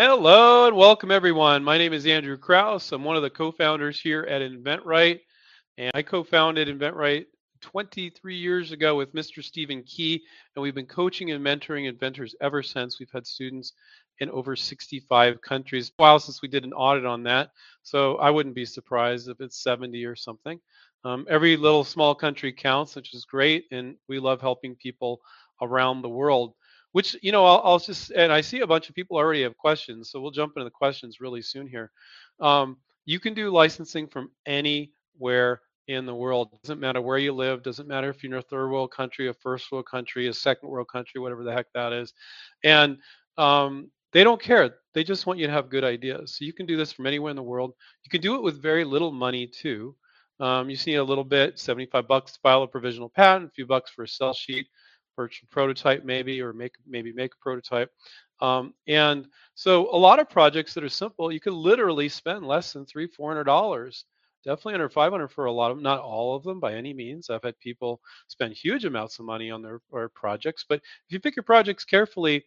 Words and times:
Hello 0.00 0.68
and 0.68 0.76
welcome 0.76 1.10
everyone. 1.10 1.64
My 1.64 1.76
name 1.76 1.92
is 1.92 2.06
Andrew 2.06 2.36
Krauss. 2.36 2.92
I'm 2.92 3.02
one 3.02 3.16
of 3.16 3.22
the 3.22 3.30
co-founders 3.30 4.00
here 4.00 4.22
at 4.30 4.42
InventRight, 4.42 5.18
and 5.76 5.90
I 5.92 6.02
co-founded 6.02 6.68
InventRight 6.68 7.24
23 7.62 8.36
years 8.36 8.70
ago 8.70 8.94
with 8.94 9.12
Mr. 9.12 9.42
Stephen 9.42 9.82
Key, 9.82 10.22
and 10.54 10.62
we've 10.62 10.76
been 10.76 10.86
coaching 10.86 11.32
and 11.32 11.44
mentoring 11.44 11.88
inventors 11.88 12.36
ever 12.40 12.62
since. 12.62 13.00
We've 13.00 13.10
had 13.12 13.26
students 13.26 13.72
in 14.20 14.30
over 14.30 14.54
65 14.54 15.42
countries. 15.42 15.88
A 15.88 15.92
while 16.00 16.20
since 16.20 16.42
we 16.42 16.46
did 16.46 16.62
an 16.62 16.72
audit 16.74 17.04
on 17.04 17.24
that, 17.24 17.50
so 17.82 18.18
I 18.18 18.30
wouldn't 18.30 18.54
be 18.54 18.66
surprised 18.66 19.28
if 19.28 19.40
it's 19.40 19.64
70 19.64 20.04
or 20.04 20.14
something. 20.14 20.60
Um, 21.02 21.26
every 21.28 21.56
little 21.56 21.82
small 21.82 22.14
country 22.14 22.52
counts, 22.52 22.94
which 22.94 23.14
is 23.14 23.24
great, 23.24 23.64
and 23.72 23.96
we 24.08 24.20
love 24.20 24.40
helping 24.40 24.76
people 24.76 25.22
around 25.60 26.02
the 26.02 26.08
world 26.08 26.54
which 26.92 27.16
you 27.22 27.32
know 27.32 27.44
I'll, 27.44 27.60
I'll, 27.64 27.78
just 27.78 28.10
and 28.10 28.32
i 28.32 28.40
see 28.40 28.60
a 28.60 28.66
bunch 28.66 28.88
of 28.88 28.94
people 28.94 29.16
already 29.16 29.42
have 29.42 29.56
questions 29.56 30.10
so 30.10 30.20
we'll 30.20 30.30
jump 30.30 30.54
into 30.56 30.64
the 30.64 30.70
questions 30.70 31.20
really 31.20 31.42
soon 31.42 31.66
here. 31.66 31.90
Um, 32.40 32.76
you 33.04 33.20
can 33.20 33.34
do 33.34 33.50
licensing 33.50 34.06
from 34.06 34.30
anywhere 34.46 35.62
in 35.86 36.04
the 36.04 36.14
world. 36.14 36.50
Doesn't 36.62 36.80
matter 36.80 37.00
where 37.00 37.18
you 37.18 37.32
live 37.32 37.62
doesn't 37.62 37.88
matter 37.88 38.10
if 38.10 38.22
you're 38.22 38.32
in 38.32 38.38
a 38.38 38.42
third 38.42 38.70
world 38.70 38.92
country 38.92 39.28
a 39.28 39.34
first 39.34 39.70
world 39.72 39.86
country 39.86 40.28
a 40.28 40.34
second 40.34 40.68
world 40.68 40.88
country 40.88 41.20
whatever 41.20 41.44
the 41.44 41.52
heck 41.52 41.66
that 41.74 41.92
is. 41.92 42.12
And 42.64 42.98
um, 43.36 43.90
they 44.12 44.24
don't 44.24 44.40
care. 44.40 44.74
They 44.94 45.04
just 45.04 45.26
want 45.26 45.38
you 45.38 45.46
to 45.46 45.52
have 45.52 45.70
good 45.70 45.84
ideas. 45.84 46.36
So 46.36 46.44
you 46.44 46.52
can 46.52 46.66
do 46.66 46.76
this 46.76 46.92
from 46.92 47.06
anywhere 47.06 47.30
in 47.30 47.36
the 47.36 47.42
world. 47.42 47.72
You 48.04 48.10
can 48.10 48.20
do 48.20 48.34
it 48.34 48.42
with 48.42 48.60
very 48.60 48.84
little 48.84 49.12
money 49.12 49.46
too. 49.46 49.94
Um, 50.40 50.70
you 50.70 50.76
see 50.76 50.94
a 50.94 51.04
little 51.04 51.24
bit 51.24 51.58
75 51.58 52.06
bucks 52.06 52.32
to 52.32 52.40
file 52.40 52.62
a 52.62 52.68
provisional 52.68 53.08
patent 53.08 53.50
a 53.50 53.50
few 53.50 53.66
bucks 53.66 53.90
for 53.90 54.04
a 54.04 54.08
sell 54.08 54.32
sheet 54.32 54.66
virtual 55.18 55.48
prototype 55.50 56.04
maybe, 56.04 56.40
or 56.40 56.52
make 56.52 56.74
maybe 56.86 57.12
make 57.12 57.32
a 57.34 57.42
prototype. 57.42 57.90
Um, 58.40 58.74
and 58.86 59.26
so 59.54 59.90
a 59.94 59.98
lot 59.98 60.20
of 60.20 60.30
projects 60.30 60.74
that 60.74 60.84
are 60.84 60.88
simple, 60.88 61.32
you 61.32 61.40
could 61.40 61.54
literally 61.54 62.08
spend 62.08 62.46
less 62.46 62.72
than 62.72 62.86
three, 62.86 63.08
four 63.08 63.30
hundred 63.30 63.44
dollars. 63.44 64.04
Definitely 64.44 64.74
under 64.74 64.88
500 64.88 65.28
for 65.28 65.46
a 65.46 65.52
lot 65.52 65.72
of 65.72 65.76
them, 65.76 65.82
not 65.82 66.00
all 66.00 66.36
of 66.36 66.44
them 66.44 66.60
by 66.60 66.74
any 66.74 66.94
means. 66.94 67.28
I've 67.28 67.42
had 67.42 67.58
people 67.58 68.00
spend 68.28 68.54
huge 68.54 68.84
amounts 68.84 69.18
of 69.18 69.26
money 69.26 69.50
on 69.50 69.62
their, 69.62 69.80
projects, 70.14 70.64
but 70.68 70.78
if 70.78 71.12
you 71.12 71.18
pick 71.20 71.36
your 71.36 71.42
projects 71.42 71.84
carefully, 71.84 72.44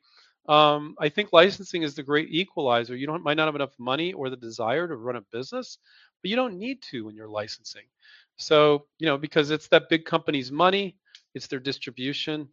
um, 0.48 0.96
I 1.00 1.10
think 1.10 1.34
licensing 1.34 1.84
is 1.84 1.94
the 1.94 2.04
great 2.04 2.30
equalizer. 2.32 2.96
You 2.96 3.08
don't 3.08 3.24
might 3.24 3.38
not 3.38 3.48
have 3.48 3.56
enough 3.56 3.78
money 3.78 4.14
or 4.14 4.30
the 4.30 4.38
desire 4.38 4.88
to 4.88 4.96
run 4.96 5.18
a 5.18 5.22
business, 5.34 5.78
but 6.22 6.30
you 6.30 6.38
don't 6.38 6.58
need 6.58 6.82
to 6.92 7.06
when 7.06 7.16
you're 7.16 7.28
licensing. 7.42 7.86
So 8.38 8.88
you 8.98 9.06
know 9.08 9.18
because 9.18 9.52
it's 9.52 9.68
that 9.68 9.90
big 9.90 10.06
company's 10.06 10.52
money, 10.52 10.96
it's 11.36 11.48
their 11.48 11.60
distribution, 11.60 12.48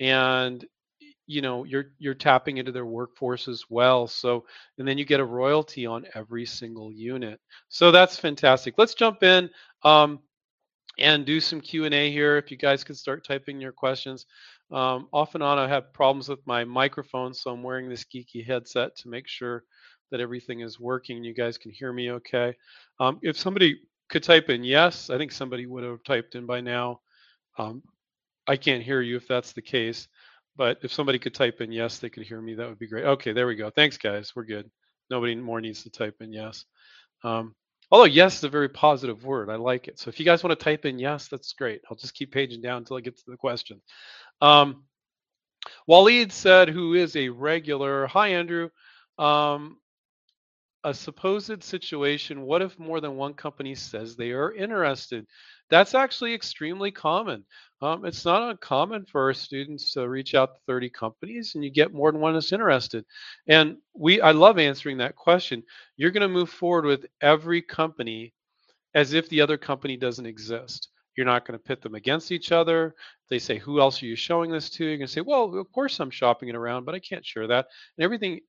and 0.00 0.64
you 1.26 1.40
know 1.40 1.64
you're 1.64 1.86
you're 1.98 2.14
tapping 2.14 2.56
into 2.56 2.72
their 2.72 2.86
workforce 2.86 3.48
as 3.48 3.64
well 3.68 4.06
so 4.06 4.44
and 4.78 4.86
then 4.86 4.96
you 4.96 5.04
get 5.04 5.20
a 5.20 5.24
royalty 5.24 5.86
on 5.86 6.06
every 6.14 6.46
single 6.46 6.92
unit. 6.92 7.40
So 7.68 7.90
that's 7.90 8.18
fantastic. 8.18 8.74
Let's 8.78 8.94
jump 8.94 9.22
in 9.22 9.50
um, 9.82 10.20
and 10.98 11.26
do 11.26 11.40
some 11.40 11.60
q&a 11.60 12.10
here 12.10 12.36
if 12.38 12.50
you 12.50 12.56
guys 12.56 12.84
could 12.84 12.96
start 12.96 13.26
typing 13.26 13.60
your 13.60 13.72
questions. 13.72 14.26
Um, 14.72 15.08
off 15.12 15.34
and 15.34 15.44
on 15.44 15.58
i 15.58 15.68
have 15.68 15.92
problems 15.92 16.28
with 16.28 16.40
my 16.44 16.64
microphone 16.64 17.32
so 17.32 17.52
i'm 17.52 17.62
wearing 17.62 17.88
this 17.88 18.04
geeky 18.04 18.44
headset 18.44 18.96
to 18.96 19.08
make 19.08 19.28
sure 19.28 19.62
that 20.10 20.20
everything 20.20 20.58
is 20.60 20.80
working 20.80 21.22
you 21.22 21.34
guys 21.34 21.56
can 21.56 21.70
hear 21.70 21.92
me 21.92 22.10
okay. 22.10 22.52
Um, 22.98 23.20
if 23.22 23.38
somebody 23.38 23.78
could 24.08 24.24
type 24.24 24.50
in 24.50 24.64
yes 24.64 25.10
i 25.10 25.18
think 25.18 25.30
somebody 25.32 25.66
would 25.66 25.84
have 25.84 26.02
typed 26.04 26.34
in 26.34 26.46
by 26.46 26.60
now. 26.60 27.00
Um, 27.58 27.82
I 28.46 28.56
can't 28.56 28.82
hear 28.82 29.00
you 29.00 29.16
if 29.16 29.28
that's 29.28 29.52
the 29.52 29.62
case. 29.62 30.08
But 30.56 30.78
if 30.82 30.92
somebody 30.92 31.18
could 31.18 31.34
type 31.34 31.60
in 31.60 31.70
yes, 31.70 31.98
they 31.98 32.08
could 32.08 32.22
hear 32.22 32.40
me. 32.40 32.54
That 32.54 32.68
would 32.68 32.78
be 32.78 32.88
great. 32.88 33.04
Okay, 33.04 33.32
there 33.32 33.46
we 33.46 33.56
go. 33.56 33.70
Thanks, 33.70 33.98
guys. 33.98 34.32
We're 34.34 34.44
good. 34.44 34.70
Nobody 35.10 35.34
more 35.34 35.60
needs 35.60 35.82
to 35.82 35.90
type 35.90 36.16
in 36.20 36.32
yes. 36.32 36.64
Um, 37.22 37.54
although 37.90 38.04
yes 38.04 38.38
is 38.38 38.44
a 38.44 38.48
very 38.48 38.68
positive 38.68 39.24
word. 39.24 39.50
I 39.50 39.56
like 39.56 39.86
it. 39.86 39.98
So 39.98 40.08
if 40.08 40.18
you 40.18 40.24
guys 40.24 40.42
want 40.42 40.58
to 40.58 40.64
type 40.64 40.86
in 40.86 40.98
yes, 40.98 41.28
that's 41.28 41.52
great. 41.52 41.82
I'll 41.90 41.96
just 41.96 42.14
keep 42.14 42.32
paging 42.32 42.62
down 42.62 42.78
until 42.78 42.96
I 42.96 43.00
get 43.00 43.16
to 43.18 43.30
the 43.30 43.36
question. 43.36 43.80
Um, 44.40 44.84
Waleed 45.88 46.32
said, 46.32 46.68
who 46.68 46.94
is 46.94 47.16
a 47.16 47.28
regular. 47.28 48.06
Hi, 48.06 48.28
Andrew. 48.28 48.70
Um, 49.18 49.78
a 50.84 50.94
supposed 50.94 51.62
situation. 51.64 52.42
What 52.42 52.62
if 52.62 52.78
more 52.78 53.00
than 53.00 53.16
one 53.16 53.34
company 53.34 53.74
says 53.74 54.16
they 54.16 54.30
are 54.30 54.54
interested? 54.54 55.26
That's 55.70 55.94
actually 55.94 56.34
extremely 56.34 56.90
common. 56.90 57.44
Um, 57.82 58.04
it's 58.04 58.24
not 58.24 58.50
uncommon 58.50 59.04
for 59.06 59.22
our 59.22 59.34
students 59.34 59.92
to 59.92 60.08
reach 60.08 60.34
out 60.34 60.54
to 60.54 60.60
30 60.66 60.90
companies 60.90 61.54
and 61.54 61.64
you 61.64 61.70
get 61.70 61.92
more 61.92 62.10
than 62.10 62.20
one 62.20 62.34
that's 62.34 62.52
interested. 62.52 63.04
And 63.48 63.76
we 63.94 64.20
I 64.20 64.30
love 64.30 64.58
answering 64.58 64.98
that 64.98 65.16
question. 65.16 65.62
You're 65.96 66.10
going 66.12 66.22
to 66.22 66.28
move 66.28 66.50
forward 66.50 66.84
with 66.84 67.06
every 67.20 67.60
company 67.60 68.32
as 68.94 69.12
if 69.12 69.28
the 69.28 69.40
other 69.42 69.58
company 69.58 69.96
doesn't 69.96 70.26
exist. 70.26 70.88
You're 71.16 71.26
not 71.26 71.46
going 71.46 71.58
to 71.58 71.62
pit 71.64 71.82
them 71.82 71.94
against 71.94 72.32
each 72.32 72.52
other. 72.52 72.94
They 73.30 73.38
say, 73.38 73.58
Who 73.58 73.80
else 73.80 74.02
are 74.02 74.06
you 74.06 74.16
showing 74.16 74.50
this 74.50 74.70
to? 74.70 74.84
You're 74.84 74.98
going 74.98 75.06
to 75.06 75.12
say, 75.12 75.20
Well, 75.20 75.58
of 75.58 75.70
course 75.72 76.00
I'm 76.00 76.10
shopping 76.10 76.48
it 76.48 76.56
around, 76.56 76.84
but 76.84 76.94
I 76.94 76.98
can't 76.98 77.24
share 77.24 77.46
that. 77.48 77.66
And 77.96 78.04
everything 78.04 78.40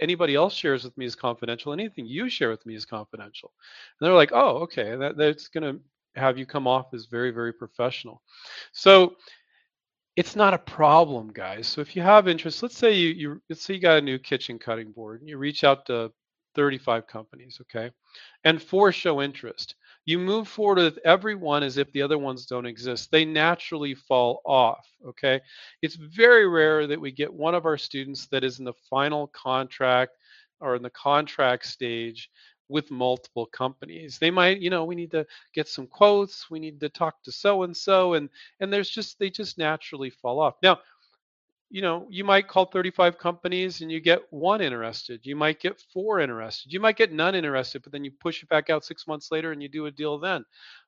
anybody 0.00 0.34
else 0.34 0.54
shares 0.54 0.84
with 0.84 0.96
me 0.98 1.06
is 1.06 1.14
confidential. 1.14 1.72
Anything 1.72 2.06
you 2.06 2.28
share 2.28 2.50
with 2.50 2.64
me 2.66 2.74
is 2.74 2.84
confidential. 2.84 3.52
And 4.00 4.06
they're 4.06 4.14
like, 4.14 4.32
Oh, 4.32 4.58
okay, 4.64 4.96
that, 4.96 5.16
that's 5.16 5.48
going 5.48 5.64
to 5.64 5.80
have 6.16 6.38
you 6.38 6.46
come 6.46 6.66
off 6.66 6.94
as 6.94 7.06
very, 7.06 7.30
very 7.30 7.52
professional. 7.52 8.22
So 8.72 9.16
it's 10.16 10.34
not 10.34 10.54
a 10.54 10.58
problem, 10.58 11.30
guys. 11.32 11.68
So 11.68 11.80
if 11.80 11.94
you 11.94 12.02
have 12.02 12.26
interest, 12.26 12.62
let's 12.62 12.76
say 12.76 12.94
you, 12.94 13.08
you 13.08 13.42
let's 13.50 13.62
say 13.62 13.74
you 13.74 13.80
got 13.80 13.98
a 13.98 14.02
new 14.02 14.18
kitchen 14.18 14.58
cutting 14.58 14.92
board 14.92 15.20
and 15.20 15.28
you 15.28 15.36
reach 15.36 15.62
out 15.62 15.86
to 15.86 16.10
35 16.54 17.06
companies, 17.06 17.58
okay, 17.60 17.90
and 18.44 18.60
four 18.60 18.90
show 18.90 19.20
interest. 19.20 19.74
You 20.06 20.18
move 20.18 20.48
forward 20.48 20.78
with 20.78 20.98
everyone 21.04 21.62
as 21.62 21.76
if 21.76 21.92
the 21.92 22.00
other 22.00 22.16
ones 22.16 22.46
don't 22.46 22.64
exist. 22.64 23.10
They 23.10 23.24
naturally 23.24 23.94
fall 23.94 24.40
off, 24.46 24.86
okay? 25.06 25.40
It's 25.82 25.96
very 25.96 26.48
rare 26.48 26.86
that 26.86 27.00
we 27.00 27.10
get 27.10 27.32
one 27.32 27.54
of 27.54 27.66
our 27.66 27.76
students 27.76 28.26
that 28.28 28.44
is 28.44 28.58
in 28.58 28.64
the 28.64 28.72
final 28.88 29.26
contract 29.28 30.12
or 30.60 30.76
in 30.76 30.82
the 30.82 30.90
contract 30.90 31.66
stage 31.66 32.30
with 32.68 32.90
multiple 32.90 33.46
companies. 33.46 34.18
They 34.18 34.30
might 34.30 34.60
you 34.60 34.70
know 34.70 34.84
we 34.84 34.94
need 34.94 35.10
to 35.12 35.26
get 35.54 35.68
some 35.68 35.86
quotes 35.86 36.50
we 36.50 36.58
need 36.58 36.80
to 36.80 36.88
talk 36.88 37.22
to 37.24 37.32
so 37.32 37.62
and 37.62 37.76
so 37.76 38.14
and 38.14 38.28
and 38.60 38.72
there's 38.72 38.90
just 38.90 39.18
they 39.18 39.30
just 39.30 39.58
naturally 39.58 40.10
fall 40.10 40.40
off. 40.40 40.54
Now 40.62 40.80
you 41.70 41.82
know 41.82 42.06
you 42.10 42.24
might 42.24 42.48
call 42.48 42.66
35 42.66 43.18
companies 43.18 43.80
and 43.80 43.90
you 43.90 44.00
get 44.00 44.22
one 44.30 44.60
interested. 44.60 45.20
You 45.24 45.36
might 45.36 45.60
get 45.60 45.80
four 45.92 46.20
interested. 46.20 46.72
You 46.72 46.80
might 46.80 46.96
get 46.96 47.12
none 47.12 47.34
interested 47.34 47.82
but 47.82 47.92
then 47.92 48.04
you 48.04 48.12
push 48.20 48.42
it 48.42 48.48
back 48.48 48.70
out 48.70 48.84
six 48.84 49.06
months 49.06 49.30
later 49.30 49.52
and 49.52 49.62
you 49.62 49.68
do 49.68 49.86
a 49.86 49.90
deal 49.90 50.18
then. 50.18 50.44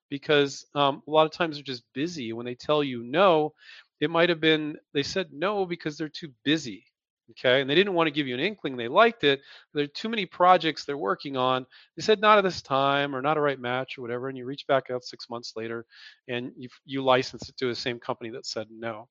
Because 0.09 0.65
um, 0.75 1.03
a 1.07 1.11
lot 1.11 1.25
of 1.25 1.31
times 1.31 1.55
they're 1.55 1.63
just 1.63 1.83
busy. 1.93 2.33
When 2.33 2.45
they 2.45 2.55
tell 2.55 2.83
you 2.83 3.03
no 3.03 3.53
it 4.01 4.09
might 4.09 4.29
have 4.29 4.39
been 4.39 4.77
they 4.93 5.03
said 5.03 5.27
no 5.33 5.65
because 5.65 5.97
they're 5.97 6.09
too 6.09 6.31
busy 6.43 6.85
okay? 7.31 7.61
And 7.61 7.69
they 7.69 7.75
didn't 7.75 7.93
want 7.93 8.07
to 8.07 8.11
give 8.11 8.27
you 8.27 8.33
an 8.33 8.39
inkling 8.39 8.77
they 8.77 8.87
liked 8.87 9.23
it 9.23 9.41
there 9.73 9.83
are 9.83 9.87
too 9.87 10.09
many 10.09 10.25
projects 10.25 10.85
they're 10.85 10.97
working 10.97 11.37
on. 11.37 11.65
They 11.95 12.01
said 12.01 12.19
not 12.19 12.37
at 12.37 12.43
this 12.43 12.61
time 12.61 13.15
or 13.15 13.21
not 13.21 13.37
a 13.37 13.41
right 13.41 13.59
match 13.59 13.97
or 13.97 14.01
whatever 14.01 14.29
and 14.29 14.37
you 14.37 14.45
reach 14.45 14.67
back 14.67 14.89
out 14.91 15.03
six 15.03 15.29
months 15.29 15.53
later 15.55 15.85
and 16.27 16.51
you, 16.57 16.69
you 16.85 17.03
license 17.03 17.49
it 17.49 17.57
to 17.57 17.67
the 17.67 17.75
same 17.75 17.99
company 17.99 18.29
that 18.31 18.45
said 18.45 18.67
no. 18.71 19.07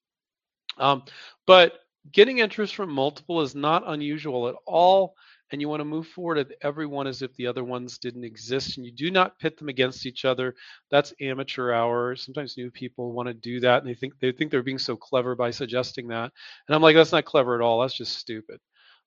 Um, 0.79 1.03
but 1.47 1.81
getting 2.13 2.39
interest 2.39 2.75
from 2.75 2.91
multiple 2.91 3.41
is 3.41 3.55
not 3.55 3.83
unusual 3.87 4.49
at 4.49 4.55
all 4.67 5.15
and 5.51 5.61
you 5.61 5.69
want 5.69 5.81
to 5.81 5.85
move 5.85 6.07
forward 6.07 6.39
with 6.39 6.53
everyone 6.63 7.07
as 7.07 7.23
if 7.23 7.35
the 7.37 7.47
other 7.47 7.65
ones 7.65 7.99
didn't 7.99 8.25
exist 8.25 8.77
and 8.77 8.87
you 8.87 8.93
do 8.93 9.11
not 9.11 9.39
pit 9.39 9.57
them 9.59 9.69
against 9.69 10.07
each 10.07 10.25
other. 10.25 10.55
That's 10.91 11.15
amateur 11.21 11.73
hour. 11.73 12.17
Sometimes 12.17 12.57
new 12.57 12.71
people 12.71 13.13
want 13.13 13.29
to 13.29 13.35
do 13.35 13.61
that 13.61 13.83
and 13.83 13.89
they 13.89 13.95
think 13.95 14.19
they 14.21 14.33
think 14.33 14.51
they're 14.51 14.63
being 14.63 14.79
so 14.79 14.97
clever 14.97 15.35
by 15.35 15.51
suggesting 15.51 16.09
that. 16.09 16.33
And 16.67 16.75
i'm 16.75 16.83
like 16.83 16.97
that's 16.97 17.13
not 17.13 17.25
clever 17.25 17.55
at 17.55 17.61
all. 17.61 17.81
That's 17.81 17.97
just 17.97 18.19
stupid. 18.19 18.61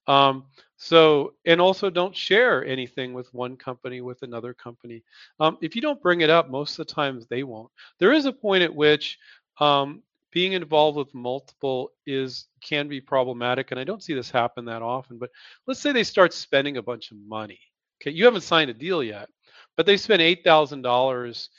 Um, 0.07 0.45
so 0.77 1.33
and 1.45 1.61
also 1.61 1.89
don't 1.89 2.15
share 2.15 2.65
anything 2.65 3.13
with 3.13 3.31
one 3.33 3.55
company 3.55 4.01
with 4.01 4.23
another 4.23 4.53
company. 4.53 5.03
Um, 5.39 5.57
if 5.61 5.75
you 5.75 5.81
don't 5.81 6.01
bring 6.01 6.21
it 6.21 6.29
up 6.29 6.49
most 6.49 6.79
of 6.79 6.87
the 6.87 6.93
times 6.93 7.27
they 7.27 7.43
won't. 7.43 7.69
There 7.99 8.11
is 8.13 8.25
a 8.25 8.33
point 8.33 8.63
at 8.63 8.73
which 8.73 9.19
um, 9.59 10.01
being 10.31 10.53
involved 10.53 10.97
with 10.97 11.13
multiple 11.13 11.91
is 12.05 12.47
can 12.61 12.87
be 12.87 13.01
problematic 13.01 13.71
and 13.71 13.79
i 13.79 13.83
don't 13.83 14.03
see 14.03 14.13
this 14.13 14.31
happen 14.31 14.65
that 14.65 14.81
often 14.81 15.17
but 15.17 15.29
let's 15.67 15.79
say 15.79 15.91
they 15.91 16.03
start 16.03 16.33
spending 16.33 16.77
a 16.77 16.81
bunch 16.83 17.11
of 17.11 17.17
money. 17.27 17.59
Okay 18.01 18.11
you 18.11 18.25
haven't 18.25 18.41
signed 18.41 18.69
a 18.69 18.73
deal 18.73 19.03
yet 19.03 19.29
but 19.77 19.85
they 19.85 19.97
spend 19.97 20.21
$8000 20.21 21.49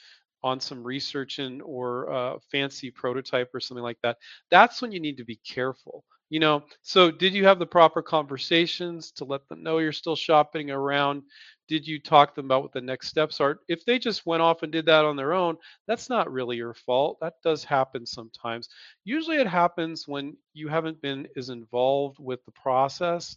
on 0.45 0.61
some 0.61 0.83
research 0.83 1.39
and 1.39 1.63
or 1.63 2.07
a 2.07 2.41
fancy 2.51 2.91
prototype 2.91 3.51
or 3.55 3.61
something 3.61 3.85
like 3.85 3.99
that 4.03 4.17
that's 4.51 4.83
when 4.83 4.93
you 4.93 5.01
need 5.01 5.17
to 5.19 5.25
be 5.25 5.37
careful 5.37 6.05
you 6.33 6.41
know? 6.41 6.63
So 6.81 7.11
did 7.11 7.35
you 7.35 7.45
have 7.45 7.59
the 7.59 7.67
proper 7.67 8.01
conversations 8.01 9.13
to 9.17 9.27
let 9.27 9.47
them 9.51 9.63
know 9.63 9.77
you're 9.81 9.93
still 9.93 10.17
shopping 10.17 10.71
around 10.71 11.25
did 11.73 11.89
you 11.89 11.99
talk 11.99 12.35
to 12.35 12.37
them 12.37 12.45
about 12.45 12.63
what 12.63 12.75
the 12.75 12.83
next 12.83 13.09
steps 13.09 13.41
are? 13.41 13.61
If 13.67 13.87
they 13.87 13.99
just 13.99 14.27
went 14.27 14.43
off 14.43 14.63
and 14.63 14.71
did 14.71 14.85
that 14.85 15.07
on 15.07 15.17
their 15.17 15.33
own, 15.33 15.57
that's 15.87 16.11
not 16.11 16.31
really 16.31 16.59
your 16.59 16.75
fault. 16.75 17.17
That 17.23 17.37
does 17.43 17.65
happen 17.65 18.05
sometimes. 18.05 18.69
Usually 19.05 19.39
it 19.39 19.47
happens 19.47 20.07
when 20.07 20.37
you 20.53 20.69
haven't 20.69 21.01
been 21.01 21.27
as 21.35 21.49
involved 21.49 22.19
with 22.21 22.45
the 22.45 22.53
process 22.53 23.35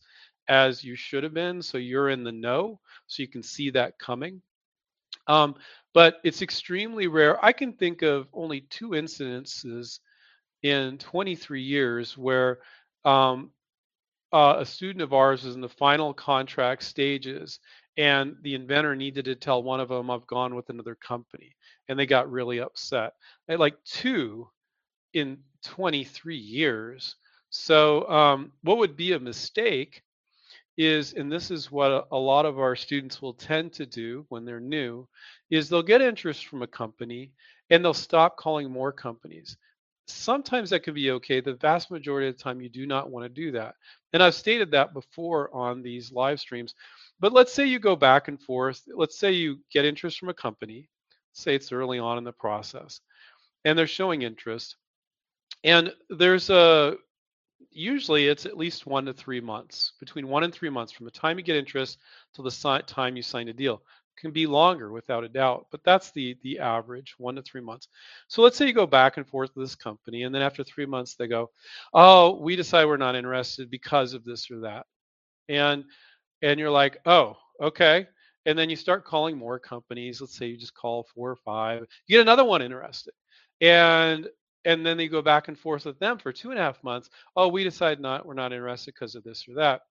as 0.50 0.84
you 0.84 0.98
should 0.98 1.24
have 1.24 1.34
been. 1.34 1.62
So 1.62 1.78
you're 1.78 2.10
in 2.10 2.26
the 2.26 2.32
know, 2.34 2.82
so 3.08 3.24
you 3.24 3.30
can 3.30 3.42
see 3.42 3.70
that 3.70 3.98
coming. 4.00 4.42
Um, 5.28 5.56
but 5.94 6.18
it's 6.26 6.42
extremely 6.42 7.08
rare. 7.08 7.44
I 7.44 7.54
can 7.54 7.72
think 7.72 8.02
of 8.02 8.28
only 8.34 8.68
two 8.70 8.90
incidences 8.90 10.00
in 10.62 10.98
23 10.98 11.62
years 11.62 12.18
where 12.18 12.60
um, 13.06 13.52
uh, 14.34 14.58
a 14.60 14.66
student 14.66 15.02
of 15.02 15.14
ours 15.14 15.46
was 15.46 15.56
in 15.56 15.62
the 15.62 15.70
final 15.70 16.14
contract 16.14 16.84
stages 16.84 17.62
and 17.98 18.36
the 18.42 18.56
inventor 18.56 18.96
needed 18.96 19.26
to 19.26 19.36
tell 19.36 19.64
one 19.64 19.80
of 19.80 19.90
them 19.90 20.10
i've 20.10 20.28
gone 20.28 20.56
with 20.56 20.70
another 20.70 20.96
company 20.96 21.56
and 21.88 21.98
they 21.98 22.06
got 22.06 22.32
really 22.32 22.60
upset 22.60 23.14
I 23.50 23.56
like 23.56 23.76
two 23.84 24.50
in 25.14 25.38
23 25.64 26.36
years 26.36 27.16
so 27.50 28.08
um, 28.10 28.52
what 28.64 28.78
would 28.78 28.98
be 28.98 29.14
a 29.14 29.20
mistake 29.20 30.02
is 30.78 31.14
and 31.14 31.32
this 31.32 31.52
is 31.52 31.72
what 31.72 31.92
a, 31.92 32.06
a 32.12 32.18
lot 32.18 32.46
of 32.46 32.60
our 32.60 32.76
students 32.76 33.22
will 33.22 33.34
tend 33.34 33.72
to 33.74 33.86
do 33.86 34.26
when 34.30 34.44
they're 34.44 34.60
new 34.60 35.08
is 35.50 35.70
they'll 35.70 35.82
get 35.82 36.02
interest 36.02 36.48
from 36.48 36.64
a 36.64 36.68
company 36.68 37.32
and 37.70 37.84
they'll 37.84 37.94
stop 37.94 38.36
calling 38.36 38.70
more 38.70 38.92
companies 38.92 39.58
sometimes 40.08 40.70
that 40.70 40.84
can 40.84 40.94
be 40.94 41.12
okay. 41.12 41.42
The 41.42 41.54
vast 41.54 41.92
majority 41.92 42.28
of 42.28 42.38
the 42.38 42.44
time, 42.44 42.62
you 42.62 42.70
do 42.70 42.86
not 42.86 43.10
want 43.10 43.26
to 43.26 43.30
do 43.30 43.52
that. 43.52 43.76
And 44.16 44.24
I've 44.24 44.34
stated 44.34 44.72
that 44.72 44.94
before 44.94 45.54
on 45.54 45.82
these 45.82 46.10
live 46.10 46.40
streams. 46.40 46.74
But 47.20 47.34
let's 47.34 47.52
say 47.52 47.66
you 47.66 47.80
go 47.80 47.98
back 47.98 48.30
and 48.30 48.42
forth. 48.42 48.82
Let's 48.88 49.20
say 49.20 49.34
you 49.34 49.60
get 49.70 49.84
interest 49.84 50.20
from 50.20 50.30
a 50.30 50.34
company, 50.34 50.88
say 51.34 51.54
it's 51.54 51.74
early 51.74 52.00
on 52.00 52.18
in 52.18 52.24
the 52.24 52.32
process, 52.32 53.02
and 53.66 53.78
they're 53.78 53.88
showing 53.88 54.22
interest. 54.22 54.78
And 55.66 55.92
there's 56.10 56.50
a 56.50 56.96
usually 57.72 58.30
it's 58.30 58.46
at 58.46 58.56
least 58.56 58.88
one 58.88 59.04
to 59.04 59.14
three 59.14 59.42
months, 59.42 59.92
between 60.00 60.30
one 60.30 60.46
and 60.46 60.54
three 60.54 60.70
months 60.70 60.94
from 60.94 61.04
the 61.04 61.12
time 61.12 61.38
you 61.38 61.44
get 61.44 61.58
interest 61.58 62.00
till 62.34 62.46
the 62.46 62.84
time 62.88 63.18
you 63.18 63.22
sign 63.22 63.50
a 63.50 63.54
deal. 63.54 63.82
Can 64.18 64.32
be 64.32 64.48
longer 64.48 64.92
without 64.92 65.24
a 65.24 65.30
doubt, 65.30 65.68
but 65.72 65.84
that's 65.84 66.12
the 66.12 66.38
the 66.44 66.60
average, 66.60 67.16
one 67.18 67.36
to 67.36 67.42
three 67.42 67.62
months. 67.62 67.88
So 68.28 68.42
let's 68.42 68.58
say 68.58 68.68
you 68.68 68.74
go 68.74 68.88
back 68.88 69.18
and 69.18 69.28
forth 69.28 69.52
with 69.56 69.66
this 69.68 69.76
company, 69.76 70.24
and 70.24 70.34
then 70.34 70.42
after 70.42 70.64
three 70.64 70.86
months 70.86 71.16
they 71.16 71.28
go, 71.28 71.52
"Oh, 71.94 72.40
we 72.42 72.56
decide 72.56 72.86
we're 72.86 72.98
not 72.98 73.16
interested 73.16 73.70
because 73.70 74.14
of 74.14 74.24
this 74.26 74.50
or 74.52 74.62
that," 74.62 74.86
and 75.50 75.86
and 76.42 76.60
you're 76.60 76.72
like, 76.72 77.00
"Oh, 77.06 77.38
okay." 77.62 78.08
And 78.48 78.58
then 78.58 78.70
you 78.70 78.76
start 78.76 79.06
calling 79.06 79.38
more 79.38 79.60
companies. 79.60 80.22
Let's 80.22 80.38
say 80.38 80.48
you 80.48 80.58
just 80.58 80.76
call 80.76 81.04
four 81.16 81.32
or 81.32 81.36
five. 81.38 81.82
You 82.08 82.18
get 82.18 82.22
another 82.22 82.46
one 82.46 82.62
interested, 82.62 83.14
and 83.62 84.28
and 84.66 84.86
then 84.86 84.98
they 84.98 85.08
go 85.08 85.22
back 85.22 85.48
and 85.48 85.58
forth 85.60 85.86
with 85.86 86.00
them 86.00 86.18
for 86.18 86.34
two 86.34 86.52
and 86.52 86.60
a 86.60 86.64
half 86.64 86.84
months. 86.84 87.10
Oh, 87.36 87.48
we 87.48 87.64
decide 87.64 88.00
not, 88.00 88.26
we're 88.26 88.34
not 88.34 88.52
interested 88.54 88.94
because 88.96 89.16
of 89.16 89.24
this 89.24 89.48
or 89.48 89.56
that. 89.56 89.82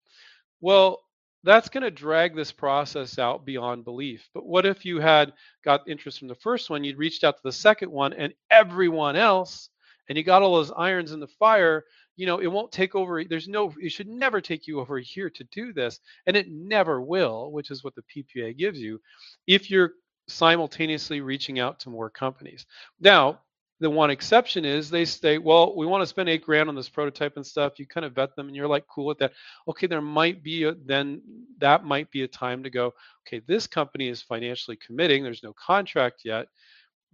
Well, 0.60 1.03
that's 1.44 1.68
going 1.68 1.82
to 1.82 1.90
drag 1.90 2.34
this 2.34 2.50
process 2.50 3.18
out 3.18 3.44
beyond 3.44 3.84
belief. 3.84 4.28
But 4.32 4.46
what 4.46 4.66
if 4.66 4.84
you 4.84 4.98
had 4.98 5.32
got 5.64 5.88
interest 5.88 6.18
from 6.18 6.28
the 6.28 6.34
first 6.34 6.70
one, 6.70 6.82
you'd 6.82 6.98
reached 6.98 7.22
out 7.22 7.36
to 7.36 7.42
the 7.44 7.52
second 7.52 7.90
one 7.90 8.14
and 8.14 8.32
everyone 8.50 9.14
else, 9.14 9.68
and 10.08 10.16
you 10.16 10.24
got 10.24 10.42
all 10.42 10.56
those 10.56 10.72
irons 10.76 11.12
in 11.12 11.20
the 11.20 11.28
fire? 11.28 11.84
You 12.16 12.26
know, 12.26 12.38
it 12.38 12.46
won't 12.46 12.72
take 12.72 12.94
over. 12.94 13.22
There's 13.24 13.48
no, 13.48 13.74
it 13.78 13.90
should 13.90 14.08
never 14.08 14.40
take 14.40 14.66
you 14.66 14.80
over 14.80 14.98
year 14.98 15.28
to 15.30 15.44
do 15.52 15.72
this. 15.72 16.00
And 16.26 16.36
it 16.36 16.50
never 16.50 17.02
will, 17.02 17.52
which 17.52 17.70
is 17.70 17.84
what 17.84 17.94
the 17.94 18.02
PPA 18.02 18.56
gives 18.56 18.80
you 18.80 19.00
if 19.46 19.70
you're 19.70 19.92
simultaneously 20.28 21.20
reaching 21.20 21.58
out 21.60 21.78
to 21.80 21.90
more 21.90 22.08
companies. 22.08 22.64
Now, 23.00 23.40
the 23.80 23.90
one 23.90 24.10
exception 24.10 24.64
is 24.64 24.88
they 24.88 25.04
say, 25.04 25.38
well, 25.38 25.74
we 25.76 25.86
want 25.86 26.02
to 26.02 26.06
spend 26.06 26.28
eight 26.28 26.44
grand 26.44 26.68
on 26.68 26.74
this 26.74 26.88
prototype 26.88 27.36
and 27.36 27.46
stuff. 27.46 27.78
You 27.78 27.86
kind 27.86 28.04
of 28.04 28.14
vet 28.14 28.36
them 28.36 28.46
and 28.46 28.56
you're 28.56 28.68
like 28.68 28.86
cool 28.86 29.06
with 29.06 29.18
that. 29.18 29.32
Okay, 29.68 29.86
there 29.86 30.00
might 30.00 30.42
be 30.42 30.64
a, 30.64 30.74
then 30.86 31.20
that 31.58 31.84
might 31.84 32.10
be 32.10 32.22
a 32.22 32.28
time 32.28 32.62
to 32.62 32.70
go, 32.70 32.94
okay, 33.26 33.42
this 33.46 33.66
company 33.66 34.08
is 34.08 34.22
financially 34.22 34.76
committing. 34.76 35.22
There's 35.22 35.42
no 35.42 35.52
contract 35.54 36.22
yet 36.24 36.46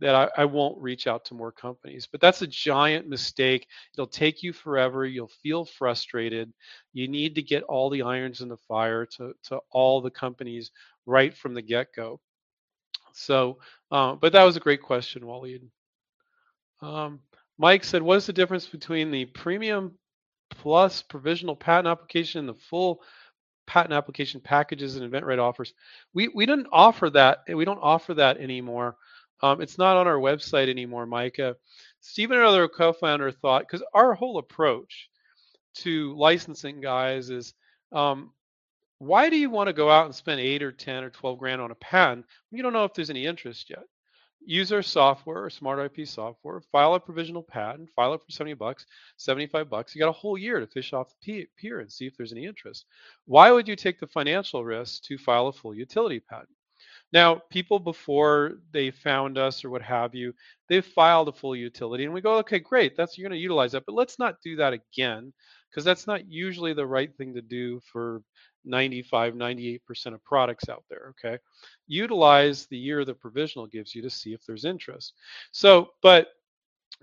that 0.01 0.15
I, 0.15 0.29
I 0.43 0.45
won't 0.45 0.81
reach 0.81 1.07
out 1.07 1.25
to 1.27 1.35
more 1.35 1.53
companies. 1.53 2.07
But 2.11 2.21
that's 2.21 2.43
a 2.43 2.47
giant 2.47 3.09
mistake. 3.09 3.67
It'll 3.95 4.07
take 4.07 4.43
you 4.43 4.53
forever. 4.53 5.07
You'll 5.07 5.31
feel 5.43 5.65
frustrated. 5.65 6.53
You 6.93 7.09
need 7.09 7.35
to 7.35 7.43
get 7.43 7.65
all 7.65 7.91
the 7.91 8.03
irons 8.03 8.41
in 8.43 8.49
the 8.49 8.57
fire 8.57 9.07
to, 9.17 9.35
to 9.45 9.61
all 9.71 10.01
the 10.01 10.11
companies 10.11 10.71
right 11.07 11.35
from 11.37 11.55
the 11.55 11.63
get-go. 11.63 12.21
So, 13.13 13.59
uh, 13.91 14.15
but 14.15 14.33
that 14.33 14.45
was 14.45 14.57
a 14.57 14.61
great 14.61 14.83
question, 14.83 15.23
Waleed. 15.23 15.63
Um, 16.83 17.21
Mike 17.59 17.85
said, 17.85 18.03
what 18.03 18.17
is 18.17 18.27
the 18.27 18.33
difference 18.33 18.67
between 18.67 19.11
the 19.11 19.27
premium 19.27 19.99
plus 20.51 21.03
provisional 21.03 21.57
patent 21.57 21.89
application 21.89 22.41
and 22.41 22.49
the 22.49 22.55
full 22.55 23.03
patent 23.67 23.93
application 23.93 24.41
packages 24.41 24.97
and 24.97 25.11
InventRight 25.11 25.39
offers? 25.39 25.75
We 26.15 26.29
we 26.29 26.47
didn't 26.47 26.69
offer 26.73 27.11
that. 27.11 27.41
We 27.49 27.65
don't 27.65 27.79
offer 27.83 28.15
that 28.15 28.39
anymore. 28.39 28.97
Um, 29.43 29.61
it's 29.61 29.79
not 29.79 29.97
on 29.97 30.07
our 30.07 30.19
website 30.19 30.69
anymore, 30.69 31.07
Micah. 31.07 31.57
Stephen, 32.01 32.39
another 32.39 32.69
co-founder, 32.69 33.31
thought 33.31 33.63
because 33.63 33.83
our 33.95 34.15
whole 34.15 34.39
approach 34.39 35.09
to 35.77 36.15
licensing 36.17 36.81
guys 36.81 37.31
is 37.31 37.55
um, 37.93 38.33
why 38.99 39.31
do 39.31 39.37
you 39.37 39.51
want 39.51 39.69
to 39.69 39.73
go 39.73 39.91
out 39.91 40.07
and 40.07 40.15
spend 40.15 40.41
eight 40.41 40.63
or 40.63 40.73
ten 40.73 41.05
or 41.05 41.11
twelve 41.11 41.39
grand 41.39 41.61
on 41.61 41.71
a 41.71 41.77
patent? 41.77 42.27
You 42.51 42.63
don't 42.63 42.73
know 42.73 42.85
if 42.85 42.95
there's 42.95 43.11
any 43.11 43.27
interest 43.27 43.71
yet 43.71 43.85
use 44.45 44.73
our 44.73 44.83
software, 44.83 45.39
our 45.43 45.51
smart 45.51 45.79
IP 45.99 46.07
software, 46.07 46.61
file 46.61 46.95
a 46.95 47.01
provisional 47.01 47.43
patent, 47.43 47.91
file 47.97 48.15
it 48.15 48.23
for 48.25 48.31
70 48.31 48.55
bucks, 48.55 48.87
75 49.17 49.69
bucks. 49.71 49.95
You 49.95 50.01
got 50.01 50.09
a 50.09 50.13
whole 50.13 50.39
year 50.39 50.61
to 50.61 50.67
fish 50.67 50.93
off 50.93 51.13
the 51.25 51.47
pier 51.57 51.81
and 51.81 51.93
see 51.93 52.07
if 52.07 52.17
there's 52.17 52.33
any 52.33 52.47
interest. 52.47 52.87
Why 53.27 53.51
would 53.51 53.69
you 53.69 53.77
take 53.77 54.01
the 54.01 54.07
financial 54.07 54.65
risk 54.65 55.03
to 55.05 55.19
file 55.19 55.49
a 55.49 55.53
full 55.53 55.75
utility 55.75 56.21
patent? 56.21 56.51
Now, 57.13 57.37
people 57.51 57.79
before 57.79 58.59
they 58.73 58.91
found 58.91 59.37
us 59.37 59.65
or 59.65 59.71
what 59.71 59.83
have 59.83 60.15
you, 60.15 60.33
they've 60.69 60.85
filed 60.85 61.29
a 61.29 61.33
full 61.33 61.57
utility 61.57 62.05
and 62.05 62.15
we 62.15 62.21
go, 62.21 62.39
okay, 62.39 62.59
great, 62.59 62.97
that's 62.97 63.19
you're 63.19 63.29
going 63.29 63.37
to 63.37 63.43
utilize 63.43 63.73
that, 63.73 63.87
but 63.87 63.95
let's 63.95 64.19
not 64.19 64.41
do 64.43 64.57
that 64.57 64.73
again 64.73 65.33
because 65.69 65.85
that's 65.85 66.07
not 66.07 66.31
usually 66.31 66.73
the 66.73 66.87
right 66.87 67.17
thing 67.17 67.35
to 67.35 67.43
do 67.43 67.81
for 67.81 68.23
95, 68.65 69.35
98% 69.35 69.81
of 70.15 70.25
products 70.25 70.69
out 70.69 70.85
there. 70.89 71.13
Okay. 71.25 71.39
Utilize 71.87 72.67
the 72.67 72.77
year 72.77 73.05
the 73.05 73.15
provisional 73.15 73.67
gives 73.67 73.95
you 73.95 74.03
to 74.03 74.11
see 74.11 74.33
if 74.33 74.45
there's 74.45 74.65
interest. 74.65 75.15
So, 75.53 75.91
but 76.03 76.29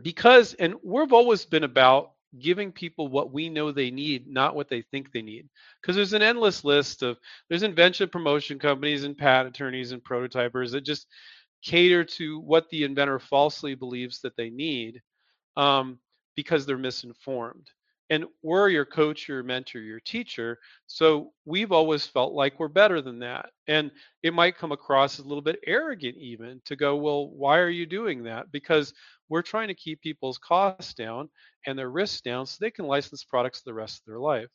because, 0.01 0.53
and 0.55 0.75
we've 0.83 1.13
always 1.13 1.45
been 1.45 1.63
about 1.63 2.11
giving 2.39 2.71
people 2.71 3.07
what 3.07 3.31
we 3.31 3.49
know 3.49 3.71
they 3.71 3.91
need, 3.91 4.27
not 4.27 4.55
what 4.55 4.69
they 4.69 4.81
think 4.81 5.11
they 5.11 5.21
need. 5.21 5.47
Because 5.81 5.95
there's 5.95 6.13
an 6.13 6.21
endless 6.21 6.63
list 6.63 7.03
of, 7.03 7.17
there's 7.49 7.63
invention 7.63 8.09
promotion 8.09 8.59
companies 8.59 9.03
and 9.03 9.17
patent 9.17 9.55
attorneys 9.55 9.91
and 9.91 10.03
prototypers 10.03 10.71
that 10.71 10.81
just 10.81 11.07
cater 11.63 12.03
to 12.03 12.39
what 12.39 12.69
the 12.69 12.83
inventor 12.83 13.19
falsely 13.19 13.75
believes 13.75 14.21
that 14.21 14.35
they 14.37 14.49
need 14.49 15.01
um, 15.55 15.99
because 16.35 16.65
they're 16.65 16.77
misinformed. 16.77 17.67
And 18.09 18.25
we're 18.41 18.69
your 18.69 18.85
coach 18.85 19.27
your 19.27 19.43
mentor 19.43 19.81
your 19.81 19.99
teacher 19.99 20.59
so 20.85 21.33
we've 21.43 21.73
always 21.73 22.05
felt 22.05 22.31
like 22.31 22.57
we're 22.57 22.69
better 22.69 23.01
than 23.01 23.19
that. 23.19 23.49
And 23.67 23.91
it 24.23 24.33
might 24.33 24.57
come 24.57 24.71
across 24.71 25.19
as 25.19 25.25
a 25.25 25.27
little 25.27 25.41
bit 25.41 25.59
arrogant 25.67 26.15
even 26.17 26.61
to 26.65 26.77
go 26.77 26.95
well 26.95 27.27
why 27.29 27.57
are 27.59 27.69
you 27.69 27.85
doing 27.85 28.23
that? 28.23 28.49
Because 28.51 28.93
we're 29.29 29.41
trying 29.41 29.67
to 29.69 29.75
keep 29.75 30.01
people's 30.01 30.37
costs 30.37 30.93
down 30.93 31.29
and 31.65 31.77
their 31.77 31.89
risks 31.89 32.21
down 32.21 32.45
so 32.45 32.57
they 32.59 32.71
can 32.71 32.85
license 32.85 33.23
products 33.23 33.61
the 33.61 33.73
rest 33.73 33.99
of 33.99 34.05
their 34.05 34.19
life. 34.19 34.49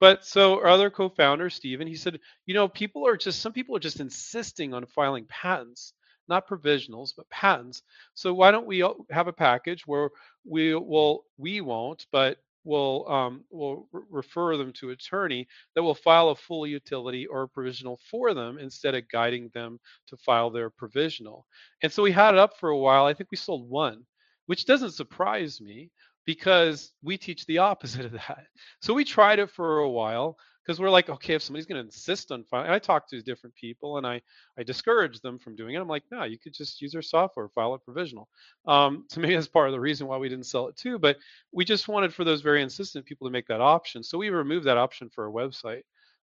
But 0.00 0.24
so 0.24 0.56
our 0.56 0.66
other 0.66 0.90
co-founder 0.90 1.48
stephen 1.50 1.86
he 1.86 1.94
said 1.94 2.18
you 2.46 2.54
know 2.54 2.68
people 2.68 3.06
are 3.06 3.16
just 3.16 3.40
some 3.40 3.52
people 3.52 3.76
are 3.76 3.80
just 3.80 4.00
insisting 4.00 4.74
on 4.74 4.86
filing 4.86 5.26
patents 5.28 5.94
not 6.28 6.48
provisionals 6.48 7.12
but 7.16 7.28
patents. 7.30 7.82
So 8.14 8.32
why 8.34 8.50
don't 8.50 8.66
we 8.66 8.84
have 9.10 9.28
a 9.28 9.32
package 9.32 9.86
where 9.86 10.10
we 10.44 10.74
will 10.74 11.24
we 11.36 11.60
won't 11.60 12.06
but 12.12 12.38
will 12.64 13.08
um, 13.10 13.44
will 13.50 13.88
re- 13.92 14.02
refer 14.10 14.56
them 14.56 14.72
to 14.74 14.90
attorney 14.90 15.46
that 15.74 15.82
will 15.82 15.94
file 15.94 16.30
a 16.30 16.36
full 16.36 16.66
utility 16.66 17.26
or 17.26 17.42
a 17.42 17.48
provisional 17.48 17.98
for 18.10 18.34
them 18.34 18.58
instead 18.58 18.94
of 18.94 19.08
guiding 19.08 19.50
them 19.54 19.78
to 20.08 20.16
file 20.16 20.50
their 20.50 20.70
provisional. 20.70 21.46
And 21.82 21.92
so 21.92 22.02
we 22.02 22.12
had 22.12 22.34
it 22.34 22.40
up 22.40 22.58
for 22.58 22.70
a 22.70 22.78
while. 22.78 23.04
I 23.06 23.14
think 23.14 23.30
we 23.30 23.36
sold 23.36 23.68
one, 23.68 24.04
which 24.46 24.66
doesn't 24.66 24.92
surprise 24.92 25.60
me 25.60 25.90
because 26.24 26.92
we 27.02 27.16
teach 27.18 27.46
the 27.46 27.58
opposite 27.58 28.04
of 28.06 28.12
that. 28.12 28.46
So 28.80 28.94
we 28.94 29.04
tried 29.04 29.38
it 29.38 29.50
for 29.50 29.78
a 29.78 29.90
while 29.90 30.36
because 30.64 30.80
we're 30.80 30.90
like, 30.90 31.08
okay, 31.08 31.34
if 31.34 31.42
somebody's 31.42 31.66
going 31.66 31.80
to 31.80 31.86
insist 31.86 32.30
on 32.32 32.44
filing, 32.44 32.70
I 32.70 32.78
talk 32.78 33.08
to 33.08 33.20
different 33.22 33.54
people 33.54 33.98
and 33.98 34.06
I 34.06 34.20
I 34.58 34.62
discourage 34.62 35.20
them 35.20 35.38
from 35.38 35.56
doing 35.56 35.74
it. 35.74 35.80
I'm 35.80 35.88
like, 35.88 36.04
no, 36.10 36.24
you 36.24 36.38
could 36.38 36.54
just 36.54 36.80
use 36.80 36.94
our 36.94 37.02
software, 37.02 37.48
file 37.48 37.74
it 37.74 37.84
provisional. 37.84 38.28
Um, 38.66 39.06
to 39.10 39.20
me, 39.20 39.34
that's 39.34 39.48
part 39.48 39.68
of 39.68 39.72
the 39.72 39.80
reason 39.80 40.06
why 40.06 40.18
we 40.18 40.28
didn't 40.28 40.46
sell 40.46 40.68
it 40.68 40.76
too. 40.76 40.98
But 40.98 41.18
we 41.52 41.64
just 41.64 41.88
wanted 41.88 42.14
for 42.14 42.24
those 42.24 42.42
very 42.42 42.62
insistent 42.62 43.06
people 43.06 43.26
to 43.26 43.32
make 43.32 43.46
that 43.48 43.60
option, 43.60 44.02
so 44.02 44.18
we 44.18 44.30
removed 44.30 44.66
that 44.66 44.78
option 44.78 45.10
for 45.10 45.26
our 45.26 45.32
website. 45.32 45.82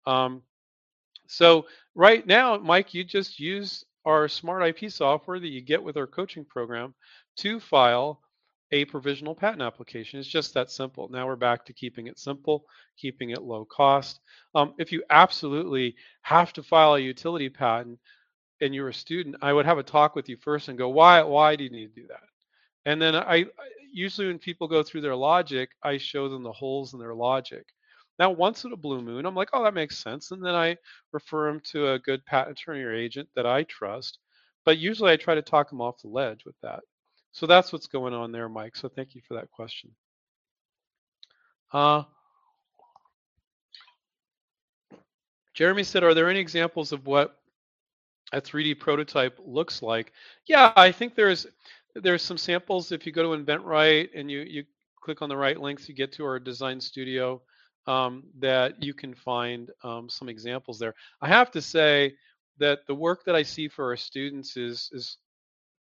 Um, 0.07 0.43
so 1.27 1.67
right 1.95 2.27
now, 2.27 2.59
Mike, 2.59 2.95
you 2.95 3.05
just 3.05 3.41
use 3.41 3.85
our 4.05 4.29
smart 4.29 4.63
IP 4.63 4.91
software 4.91 5.41
that 5.41 5.49
you 5.49 5.61
get 5.61 5.83
with 5.83 5.97
our 5.97 6.07
coaching 6.07 6.45
program 6.45 6.95
to 7.39 7.59
file 7.59 8.21
a 8.75 8.85
provisional 8.87 9.37
patent 9.37 9.63
application. 9.63 10.19
It's 10.19 10.29
just 10.29 10.53
that 10.55 10.69
simple. 10.69 11.09
Now 11.09 11.29
we're 11.29 11.37
back 11.37 11.65
to 11.67 11.73
keeping 11.73 12.09
it 12.09 12.19
simple, 12.19 12.65
keeping 12.99 13.31
it 13.31 13.41
low 13.41 13.65
cost. 13.65 14.19
Um, 14.57 14.75
if 14.79 14.91
you 14.91 15.05
absolutely 15.11 15.95
have 16.23 16.53
to 16.55 16.63
file 16.65 16.97
a 16.97 16.99
utility 16.99 17.49
patent 17.49 18.01
and 18.61 18.75
you're 18.75 18.89
a 18.89 18.95
student, 18.95 19.37
I 19.41 19.53
would 19.53 19.65
have 19.65 19.79
a 19.79 19.85
talk 19.85 20.17
with 20.17 20.29
you 20.29 20.37
first 20.39 20.69
and 20.69 20.77
go, 20.77 20.89
why, 20.89 21.23
why 21.23 21.55
do 21.55 21.63
you 21.63 21.71
need 21.71 21.95
to 21.95 22.01
do 22.01 22.09
that? 22.09 22.25
And 22.85 23.01
then 23.01 23.15
I 23.15 23.45
usually 23.93 24.27
when 24.27 24.41
people 24.41 24.67
go 24.67 24.83
through 24.83 25.03
their 25.03 25.15
logic, 25.15 25.71
I 25.85 25.97
show 25.97 26.29
them 26.29 26.43
the 26.43 26.51
holes 26.51 26.95
in 26.95 26.99
their 26.99 27.15
logic. 27.15 27.67
Now, 28.19 28.33
once 28.33 28.65
in 28.65 28.73
a 28.73 28.77
blue 28.77 29.03
moon, 29.03 29.25
I'm 29.25 29.37
like, 29.37 29.51
oh, 29.53 29.63
that 29.63 29.75
makes 29.75 29.99
sense. 29.99 30.33
And 30.33 30.45
then 30.45 30.57
I 30.57 30.77
refer 31.13 31.47
them 31.47 31.61
to 31.71 31.93
a 31.93 31.99
good 32.01 32.27
patent 32.27 32.59
attorney 32.59 32.83
or 32.83 32.93
agent 32.93 33.29
that 33.37 33.47
I 33.47 33.63
trust. 33.63 34.19
But 34.65 34.79
usually 34.79 35.13
I 35.13 35.17
try 35.17 35.37
to 35.37 35.43
talk 35.43 35.71
them 35.71 35.81
off 35.81 36.03
the 36.03 36.09
ledge 36.09 36.45
with 36.45 36.57
that. 36.63 36.81
So 37.35 37.47
that's 37.47 37.73
what's 37.73 37.89
going 37.89 38.15
on 38.15 38.31
there, 38.31 38.49
Mike. 38.49 38.77
So 38.77 38.89
thank 38.89 39.17
you 39.17 39.21
for 39.27 39.35
that 39.35 39.51
question. 39.51 39.91
Uh, 41.73 42.05
Jeremy 45.53 45.83
said, 45.83 46.05
are 46.05 46.15
there 46.15 46.31
any 46.31 46.39
examples 46.39 46.93
of 46.93 47.07
what 47.07 47.37
a 48.33 48.41
3D 48.41 48.79
prototype 48.79 49.41
looks 49.45 49.83
like? 49.83 50.13
Yeah, 50.47 50.73
I 50.77 50.93
think 50.93 51.17
there's 51.17 51.47
there's 51.97 52.23
some 52.23 52.39
samples. 52.39 52.93
If 52.93 53.05
you 53.05 53.11
go 53.11 53.35
to 53.35 53.43
InventRight 53.43 54.11
and 54.15 54.31
you 54.31 54.41
you 54.43 54.65
click 55.03 55.21
on 55.21 55.29
the 55.29 55.37
right 55.37 55.59
links, 55.61 55.89
you 55.89 55.95
get 55.95 56.13
to 56.13 56.25
our 56.25 56.39
design 56.39 56.81
studio 56.81 57.43
um, 57.89 58.23
that 58.39 58.81
you 58.81 58.95
can 58.95 59.13
find 59.13 59.71
um, 59.83 60.09
some 60.09 60.29
examples 60.29 60.79
there. 60.79 60.95
I 61.21 61.27
have 61.29 61.51
to 61.51 61.61
say 61.61 62.15
that 62.59 62.87
the 62.87 62.95
work 62.95 63.25
that 63.25 63.35
I 63.35 63.43
see 63.43 63.67
for 63.67 63.87
our 63.87 63.97
students 63.97 64.57
is 64.57 64.89
is 64.93 65.19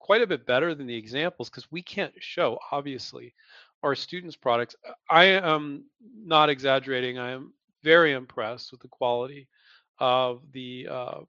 quite 0.03 0.21
a 0.21 0.27
bit 0.27 0.45
better 0.45 0.75
than 0.75 0.89
the 0.89 0.97
examples 0.97 1.49
because 1.49 1.71
we 1.71 1.81
can't 1.81 2.13
show 2.19 2.59
obviously 2.73 3.33
our 3.85 3.95
students 3.95 4.35
products. 4.35 4.75
I 5.09 5.25
am 5.25 5.85
not 6.03 6.51
exaggerating. 6.51 7.19
I 7.19 7.31
am 7.31 7.53
very 7.85 8.13
impressed 8.13 8.73
with 8.73 8.81
the 8.81 8.89
quality 8.89 9.47
of 10.01 10.43
the 10.53 10.89
uh, 10.91 11.21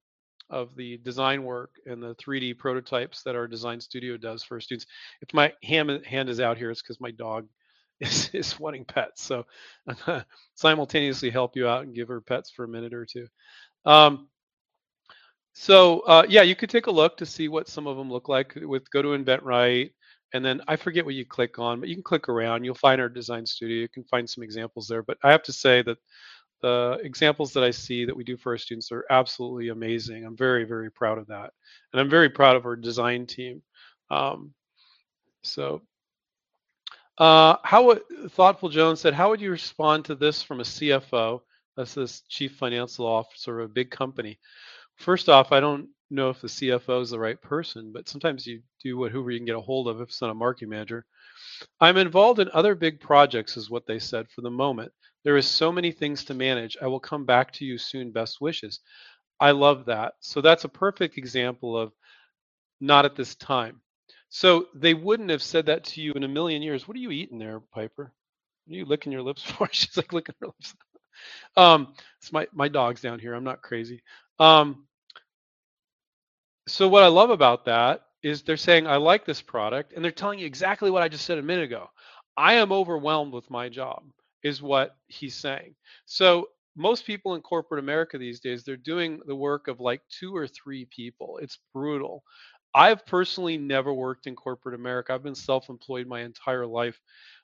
of 0.50 0.76
the 0.76 0.98
design 0.98 1.44
work 1.44 1.76
and 1.86 2.02
the 2.02 2.16
3D 2.16 2.58
prototypes 2.58 3.22
that 3.24 3.36
our 3.36 3.48
design 3.48 3.80
studio 3.80 4.18
does 4.18 4.44
for 4.44 4.60
students. 4.60 4.88
If 5.22 5.34
my 5.34 5.54
hand, 5.64 6.06
hand 6.06 6.30
is 6.30 6.40
out 6.40 6.58
here, 6.58 6.70
it's 6.70 6.82
because 6.82 7.00
my 7.00 7.12
dog 7.12 7.48
is, 8.00 8.30
is 8.34 8.60
wanting 8.60 8.86
pets. 8.86 9.24
So 9.24 9.46
I'm 9.88 9.96
gonna 10.06 10.26
simultaneously 10.56 11.30
help 11.30 11.56
you 11.56 11.68
out 11.68 11.84
and 11.84 11.96
give 11.96 12.08
her 12.08 12.22
pets 12.22 12.50
for 12.50 12.64
a 12.64 12.68
minute 12.68 12.94
or 12.94 13.06
two. 13.06 13.28
Um, 13.86 14.30
so 15.54 16.00
uh, 16.02 16.26
yeah, 16.28 16.42
you 16.42 16.56
could 16.56 16.70
take 16.70 16.88
a 16.88 16.92
look 16.92 17.18
to 17.18 17.26
see 17.26 17.48
what 17.48 17.68
some 17.68 17.88
of 17.88 17.98
them 17.98 18.12
look 18.12 18.28
like. 18.28 18.54
With 18.56 18.90
go 18.92 19.02
to 19.02 19.10
InventRight, 19.10 19.92
and 20.34 20.44
then 20.44 20.62
I 20.68 20.76
forget 20.76 21.06
what 21.06 21.16
you 21.16 21.26
click 21.26 21.60
on, 21.60 21.80
but 21.80 21.90
you 21.90 21.96
can 21.96 22.04
click 22.04 22.28
around. 22.28 22.64
You'll 22.64 22.76
find 22.76 23.00
our 23.00 23.10
design 23.10 23.46
studio. 23.46 23.78
You 23.78 23.90
can 23.90 24.04
find 24.04 24.30
some 24.30 24.44
examples 24.44 24.88
there. 24.88 25.04
But 25.04 25.18
I 25.24 25.32
have 25.32 25.44
to 25.44 25.54
say 25.54 25.82
that 25.84 25.98
the 26.62 27.00
examples 27.04 27.54
that 27.54 27.64
I 27.64 27.72
see 27.72 28.06
that 28.06 28.16
we 28.16 28.24
do 28.24 28.38
for 28.38 28.54
our 28.54 28.58
students 28.58 28.92
are 28.92 29.06
absolutely 29.10 29.70
amazing. 29.70 30.26
I'm 30.26 30.38
very 30.38 30.64
very 30.64 30.92
proud 30.92 31.18
of 31.18 31.28
that, 31.28 31.52
and 31.92 32.00
I'm 32.02 32.10
very 32.10 32.30
proud 32.30 32.56
of 32.56 32.66
our 32.66 32.76
design 32.76 33.26
team. 33.26 33.62
Um, 34.10 34.54
so 35.44 35.82
uh, 37.18 37.58
how 37.64 37.86
would 37.86 38.02
Thoughtful 38.30 38.70
Jones 38.70 39.00
said, 39.00 39.14
how 39.14 39.30
would 39.30 39.42
you 39.42 39.52
respond 39.52 40.06
to 40.06 40.16
this 40.16 40.42
from 40.42 40.60
a 40.60 40.64
CFO? 40.64 41.42
That's 41.78 41.94
this 41.94 42.22
chief 42.28 42.56
financial 42.56 43.06
officer 43.06 43.60
of 43.60 43.70
a 43.70 43.74
big 43.74 43.92
company. 43.92 44.40
First 44.98 45.30
off, 45.30 45.52
I 45.52 45.60
don't 45.60 45.90
know 46.10 46.30
if 46.30 46.42
the 46.42 46.48
CFO 46.48 47.02
is 47.02 47.10
the 47.12 47.20
right 47.20 47.42
person, 47.42 47.92
but 47.94 48.10
sometimes 48.10 48.46
you 48.48 48.62
do 48.84 48.98
what 48.98 49.12
whoever 49.12 49.32
you 49.32 49.40
can 49.40 49.46
get 49.46 49.56
a 49.56 49.62
hold 49.62 49.88
of 49.88 50.02
if 50.02 50.10
it's 50.10 50.22
not 50.22 50.32
a 50.32 50.36
marketing 50.36 50.70
manager. 50.70 51.06
I'm 51.82 51.98
involved 51.98 52.40
in 52.40 52.50
other 52.54 52.76
big 52.76 53.00
projects, 53.02 53.58
is 53.58 53.70
what 53.70 53.88
they 53.88 54.00
said 54.00 54.28
for 54.32 54.42
the 54.42 54.52
moment. 54.52 54.92
There 55.24 55.38
is 55.38 55.48
so 55.48 55.72
many 55.72 55.92
things 55.92 56.26
to 56.26 56.34
manage. 56.34 56.78
I 56.82 56.88
will 56.88 57.00
come 57.00 57.26
back 57.26 57.54
to 57.54 57.66
you 57.66 57.78
soon. 57.78 58.12
Best 58.12 58.42
wishes. 58.42 58.80
I 59.40 59.52
love 59.52 59.86
that. 59.86 60.14
So 60.22 60.42
that's 60.42 60.66
a 60.66 60.70
perfect 60.70 61.18
example 61.18 61.78
of 61.78 61.94
not 62.82 63.06
at 63.06 63.16
this 63.16 63.36
time. 63.36 63.82
So 64.30 64.68
they 64.76 64.94
wouldn't 64.94 65.30
have 65.32 65.44
said 65.44 65.68
that 65.68 65.84
to 65.86 66.02
you 66.02 66.14
in 66.14 66.24
a 66.24 66.30
million 66.30 66.62
years. 66.62 66.88
What 66.88 66.98
are 66.98 67.02
you 67.02 67.12
eating 67.12 67.40
there, 67.40 67.62
Piper? 67.74 68.04
Are 68.04 68.74
you 68.74 68.86
licking 68.86 69.12
your 69.12 69.22
lips 69.24 69.44
for? 69.52 69.70
She's 69.72 69.98
like 69.98 70.14
licking 70.14 70.36
her 70.42 70.48
lips. 70.48 70.76
um, 71.58 71.94
it's 72.22 72.34
my 72.34 72.48
my 72.54 72.68
dog's 72.68 73.02
down 73.02 73.20
here. 73.20 73.34
I'm 73.34 73.44
not 73.44 73.62
crazy. 73.62 74.02
Um, 74.40 74.86
so 76.68 76.88
what 76.88 77.04
I 77.04 77.08
love 77.08 77.30
about 77.30 77.66
that 77.66 78.04
is 78.24 78.42
they're 78.42 78.58
saying 78.58 78.88
I 78.88 78.98
like 78.98 79.26
this 79.26 79.42
product, 79.42 79.94
and 79.94 80.04
they're 80.04 80.12
telling 80.12 80.40
you 80.40 80.46
exactly 80.46 80.90
what 80.92 81.04
I 81.04 81.10
just 81.10 81.26
said 81.26 81.38
a 81.38 81.44
minute 81.44 81.66
ago. 81.66 81.90
I 82.38 82.54
am 82.56 82.72
overwhelmed 82.72 83.34
with 83.34 83.50
my 83.52 83.70
job, 83.70 84.04
is 84.44 84.62
what 84.62 84.96
he's 85.08 85.36
saying. 85.36 85.76
So 86.06 86.48
most 86.76 87.06
people 87.06 87.36
in 87.36 87.42
corporate 87.42 87.84
America 87.84 88.18
these 88.18 88.40
days, 88.40 88.64
they're 88.64 88.78
doing 88.78 89.20
the 89.28 89.36
work 89.36 89.68
of 89.68 89.80
like 89.80 90.02
two 90.10 90.36
or 90.36 90.48
three 90.48 90.86
people. 90.86 91.40
It's 91.42 91.60
brutal. 91.74 92.24
I've 92.74 93.06
personally 93.06 93.58
never 93.58 93.94
worked 93.94 94.26
in 94.26 94.36
corporate 94.36 94.76
America. 94.76 95.14
I've 95.14 95.24
been 95.24 95.36
self 95.36 95.70
employed 95.70 96.08
my 96.08 96.22
entire 96.22 96.66
life. 96.66 97.00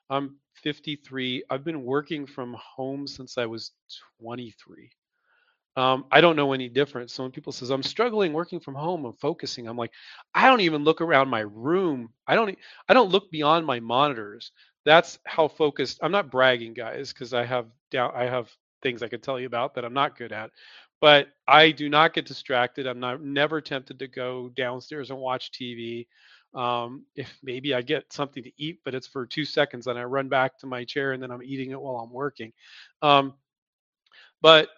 I'm 0.08 0.36
53. 0.64 1.44
I've 1.50 1.64
been 1.64 1.84
working 1.84 2.26
from 2.26 2.56
home 2.58 3.06
since 3.06 3.38
I 3.38 3.46
was 3.46 3.72
23. 4.20 4.90
Um, 5.76 6.04
I 6.10 6.20
don't 6.20 6.36
know 6.36 6.52
any 6.52 6.68
difference. 6.68 7.14
So 7.14 7.22
when 7.22 7.32
people 7.32 7.52
says 7.52 7.70
I'm 7.70 7.82
struggling 7.82 8.32
working 8.32 8.60
from 8.60 8.74
home 8.74 9.04
and 9.04 9.18
focusing, 9.18 9.68
I'm 9.68 9.76
like, 9.76 9.92
I 10.34 10.48
don't 10.48 10.60
even 10.62 10.84
look 10.84 11.00
around 11.00 11.28
my 11.28 11.40
room. 11.40 12.10
I 12.26 12.34
don't. 12.34 12.56
I 12.88 12.94
don't 12.94 13.10
look 13.10 13.30
beyond 13.30 13.66
my 13.66 13.80
monitors. 13.80 14.52
That's 14.84 15.18
how 15.26 15.48
focused. 15.48 16.00
I'm 16.02 16.12
not 16.12 16.30
bragging, 16.30 16.74
guys, 16.74 17.12
because 17.12 17.32
I 17.34 17.44
have 17.44 17.66
down. 17.90 18.12
I 18.14 18.24
have 18.24 18.50
things 18.82 19.02
I 19.02 19.08
could 19.08 19.22
tell 19.22 19.38
you 19.38 19.46
about 19.46 19.74
that 19.74 19.84
I'm 19.84 19.94
not 19.94 20.16
good 20.18 20.32
at 20.32 20.50
but 21.00 21.28
I 21.48 21.70
do 21.70 21.88
not 21.88 22.12
get 22.14 22.26
distracted. 22.26 22.86
I'm 22.86 23.00
not 23.00 23.22
never 23.22 23.60
tempted 23.60 23.98
to 24.00 24.06
go 24.08 24.50
downstairs 24.50 25.10
and 25.10 25.18
watch 25.18 25.50
TV. 25.50 26.06
Um, 26.54 27.04
if 27.16 27.38
maybe 27.42 27.74
I 27.74 27.82
get 27.82 28.12
something 28.12 28.42
to 28.42 28.50
eat, 28.58 28.80
but 28.84 28.94
it's 28.94 29.06
for 29.06 29.24
two 29.26 29.44
seconds, 29.44 29.86
and 29.86 29.98
I 29.98 30.04
run 30.04 30.28
back 30.28 30.58
to 30.58 30.66
my 30.66 30.84
chair 30.84 31.12
and 31.12 31.22
then 31.22 31.30
I'm 31.30 31.42
eating 31.42 31.70
it 31.70 31.80
while 31.80 31.96
I'm 31.96 32.12
working. 32.12 32.52
Um, 33.02 33.34
but 34.42 34.68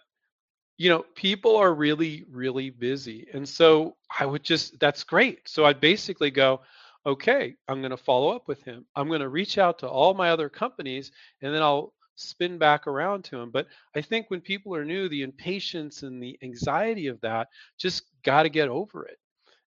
you 0.77 0.89
know, 0.89 1.05
people 1.15 1.55
are 1.55 1.73
really, 1.73 2.25
really 2.29 2.69
busy, 2.69 3.27
and 3.33 3.47
so 3.47 3.95
I 4.19 4.25
would 4.25 4.43
just 4.43 4.79
that's 4.79 5.03
great. 5.03 5.47
So 5.47 5.65
I'd 5.65 5.79
basically 5.79 6.31
go, 6.31 6.61
okay, 7.05 7.55
I'm 7.67 7.81
going 7.81 7.91
to 7.91 7.97
follow 7.97 8.29
up 8.35 8.47
with 8.47 8.63
him. 8.63 8.85
I'm 8.95 9.07
going 9.07 9.21
to 9.21 9.29
reach 9.29 9.57
out 9.57 9.79
to 9.79 9.87
all 9.87 10.13
my 10.13 10.29
other 10.29 10.49
companies, 10.49 11.11
and 11.41 11.53
then 11.53 11.61
I'll 11.61 11.93
spin 12.15 12.57
back 12.57 12.87
around 12.87 13.23
to 13.25 13.39
him. 13.39 13.49
But 13.51 13.67
I 13.95 14.01
think 14.01 14.29
when 14.29 14.41
people 14.41 14.75
are 14.75 14.85
new, 14.85 15.09
the 15.09 15.23
impatience 15.23 16.03
and 16.03 16.21
the 16.21 16.37
anxiety 16.43 17.07
of 17.07 17.19
that 17.21 17.49
just 17.77 18.03
got 18.23 18.43
to 18.43 18.49
get 18.49 18.69
over 18.69 19.05
it. 19.05 19.17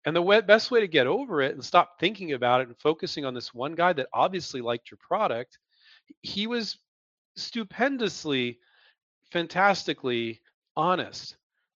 And 0.05 0.15
the 0.15 0.23
way, 0.23 0.41
best 0.41 0.71
way 0.71 0.81
to 0.81 0.89
get 0.89 1.09
over 1.09 1.43
it 1.43 1.53
and 1.55 1.65
stop 1.65 1.99
thinking 1.99 2.33
about 2.33 2.61
it 2.61 2.69
and 2.69 2.79
focusing 2.79 3.25
on 3.25 3.35
this 3.35 3.53
one 3.53 3.75
guy 3.75 3.93
that 3.93 4.09
obviously 4.13 4.61
liked 4.61 4.91
your 4.91 4.99
product, 4.99 5.59
he 6.23 6.47
was 6.47 6.79
stupendously, 7.35 8.61
fantastically 9.33 10.41
honest. 10.77 11.37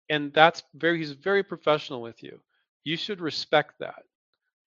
And 0.09 0.33
that's 0.33 0.63
very, 0.75 0.99
he's 0.99 1.11
very 1.13 1.43
professional 1.43 2.01
with 2.01 2.23
you. 2.23 2.39
You 2.83 2.97
should 2.97 3.21
respect 3.21 3.75
that. 3.79 4.03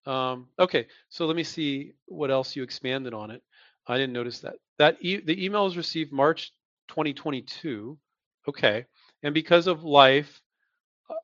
Um, 0.05 0.47
okay, 0.59 0.87
so 1.09 1.25
let 1.25 1.35
me 1.35 1.43
see 1.43 1.93
what 2.07 2.31
else 2.31 2.55
you 2.55 2.63
expanded 2.63 3.13
on 3.13 3.31
it. 3.31 3.43
I 3.87 3.97
didn't 3.97 4.13
notice 4.13 4.39
that. 4.41 4.55
That 4.79 4.97
e- 5.01 5.21
the 5.21 5.43
email 5.43 5.65
was 5.65 5.77
received 5.77 6.11
March 6.11 6.51
2022. 6.89 7.97
Okay, 8.49 8.85
and 9.23 9.33
because 9.33 9.67
of 9.67 9.83
life 9.83 10.41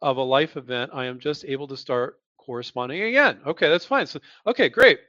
of 0.01 0.17
a 0.17 0.21
life 0.23 0.57
event, 0.57 0.91
I 0.93 1.05
am 1.05 1.19
just 1.19 1.45
able 1.45 1.67
to 1.69 1.77
start 1.77 2.19
corresponding 2.37 3.01
again. 3.03 3.39
Okay, 3.45 3.69
that's 3.69 3.85
fine. 3.85 4.05
So 4.05 4.19
okay, 4.47 4.69
great. 4.69 4.99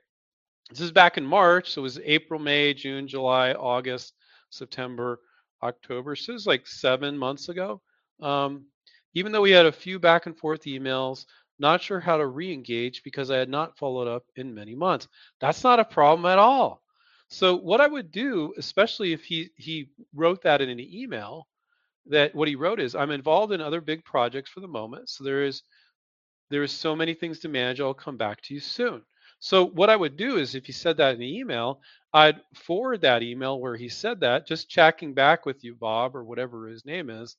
This 0.70 0.80
is 0.80 0.92
back 0.92 1.18
in 1.18 1.26
March, 1.26 1.70
so 1.72 1.80
it 1.80 1.84
was 1.84 2.00
April, 2.04 2.40
May, 2.40 2.74
June, 2.74 3.08
July, 3.08 3.52
August, 3.52 4.14
September, 4.50 5.20
October. 5.62 6.16
So 6.16 6.32
it 6.32 6.34
was 6.34 6.46
like 6.46 6.66
seven 6.66 7.16
months 7.18 7.48
ago. 7.48 7.80
Um, 8.20 8.66
even 9.14 9.32
though 9.32 9.40
we 9.40 9.50
had 9.50 9.66
a 9.66 9.72
few 9.72 9.98
back 9.98 10.26
and 10.26 10.36
forth 10.36 10.62
emails, 10.62 11.26
not 11.58 11.82
sure 11.82 12.00
how 12.00 12.16
to 12.16 12.26
re-engage 12.26 13.02
because 13.02 13.30
I 13.30 13.36
had 13.36 13.48
not 13.48 13.76
followed 13.78 14.08
up 14.08 14.24
in 14.36 14.54
many 14.54 14.74
months. 14.74 15.08
That's 15.40 15.64
not 15.64 15.80
a 15.80 15.84
problem 15.84 16.26
at 16.26 16.38
all. 16.38 16.82
So 17.28 17.56
what 17.56 17.80
I 17.80 17.86
would 17.86 18.10
do, 18.10 18.54
especially 18.56 19.12
if 19.12 19.24
he 19.24 19.50
he 19.56 19.90
wrote 20.14 20.42
that 20.42 20.60
in 20.62 20.70
an 20.70 20.80
email, 20.80 21.46
that 22.06 22.34
what 22.34 22.48
he 22.48 22.54
wrote 22.54 22.80
is 22.80 22.94
I'm 22.94 23.10
involved 23.10 23.52
in 23.52 23.60
other 23.60 23.80
big 23.80 24.04
projects 24.04 24.50
for 24.50 24.60
the 24.60 24.68
moment. 24.68 25.10
So 25.10 25.24
there 25.24 25.44
is 25.44 25.62
there 26.50 26.62
is 26.62 26.72
so 26.72 26.96
many 26.96 27.14
things 27.14 27.40
to 27.40 27.48
manage. 27.48 27.80
I'll 27.80 27.92
come 27.94 28.16
back 28.16 28.40
to 28.42 28.54
you 28.54 28.60
soon. 28.60 29.02
So 29.40 29.66
what 29.66 29.90
I 29.90 29.96
would 29.96 30.16
do 30.16 30.36
is 30.36 30.54
if 30.54 30.66
he 30.66 30.72
said 30.72 30.96
that 30.96 31.14
in 31.14 31.20
the 31.20 31.38
email, 31.38 31.80
I'd 32.12 32.40
forward 32.54 33.02
that 33.02 33.22
email 33.22 33.60
where 33.60 33.76
he 33.76 33.88
said 33.88 34.20
that, 34.20 34.46
just 34.46 34.68
checking 34.70 35.14
back 35.14 35.46
with 35.46 35.62
you, 35.62 35.74
Bob, 35.74 36.16
or 36.16 36.24
whatever 36.24 36.66
his 36.66 36.84
name 36.84 37.10
is. 37.10 37.36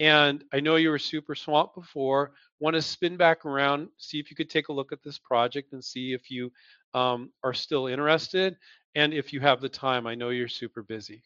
And 0.00 0.44
I 0.52 0.60
know 0.60 0.76
you 0.76 0.90
were 0.90 0.98
super 0.98 1.34
swamped 1.34 1.74
before. 1.74 2.32
Want 2.60 2.74
to 2.74 2.82
spin 2.82 3.16
back 3.16 3.44
around, 3.44 3.88
see 3.98 4.18
if 4.18 4.30
you 4.30 4.36
could 4.36 4.50
take 4.50 4.68
a 4.68 4.72
look 4.72 4.92
at 4.92 5.02
this 5.02 5.18
project 5.18 5.72
and 5.72 5.84
see 5.84 6.12
if 6.12 6.30
you 6.30 6.52
um, 6.94 7.30
are 7.42 7.54
still 7.54 7.86
interested 7.86 8.56
And 8.94 9.12
if 9.14 9.32
you 9.32 9.40
have 9.40 9.60
the 9.60 9.68
time, 9.68 10.06
I 10.06 10.14
know 10.14 10.30
you're 10.30 10.48
super 10.48 10.82
busy. 10.82 11.24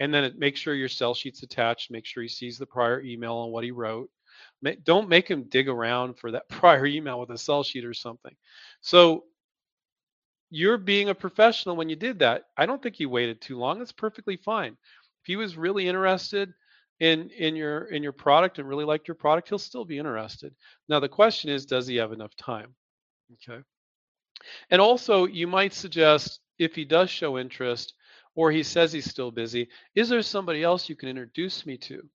And 0.00 0.12
then 0.14 0.32
make 0.38 0.56
sure 0.56 0.74
your 0.74 0.88
sell 0.88 1.14
sheet's 1.14 1.42
attached. 1.42 1.90
Make 1.90 2.06
sure 2.06 2.22
he 2.22 2.28
sees 2.28 2.58
the 2.58 2.66
prior 2.66 3.00
email 3.02 3.44
and 3.44 3.52
what 3.52 3.64
he 3.64 3.72
wrote. 3.72 4.10
Don't 4.84 5.08
make 5.08 5.28
him 5.28 5.44
dig 5.48 5.68
around 5.68 6.18
for 6.18 6.30
that 6.32 6.48
prior 6.48 6.86
email 6.86 7.20
with 7.20 7.30
a 7.30 7.38
sell 7.38 7.62
sheet 7.62 7.84
or 7.84 7.94
something. 7.94 8.34
So 8.80 9.24
you're 10.50 10.78
being 10.78 11.08
a 11.08 11.14
professional 11.14 11.76
when 11.76 11.88
you 11.88 11.96
did 11.96 12.18
that. 12.20 12.44
I 12.56 12.66
don't 12.66 12.82
think 12.82 13.00
you 13.00 13.08
waited 13.10 13.40
too 13.40 13.58
long. 13.58 13.80
It's 13.82 13.92
perfectly 13.92 14.36
fine. 14.36 14.72
If 14.72 15.26
he 15.26 15.36
was 15.36 15.56
really 15.56 15.88
interested 15.88 16.52
in 17.00 17.30
in 17.30 17.54
your 17.56 17.84
in 17.84 18.02
your 18.02 18.12
product 18.12 18.58
and 18.58 18.68
really 18.68 18.84
liked 18.84 19.08
your 19.08 19.14
product, 19.14 19.48
he'll 19.48 19.58
still 19.58 19.84
be 19.84 19.98
interested. 19.98 20.54
Now 20.88 21.00
the 21.00 21.08
question 21.08 21.50
is, 21.50 21.66
does 21.66 21.86
he 21.86 21.96
have 21.96 22.12
enough 22.12 22.34
time? 22.36 22.74
Okay. 23.34 23.62
And 24.70 24.80
also, 24.80 25.26
you 25.26 25.46
might 25.46 25.72
suggest 25.74 26.40
if 26.58 26.74
he 26.74 26.84
does 26.84 27.10
show 27.10 27.38
interest 27.38 27.94
or 28.34 28.50
he 28.50 28.62
says 28.62 28.92
he's 28.92 29.10
still 29.10 29.30
busy, 29.30 29.68
is 29.94 30.08
there 30.08 30.22
somebody 30.22 30.62
else 30.62 30.88
you 30.88 30.96
can 30.96 31.08
introduce 31.08 31.66
me 31.66 31.76
to 31.76 32.08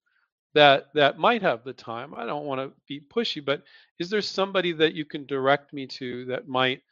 that 0.54 0.86
that 0.94 1.18
might 1.18 1.42
have 1.42 1.64
the 1.64 1.72
time? 1.72 2.14
I 2.14 2.24
don't 2.24 2.46
want 2.46 2.60
to 2.60 2.72
be 2.88 3.00
pushy, 3.00 3.44
but 3.44 3.62
is 3.98 4.08
there 4.08 4.22
somebody 4.22 4.72
that 4.72 4.94
you 4.94 5.04
can 5.04 5.26
direct 5.26 5.72
me 5.72 5.86
to 5.86 6.24
that 6.26 6.48
might 6.48 6.82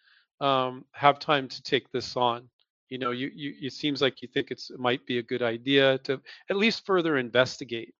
um, 0.41 0.85
have 0.93 1.19
time 1.19 1.49
to 1.49 1.63
take 1.63 1.91
this 1.91 2.17
on? 2.17 2.49
You 2.93 2.99
know, 2.99 3.11
you, 3.11 3.31
you 3.35 3.55
it 3.63 3.73
seems 3.73 4.03
like 4.03 4.21
you 4.21 4.29
think 4.29 4.51
it's 4.51 4.69
it 4.69 4.79
might 4.79 5.07
be 5.07 5.17
a 5.17 5.23
good 5.23 5.41
idea 5.41 5.97
to 6.05 6.21
at 6.51 6.57
least 6.57 6.85
further 6.85 7.17
investigate. 7.17 7.95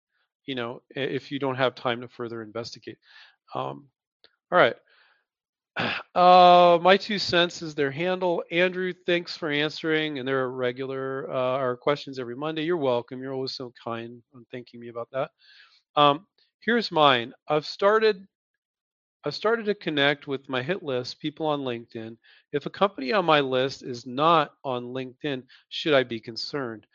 You 0.45 0.55
know, 0.55 0.83
if 0.91 1.33
you 1.33 1.39
don't 1.39 1.57
have 1.57 1.75
time 1.75 2.03
to 2.03 2.09
further 2.09 2.43
investigate. 2.43 2.99
Um, 3.55 3.89
all 4.53 4.59
right. 4.59 4.77
Uh, 6.15 6.79
my 6.83 6.99
two 6.99 7.19
cents 7.19 7.63
is 7.63 7.75
their 7.75 7.91
handle. 7.91 8.45
Andrew, 8.51 8.93
thanks 9.07 9.35
for 9.35 9.49
answering, 9.49 10.19
and 10.19 10.29
they're 10.29 10.51
regular 10.51 11.27
uh, 11.31 11.57
our 11.57 11.75
questions 11.75 12.19
every 12.19 12.37
Monday. 12.37 12.65
You're 12.65 12.77
welcome. 12.77 13.23
You're 13.23 13.33
always 13.33 13.55
so 13.55 13.73
kind 13.83 14.23
on 14.35 14.45
thanking 14.53 14.79
me 14.79 14.89
about 14.89 15.09
that. 15.13 15.31
Um, 15.97 16.27
here's 16.61 16.93
mine. 16.93 17.33
I've 17.49 17.65
started. 17.65 18.27
I've 19.25 19.35
started 19.35 19.67
to 19.67 19.75
connect 19.75 20.27
with 20.27 20.49
my 20.49 20.63
hit 20.63 20.83
list, 20.83 21.21
people 21.21 21.47
on 21.47 21.61
LinkedIn. 21.61 22.17
If 22.53 22.67
a 22.67 22.71
company 22.71 23.13
on 23.13 23.25
my 23.25 23.41
list 23.41 23.83
is 23.83 24.05
not 24.07 24.55
on 24.65 24.87
LinkedIn, 24.87 25.45
should 25.69 25.95
I 25.95 26.03
be 26.03 26.19
concerned? 26.19 26.87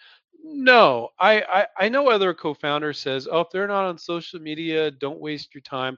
No, 0.44 1.10
I, 1.20 1.42
I, 1.42 1.68
I 1.86 1.90
know 1.90 2.10
other 2.10 2.34
co-founder 2.34 2.94
says, 2.94 3.28
oh, 3.32 3.42
if 3.42 3.50
they're 3.52 3.68
not 3.68 3.86
on 3.86 3.98
social 3.98 4.40
media, 4.40 4.92
don't 4.92 5.20
waste 5.20 5.54
your 5.54 5.62
time. 5.62 5.98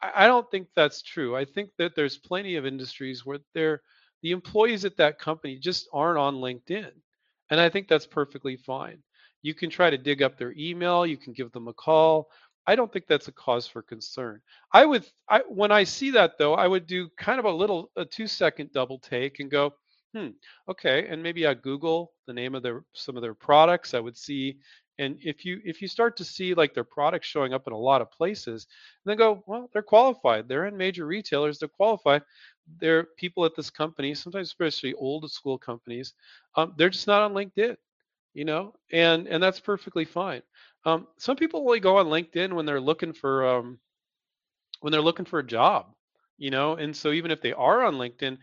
I 0.00 0.26
don't 0.26 0.48
think 0.50 0.68
that's 0.76 1.02
true. 1.02 1.36
I 1.36 1.44
think 1.44 1.70
that 1.78 1.94
there's 1.94 2.18
plenty 2.18 2.56
of 2.56 2.66
industries 2.66 3.24
where 3.24 3.38
they're 3.54 3.80
the 4.22 4.32
employees 4.32 4.84
at 4.84 4.96
that 4.96 5.18
company 5.18 5.58
just 5.58 5.88
aren't 5.92 6.18
on 6.18 6.36
LinkedIn. 6.36 6.90
And 7.50 7.60
I 7.60 7.68
think 7.68 7.88
that's 7.88 8.06
perfectly 8.06 8.56
fine. 8.56 9.02
You 9.42 9.54
can 9.54 9.70
try 9.70 9.90
to 9.90 9.98
dig 9.98 10.22
up 10.22 10.38
their 10.38 10.54
email, 10.56 11.06
you 11.06 11.16
can 11.16 11.32
give 11.32 11.52
them 11.52 11.68
a 11.68 11.74
call. 11.74 12.28
I 12.66 12.76
don't 12.76 12.92
think 12.92 13.06
that's 13.06 13.28
a 13.28 13.32
cause 13.32 13.66
for 13.66 13.82
concern. 13.82 14.40
I 14.72 14.84
would 14.86 15.04
I 15.28 15.40
when 15.48 15.72
I 15.72 15.84
see 15.84 16.10
that 16.12 16.38
though, 16.38 16.54
I 16.54 16.66
would 16.66 16.86
do 16.86 17.08
kind 17.18 17.38
of 17.38 17.44
a 17.46 17.50
little 17.52 17.90
a 17.96 18.04
2 18.04 18.26
second 18.26 18.72
double 18.72 18.98
take 18.98 19.40
and 19.40 19.50
go, 19.50 19.74
"Hmm, 20.14 20.28
okay." 20.68 21.06
And 21.08 21.22
maybe 21.22 21.46
I 21.46 21.54
Google 21.54 22.12
the 22.26 22.32
name 22.32 22.54
of 22.54 22.62
their 22.62 22.84
some 22.94 23.16
of 23.16 23.22
their 23.22 23.34
products. 23.34 23.94
I 23.94 24.00
would 24.00 24.16
see 24.16 24.58
and 24.98 25.18
if 25.20 25.44
you 25.44 25.60
if 25.64 25.82
you 25.82 25.88
start 25.88 26.16
to 26.18 26.24
see 26.24 26.54
like 26.54 26.72
their 26.74 26.84
products 26.84 27.26
showing 27.26 27.52
up 27.52 27.66
in 27.66 27.72
a 27.72 27.78
lot 27.78 28.00
of 28.00 28.10
places, 28.12 28.66
and 29.04 29.10
then 29.10 29.18
go, 29.18 29.42
well, 29.46 29.68
they're 29.72 29.82
qualified. 29.82 30.48
They're 30.48 30.66
in 30.66 30.76
major 30.76 31.06
retailers. 31.06 31.58
They're 31.58 31.68
qualified. 31.68 32.22
They're 32.78 33.04
people 33.18 33.44
at 33.44 33.56
this 33.56 33.70
company, 33.70 34.14
sometimes 34.14 34.48
especially 34.48 34.94
old 34.94 35.30
school 35.30 35.58
companies. 35.58 36.14
Um, 36.56 36.74
they're 36.76 36.90
just 36.90 37.06
not 37.08 37.22
on 37.22 37.34
LinkedIn, 37.34 37.76
you 38.34 38.44
know, 38.44 38.74
and 38.92 39.26
and 39.28 39.42
that's 39.42 39.60
perfectly 39.60 40.04
fine. 40.04 40.42
Um, 40.84 41.06
some 41.18 41.36
people 41.36 41.60
only 41.60 41.80
go 41.80 41.98
on 41.98 42.06
LinkedIn 42.06 42.52
when 42.52 42.66
they're 42.66 42.80
looking 42.80 43.12
for 43.12 43.46
um, 43.46 43.78
when 44.80 44.92
they're 44.92 45.00
looking 45.02 45.24
for 45.26 45.38
a 45.38 45.46
job, 45.46 45.86
you 46.38 46.50
know, 46.50 46.76
and 46.76 46.94
so 46.96 47.12
even 47.12 47.30
if 47.30 47.40
they 47.40 47.52
are 47.52 47.84
on 47.84 47.94
LinkedIn, 47.94 48.38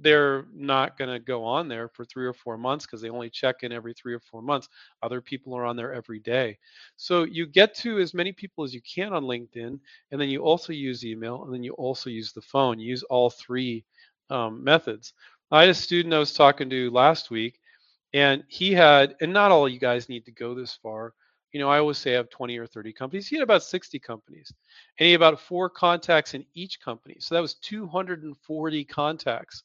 they're 0.00 0.44
not 0.54 0.98
going 0.98 1.10
to 1.10 1.18
go 1.18 1.42
on 1.44 1.68
there 1.68 1.88
for 1.88 2.04
three 2.04 2.26
or 2.26 2.34
four 2.34 2.58
months 2.58 2.84
because 2.84 3.00
they 3.00 3.08
only 3.08 3.30
check 3.30 3.62
in 3.62 3.72
every 3.72 3.94
three 3.94 4.12
or 4.12 4.20
four 4.20 4.42
months. 4.42 4.68
Other 5.02 5.22
people 5.22 5.56
are 5.56 5.64
on 5.64 5.76
there 5.76 5.94
every 5.94 6.18
day. 6.20 6.58
So 6.96 7.24
you 7.24 7.46
get 7.46 7.74
to 7.76 7.98
as 7.98 8.12
many 8.12 8.32
people 8.32 8.64
as 8.64 8.74
you 8.74 8.82
can 8.82 9.14
on 9.14 9.24
LinkedIn, 9.24 9.78
and 10.10 10.20
then 10.20 10.28
you 10.28 10.42
also 10.42 10.72
use 10.74 11.04
email, 11.04 11.44
and 11.44 11.54
then 11.54 11.62
you 11.62 11.72
also 11.72 12.10
use 12.10 12.32
the 12.32 12.42
phone. 12.42 12.78
use 12.78 13.02
all 13.04 13.30
three 13.30 13.84
um, 14.30 14.62
methods. 14.62 15.14
I 15.50 15.62
had 15.62 15.70
a 15.70 15.74
student 15.74 16.14
I 16.14 16.18
was 16.18 16.34
talking 16.34 16.68
to 16.70 16.90
last 16.90 17.30
week, 17.30 17.58
and 18.12 18.44
he 18.48 18.72
had, 18.72 19.14
and 19.22 19.32
not 19.32 19.50
all 19.50 19.68
you 19.68 19.78
guys 19.80 20.08
need 20.10 20.26
to 20.26 20.32
go 20.32 20.54
this 20.54 20.74
far. 20.82 21.14
You 21.52 21.60
know, 21.60 21.70
I 21.70 21.78
always 21.78 21.98
say 21.98 22.12
I 22.12 22.16
have 22.16 22.30
20 22.30 22.58
or 22.58 22.66
30 22.66 22.92
companies. 22.92 23.28
He 23.28 23.36
had 23.36 23.42
about 23.42 23.62
60 23.62 23.98
companies, 23.98 24.52
and 24.98 25.06
he 25.06 25.12
had 25.12 25.20
about 25.20 25.40
four 25.40 25.70
contacts 25.70 26.34
in 26.34 26.44
each 26.54 26.80
company. 26.80 27.16
So 27.20 27.34
that 27.34 27.40
was 27.40 27.54
240 27.54 28.84
contacts 28.84 29.62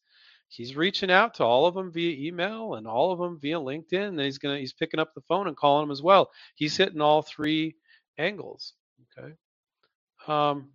he's 0.51 0.75
reaching 0.75 1.09
out 1.09 1.33
to 1.33 1.43
all 1.45 1.65
of 1.65 1.73
them 1.73 1.91
via 1.91 2.27
email 2.27 2.75
and 2.75 2.85
all 2.85 3.11
of 3.11 3.19
them 3.19 3.39
via 3.39 3.55
LinkedIn. 3.57 4.09
And 4.09 4.19
he's 4.19 4.37
gonna 4.37 4.59
he's 4.59 4.73
picking 4.73 4.99
up 4.99 5.13
the 5.13 5.21
phone 5.21 5.47
and 5.47 5.57
calling 5.57 5.83
them 5.83 5.91
as 5.91 6.01
well. 6.01 6.29
He's 6.55 6.77
hitting 6.77 7.01
all 7.01 7.21
three 7.21 7.75
angles. 8.17 8.73
Okay. 9.17 9.33
Um, 10.27 10.69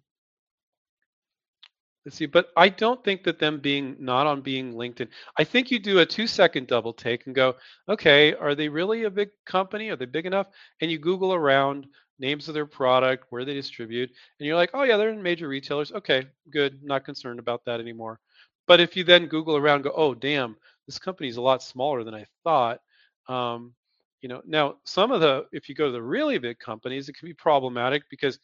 let's 2.07 2.17
see, 2.17 2.27
but 2.27 2.51
I 2.57 2.69
don't 2.69 3.03
think 3.03 3.25
that 3.25 3.41
them 3.41 3.59
being 3.59 3.97
not 3.99 4.29
on 4.29 4.41
being 4.41 4.75
LinkedIn. 4.75 5.09
I 5.37 5.43
think 5.45 5.73
you 5.73 5.81
do 5.81 5.99
a 5.99 6.07
two 6.07 6.29
second 6.29 6.69
double 6.69 6.93
take 6.93 7.27
and 7.27 7.35
go, 7.35 7.57
okay, 7.89 8.33
are 8.35 8.55
they 8.55 8.69
really 8.69 9.03
a 9.05 9.11
big 9.11 9.31
company? 9.45 9.91
Are 9.91 9.97
they 9.97 10.07
big 10.07 10.25
enough? 10.25 10.47
And 10.81 10.91
you 10.91 10.99
Google 10.99 11.35
around 11.35 11.87
names 12.21 12.47
of 12.47 12.55
their 12.55 12.65
product, 12.65 13.27
where 13.31 13.45
they 13.45 13.55
distribute, 13.55 14.09
and 14.39 14.47
you're 14.47 14.57
like, 14.57 14.71
oh 14.73 14.85
yeah, 14.85 14.97
they're 14.97 15.11
in 15.11 15.23
major 15.23 15.49
retailers. 15.49 15.91
Okay, 15.93 16.27
good. 16.51 16.83
Not 16.83 17.05
concerned 17.05 17.41
about 17.41 17.65
that 17.67 17.81
anymore. 17.81 18.21
But 18.69 18.81
if 18.81 18.97
you 18.97 19.03
then 19.03 19.27
Google 19.27 19.57
around, 19.57 19.83
go, 19.83 19.93
oh 19.95 20.15
damn, 20.15 20.57
this 20.87 21.01
company 21.01 21.29
is 21.29 21.37
a 21.39 21.43
lot 21.43 21.63
smaller 21.63 22.05
than 22.05 22.15
I 22.15 22.25
thought. 22.45 22.81
Um, 23.29 23.75
you 24.23 24.29
know, 24.29 24.43
now 24.47 24.77
some 24.85 25.11
of 25.11 25.21
the, 25.21 25.47
if 25.53 25.69
you 25.69 25.75
go 25.75 25.87
to 25.87 25.93
the 25.93 26.03
really 26.03 26.39
big 26.39 26.61
companies, 26.61 27.09
it 27.09 27.17
can 27.17 27.27
be 27.27 27.35
problematic 27.35 28.05
because 28.11 28.39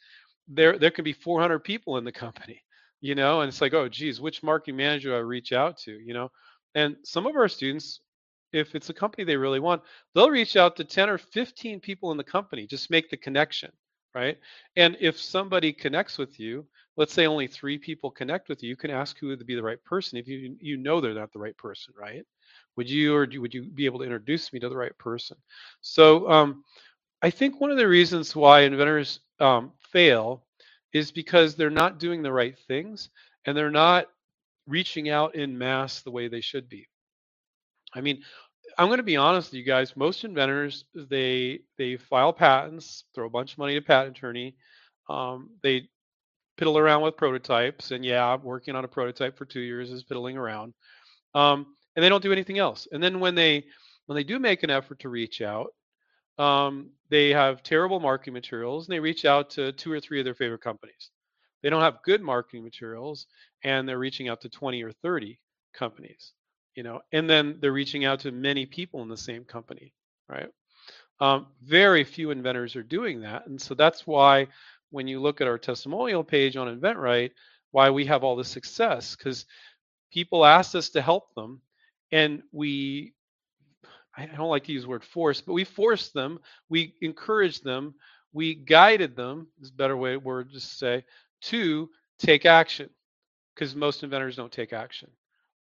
there 0.48 0.76
there 0.78 0.90
can 0.90 1.04
be 1.04 1.12
400 1.12 1.60
people 1.60 1.96
in 1.96 2.04
the 2.04 2.10
company. 2.10 2.60
You 3.02 3.14
know, 3.16 3.42
and 3.42 3.48
it's 3.50 3.60
like, 3.60 3.74
oh 3.74 3.88
geez, 3.88 4.20
which 4.22 4.42
marketing 4.42 4.76
manager 4.76 5.10
do 5.10 5.16
I 5.16 5.20
reach 5.20 5.52
out 5.52 5.76
to? 5.80 5.92
You 5.92 6.14
know, 6.14 6.30
and 6.74 6.96
some 7.04 7.26
of 7.26 7.36
our 7.36 7.48
students, 7.48 8.00
if 8.52 8.74
it's 8.74 8.90
a 8.90 8.94
company 8.94 9.24
they 9.24 9.36
really 9.36 9.60
want, 9.60 9.82
they'll 10.14 10.30
reach 10.30 10.56
out 10.56 10.76
to 10.76 10.84
10 10.84 11.10
or 11.10 11.18
15 11.18 11.80
people 11.80 12.12
in 12.12 12.16
the 12.16 12.24
company, 12.24 12.66
just 12.66 12.90
make 12.90 13.10
the 13.10 13.16
connection, 13.18 13.72
right? 14.14 14.38
And 14.76 14.96
if 15.00 15.20
somebody 15.20 15.72
connects 15.72 16.16
with 16.16 16.40
you, 16.40 16.66
let's 16.96 17.12
say 17.12 17.26
only 17.26 17.48
three 17.48 17.78
people 17.78 18.10
connect 18.10 18.48
with 18.48 18.62
you, 18.62 18.70
you 18.70 18.76
can 18.76 18.90
ask 18.90 19.18
who 19.18 19.28
would 19.28 19.46
be 19.46 19.56
the 19.56 19.62
right 19.62 19.82
person 19.84 20.18
if 20.18 20.28
you 20.28 20.56
you 20.60 20.76
know 20.76 21.00
they're 21.00 21.14
not 21.14 21.32
the 21.32 21.40
right 21.40 21.56
person, 21.56 21.94
right? 21.98 22.24
Would 22.76 22.88
you 22.88 23.14
or 23.14 23.26
would 23.38 23.54
you 23.54 23.64
be 23.64 23.86
able 23.86 23.98
to 23.98 24.04
introduce 24.04 24.52
me 24.52 24.60
to 24.60 24.68
the 24.68 24.76
right 24.76 24.96
person? 24.98 25.36
So 25.80 26.30
um, 26.30 26.64
I 27.22 27.30
think 27.30 27.60
one 27.60 27.70
of 27.72 27.78
the 27.78 27.88
reasons 27.88 28.36
why 28.36 28.60
inventors 28.60 29.20
um, 29.40 29.72
fail 29.92 30.44
is 30.92 31.10
because 31.10 31.54
they're 31.54 31.70
not 31.70 31.98
doing 31.98 32.22
the 32.22 32.32
right 32.32 32.58
things 32.66 33.10
and 33.46 33.56
they're 33.56 33.70
not 33.70 34.06
reaching 34.66 35.08
out 35.08 35.34
in 35.34 35.58
mass 35.58 36.02
the 36.02 36.10
way 36.10 36.28
they 36.28 36.40
should 36.40 36.68
be. 36.68 36.88
I 37.94 38.00
mean, 38.00 38.22
I'm 38.78 38.88
going 38.88 38.98
to 38.98 39.02
be 39.02 39.16
honest 39.16 39.50
with 39.50 39.58
you 39.58 39.64
guys. 39.64 39.96
Most 39.96 40.24
inventors 40.24 40.84
they 40.94 41.60
they 41.78 41.96
file 41.96 42.32
patents, 42.32 43.04
throw 43.14 43.26
a 43.26 43.30
bunch 43.30 43.52
of 43.52 43.58
money 43.58 43.74
to 43.74 43.82
patent 43.82 44.16
attorney. 44.16 44.54
Um, 45.10 45.50
they 45.62 45.88
piddle 46.58 46.78
around 46.78 47.02
with 47.02 47.16
prototypes. 47.16 47.90
And 47.90 48.04
yeah, 48.04 48.36
working 48.36 48.76
on 48.76 48.84
a 48.84 48.88
prototype 48.88 49.36
for 49.36 49.44
two 49.44 49.60
years 49.60 49.90
is 49.90 50.04
piddling 50.04 50.36
around. 50.36 50.74
Um, 51.34 51.66
and 51.96 52.02
they 52.02 52.08
don't 52.08 52.22
do 52.22 52.32
anything 52.32 52.58
else. 52.58 52.88
And 52.92 53.02
then 53.02 53.20
when 53.20 53.34
they 53.34 53.64
when 54.06 54.16
they 54.16 54.24
do 54.24 54.38
make 54.38 54.62
an 54.62 54.70
effort 54.70 55.00
to 55.00 55.08
reach 55.08 55.42
out, 55.42 55.68
um, 56.38 56.90
they 57.10 57.30
have 57.30 57.62
terrible 57.62 58.00
marketing 58.00 58.34
materials 58.34 58.86
and 58.86 58.94
they 58.94 59.00
reach 59.00 59.24
out 59.24 59.50
to 59.50 59.72
two 59.72 59.92
or 59.92 60.00
three 60.00 60.18
of 60.18 60.24
their 60.24 60.34
favorite 60.34 60.62
companies. 60.62 61.10
They 61.62 61.70
don't 61.70 61.82
have 61.82 62.02
good 62.04 62.22
marketing 62.22 62.64
materials 62.64 63.26
and 63.62 63.88
they're 63.88 63.98
reaching 63.98 64.28
out 64.28 64.40
to 64.42 64.48
20 64.48 64.82
or 64.82 64.92
30 64.92 65.38
companies, 65.72 66.32
you 66.74 66.82
know, 66.82 67.00
and 67.12 67.28
then 67.28 67.58
they're 67.60 67.72
reaching 67.72 68.04
out 68.04 68.20
to 68.20 68.32
many 68.32 68.66
people 68.66 69.02
in 69.02 69.08
the 69.08 69.16
same 69.16 69.44
company, 69.44 69.92
right? 70.28 70.48
Um, 71.20 71.46
very 71.62 72.02
few 72.02 72.30
inventors 72.30 72.74
are 72.74 72.82
doing 72.82 73.20
that. 73.20 73.46
And 73.46 73.60
so 73.60 73.74
that's 73.74 74.06
why 74.06 74.48
when 74.90 75.06
you 75.06 75.20
look 75.20 75.40
at 75.40 75.46
our 75.46 75.58
testimonial 75.58 76.24
page 76.24 76.56
on 76.56 76.80
InventRight, 76.80 77.30
why 77.70 77.90
we 77.90 78.04
have 78.06 78.24
all 78.24 78.36
this 78.36 78.48
success 78.48 79.16
because 79.16 79.46
people 80.12 80.44
asked 80.44 80.74
us 80.74 80.90
to 80.90 81.02
help 81.02 81.34
them 81.34 81.60
and 82.10 82.42
we 82.52 83.14
I 84.16 84.26
don't 84.26 84.50
like 84.50 84.64
to 84.64 84.72
use 84.72 84.82
the 84.82 84.88
word 84.88 85.04
force, 85.04 85.40
but 85.40 85.54
we 85.54 85.64
forced 85.64 86.12
them, 86.12 86.38
we 86.68 86.94
encouraged 87.00 87.64
them, 87.64 87.94
we 88.32 88.54
guided 88.54 89.16
them, 89.16 89.48
is 89.60 89.70
a 89.70 89.74
better 89.74 89.96
way 89.96 90.16
word 90.16 90.52
to 90.52 90.60
say, 90.60 91.04
to 91.42 91.88
take 92.18 92.46
action. 92.46 92.90
Because 93.54 93.74
most 93.74 94.02
inventors 94.02 94.36
don't 94.36 94.52
take 94.52 94.72
action. 94.72 95.10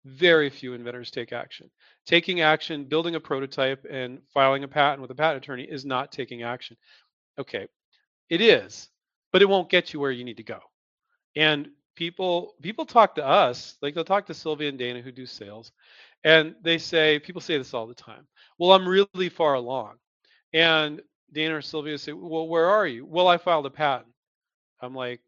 Very 0.04 0.48
few 0.48 0.74
inventors 0.74 1.10
take 1.10 1.32
action. 1.32 1.70
Taking 2.06 2.40
action, 2.40 2.84
building 2.84 3.16
a 3.16 3.20
prototype, 3.20 3.84
and 3.90 4.20
filing 4.32 4.64
a 4.64 4.68
patent 4.68 5.02
with 5.02 5.10
a 5.10 5.14
patent 5.14 5.44
attorney 5.44 5.64
is 5.64 5.84
not 5.84 6.12
taking 6.12 6.42
action. 6.42 6.76
Okay, 7.38 7.66
it 8.28 8.40
is, 8.40 8.88
but 9.32 9.42
it 9.42 9.48
won't 9.48 9.68
get 9.68 9.92
you 9.92 10.00
where 10.00 10.10
you 10.10 10.24
need 10.24 10.36
to 10.38 10.42
go. 10.42 10.60
And 11.36 11.68
people 11.96 12.54
people 12.62 12.86
talk 12.86 13.16
to 13.16 13.26
us, 13.26 13.76
like 13.82 13.94
they'll 13.94 14.04
talk 14.04 14.26
to 14.26 14.34
Sylvia 14.34 14.68
and 14.68 14.78
Dana 14.78 15.02
who 15.02 15.12
do 15.12 15.26
sales, 15.26 15.72
and 16.24 16.54
they 16.62 16.78
say, 16.78 17.18
people 17.18 17.40
say 17.40 17.56
this 17.59 17.74
all 17.74 17.87
the 17.87 17.94
time. 17.94 18.26
Well, 18.59 18.72
I'm 18.72 18.87
really 18.88 19.28
far 19.28 19.54
along. 19.54 19.94
And 20.52 21.00
Dana 21.33 21.56
or 21.56 21.62
Sylvia 21.62 21.98
say, 21.98 22.12
Well, 22.12 22.48
where 22.48 22.66
are 22.66 22.87
you? 22.87 23.06
Well, 23.06 23.28
I 23.28 23.38
filed 23.38 23.66
a 23.66 23.70
patent. 23.70 24.12
I'm 24.83 24.94
like, 24.94 25.20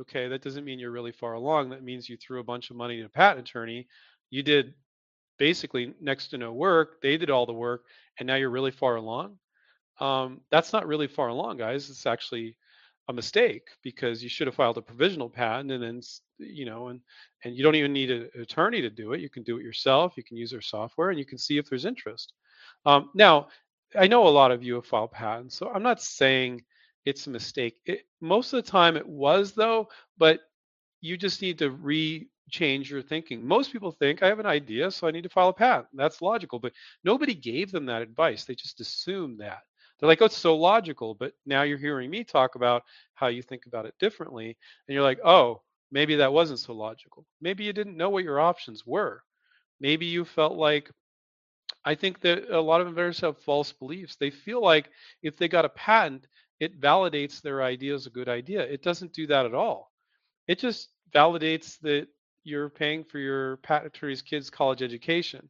okay, 0.00 0.28
that 0.28 0.42
doesn't 0.42 0.64
mean 0.64 0.78
you're 0.78 0.90
really 0.90 1.12
far 1.12 1.34
along. 1.34 1.70
That 1.70 1.82
means 1.82 2.08
you 2.08 2.16
threw 2.16 2.40
a 2.40 2.44
bunch 2.44 2.70
of 2.70 2.76
money 2.76 2.98
to 2.98 3.06
a 3.06 3.08
patent 3.08 3.48
attorney. 3.48 3.88
You 4.30 4.42
did 4.42 4.74
basically 5.38 5.94
next 6.00 6.28
to 6.28 6.38
no 6.38 6.52
work. 6.52 7.00
They 7.02 7.16
did 7.16 7.30
all 7.30 7.46
the 7.46 7.52
work, 7.52 7.84
and 8.18 8.26
now 8.26 8.36
you're 8.36 8.50
really 8.50 8.70
far 8.70 8.96
along. 8.96 9.38
Um, 10.00 10.42
that's 10.50 10.72
not 10.72 10.86
really 10.86 11.06
far 11.06 11.28
along, 11.28 11.56
guys. 11.56 11.88
It's 11.88 12.06
actually 12.06 12.56
a 13.08 13.12
mistake 13.12 13.68
because 13.82 14.22
you 14.22 14.28
should 14.28 14.46
have 14.46 14.54
filed 14.56 14.78
a 14.78 14.82
provisional 14.82 15.30
patent 15.30 15.70
and 15.72 15.82
then 15.82 16.00
you 16.38 16.64
know 16.64 16.88
and 16.88 17.00
and 17.44 17.56
you 17.56 17.62
don't 17.62 17.76
even 17.76 17.92
need 17.92 18.10
an 18.10 18.28
attorney 18.40 18.80
to 18.82 18.90
do 18.90 19.12
it. 19.12 19.20
You 19.20 19.30
can 19.30 19.42
do 19.44 19.58
it 19.58 19.62
yourself. 19.64 20.14
You 20.16 20.24
can 20.24 20.36
use 20.36 20.50
their 20.50 20.60
software 20.60 21.10
and 21.10 21.18
you 21.18 21.24
can 21.26 21.38
see 21.38 21.58
if 21.58 21.68
there's 21.68 21.84
interest. 21.84 22.32
Um, 22.84 23.10
now 23.14 23.48
i 23.96 24.06
know 24.06 24.26
a 24.26 24.28
lot 24.28 24.50
of 24.50 24.62
you 24.64 24.74
have 24.74 24.86
filed 24.86 25.12
patents 25.12 25.56
so 25.56 25.70
i'm 25.70 25.82
not 25.82 26.02
saying 26.02 26.62
it's 27.04 27.28
a 27.28 27.30
mistake. 27.30 27.76
It, 27.86 28.00
most 28.20 28.52
of 28.52 28.64
the 28.64 28.70
time 28.70 28.96
it 28.96 29.06
was 29.08 29.52
though 29.52 29.88
but 30.18 30.40
you 31.00 31.16
just 31.16 31.42
need 31.42 31.58
to 31.58 31.70
re 31.70 32.28
change 32.50 32.90
your 32.90 33.02
thinking. 33.02 33.46
Most 33.46 33.72
people 33.72 33.92
think 33.92 34.22
i 34.22 34.28
have 34.28 34.38
an 34.40 34.46
idea 34.46 34.90
so 34.90 35.06
i 35.06 35.10
need 35.12 35.22
to 35.24 35.28
file 35.28 35.48
a 35.48 35.52
patent. 35.54 35.88
That's 35.94 36.22
logical 36.22 36.58
but 36.58 36.72
nobody 37.04 37.34
gave 37.34 37.70
them 37.72 37.86
that 37.86 38.02
advice. 38.02 38.44
They 38.44 38.54
just 38.54 38.80
assumed 38.80 39.40
that 39.40 39.62
they're 39.98 40.08
like, 40.08 40.20
oh, 40.22 40.26
it's 40.26 40.36
so 40.36 40.56
logical. 40.56 41.14
But 41.14 41.32
now 41.46 41.62
you're 41.62 41.78
hearing 41.78 42.10
me 42.10 42.24
talk 42.24 42.54
about 42.54 42.84
how 43.14 43.28
you 43.28 43.42
think 43.42 43.66
about 43.66 43.86
it 43.86 43.94
differently. 43.98 44.56
And 44.86 44.94
you're 44.94 45.02
like, 45.02 45.20
oh, 45.24 45.62
maybe 45.90 46.16
that 46.16 46.32
wasn't 46.32 46.58
so 46.58 46.74
logical. 46.74 47.24
Maybe 47.40 47.64
you 47.64 47.72
didn't 47.72 47.96
know 47.96 48.10
what 48.10 48.24
your 48.24 48.40
options 48.40 48.86
were. 48.86 49.22
Maybe 49.80 50.06
you 50.06 50.24
felt 50.24 50.54
like, 50.54 50.90
I 51.84 51.94
think 51.94 52.20
that 52.20 52.50
a 52.50 52.60
lot 52.60 52.80
of 52.80 52.88
inventors 52.88 53.20
have 53.20 53.38
false 53.38 53.72
beliefs. 53.72 54.16
They 54.16 54.30
feel 54.30 54.62
like 54.62 54.90
if 55.22 55.36
they 55.36 55.48
got 55.48 55.64
a 55.64 55.70
patent, 55.70 56.26
it 56.58 56.80
validates 56.80 57.40
their 57.40 57.62
idea 57.62 57.94
as 57.94 58.06
a 58.06 58.10
good 58.10 58.28
idea. 58.28 58.62
It 58.62 58.82
doesn't 58.82 59.12
do 59.12 59.26
that 59.28 59.46
at 59.46 59.54
all. 59.54 59.92
It 60.48 60.58
just 60.58 60.88
validates 61.14 61.78
that 61.80 62.08
you're 62.44 62.70
paying 62.70 63.04
for 63.04 63.18
your 63.18 63.58
patent 63.58 63.94
attorney's 63.94 64.22
kids' 64.22 64.50
college 64.50 64.82
education 64.82 65.48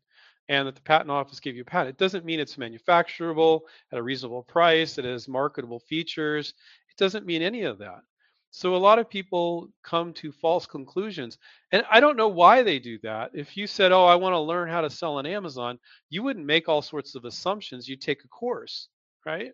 and 0.49 0.67
that 0.67 0.75
the 0.75 0.83
patent 0.83 1.11
office 1.11 1.41
gave 1.41 1.57
you 1.57 1.63
a 1.63 1.65
patent. 1.65 1.91
It 1.91 1.99
doesn't 1.99 2.25
mean 2.25 2.41
it's 2.41 2.57
manufacturable 2.57 3.63
at 3.93 3.99
a 3.99 4.03
reasonable 4.03 4.43
price, 4.43 4.99
it 4.99 5.05
has 5.05 5.29
marketable 5.29 5.81
features. 5.81 6.55
It 6.91 6.97
doesn't 6.97 7.27
mean 7.27 7.43
any 7.43 7.63
of 7.63 7.79
that. 7.79 8.01
So 8.51 8.75
a 8.75 8.79
lot 8.79 8.99
of 8.99 9.11
people 9.11 9.69
come 9.83 10.15
to 10.15 10.33
false 10.33 10.67
conclusions. 10.67 11.37
And 11.73 11.85
I 11.91 12.01
don't 12.01 12.17
know 12.17 12.29
why 12.29 12.63
they 12.63 12.79
do 12.79 12.99
that. 13.03 13.33
If 13.35 13.57
you 13.57 13.67
said, 13.67 13.93
"Oh, 13.93 14.07
I 14.07 14.15
want 14.15 14.33
to 14.33 14.41
learn 14.41 14.69
how 14.71 14.81
to 14.81 14.89
sell 14.89 15.17
on 15.17 15.27
Amazon," 15.27 15.79
you 16.09 16.23
wouldn't 16.23 16.47
make 16.47 16.69
all 16.69 16.81
sorts 16.81 17.15
of 17.15 17.25
assumptions. 17.27 17.89
You'd 17.89 18.01
take 18.01 18.25
a 18.25 18.29
course, 18.29 18.89
right? 19.27 19.53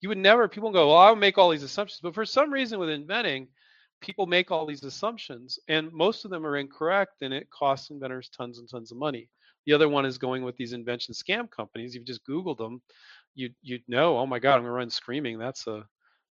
You 0.00 0.10
would 0.10 0.18
never 0.18 0.48
people 0.48 0.72
go, 0.72 0.88
"Well, 0.88 0.98
I'll 0.98 1.16
make 1.16 1.38
all 1.38 1.50
these 1.50 1.62
assumptions." 1.62 2.00
But 2.02 2.14
for 2.14 2.26
some 2.26 2.52
reason 2.52 2.78
with 2.78 2.90
inventing, 2.90 3.48
people 4.00 4.26
make 4.26 4.50
all 4.50 4.66
these 4.66 4.84
assumptions 4.84 5.58
and 5.68 5.90
most 5.92 6.26
of 6.26 6.30
them 6.30 6.44
are 6.46 6.58
incorrect 6.58 7.22
and 7.22 7.32
it 7.32 7.48
costs 7.48 7.88
inventors 7.90 8.28
tons 8.28 8.58
and 8.58 8.68
tons 8.68 8.92
of 8.92 8.98
money. 8.98 9.30
The 9.66 9.72
other 9.72 9.88
one 9.88 10.06
is 10.06 10.18
going 10.18 10.44
with 10.44 10.56
these 10.56 10.72
invention 10.72 11.14
scam 11.14 11.50
companies. 11.50 11.94
If 11.94 12.00
you 12.00 12.06
just 12.06 12.26
Googled 12.26 12.58
them, 12.58 12.82
you 13.34 13.50
you'd 13.62 13.82
know, 13.88 14.18
oh 14.18 14.26
my 14.26 14.38
God, 14.38 14.56
I'm 14.56 14.62
gonna 14.62 14.72
run 14.72 14.90
screaming. 14.90 15.38
That's 15.38 15.66
a 15.66 15.84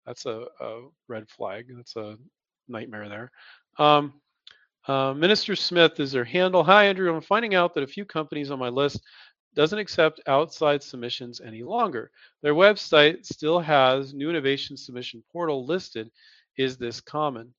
that's 0.05 0.25
a, 0.25 0.45
a 0.61 0.87
red 1.07 1.29
flag. 1.29 1.67
That's 1.75 1.95
a 1.95 2.17
nightmare 2.67 3.09
there. 3.09 3.31
Um, 3.77 4.13
uh, 4.87 5.13
Minister 5.13 5.55
Smith 5.55 5.99
is 5.99 6.11
their 6.13 6.23
handle. 6.23 6.63
Hi 6.63 6.85
Andrew, 6.85 7.13
I'm 7.13 7.21
finding 7.21 7.55
out 7.55 7.73
that 7.73 7.83
a 7.83 7.87
few 7.87 8.05
companies 8.05 8.51
on 8.51 8.59
my 8.59 8.69
list 8.69 9.01
doesn't 9.55 9.79
accept 9.79 10.21
outside 10.27 10.83
submissions 10.83 11.41
any 11.41 11.63
longer. 11.63 12.11
Their 12.43 12.53
website 12.53 13.25
still 13.25 13.59
has 13.59 14.13
new 14.13 14.29
innovation 14.29 14.77
submission 14.77 15.23
portal 15.31 15.65
listed. 15.65 16.09
Is 16.57 16.77
this 16.77 17.01
common? 17.01 17.53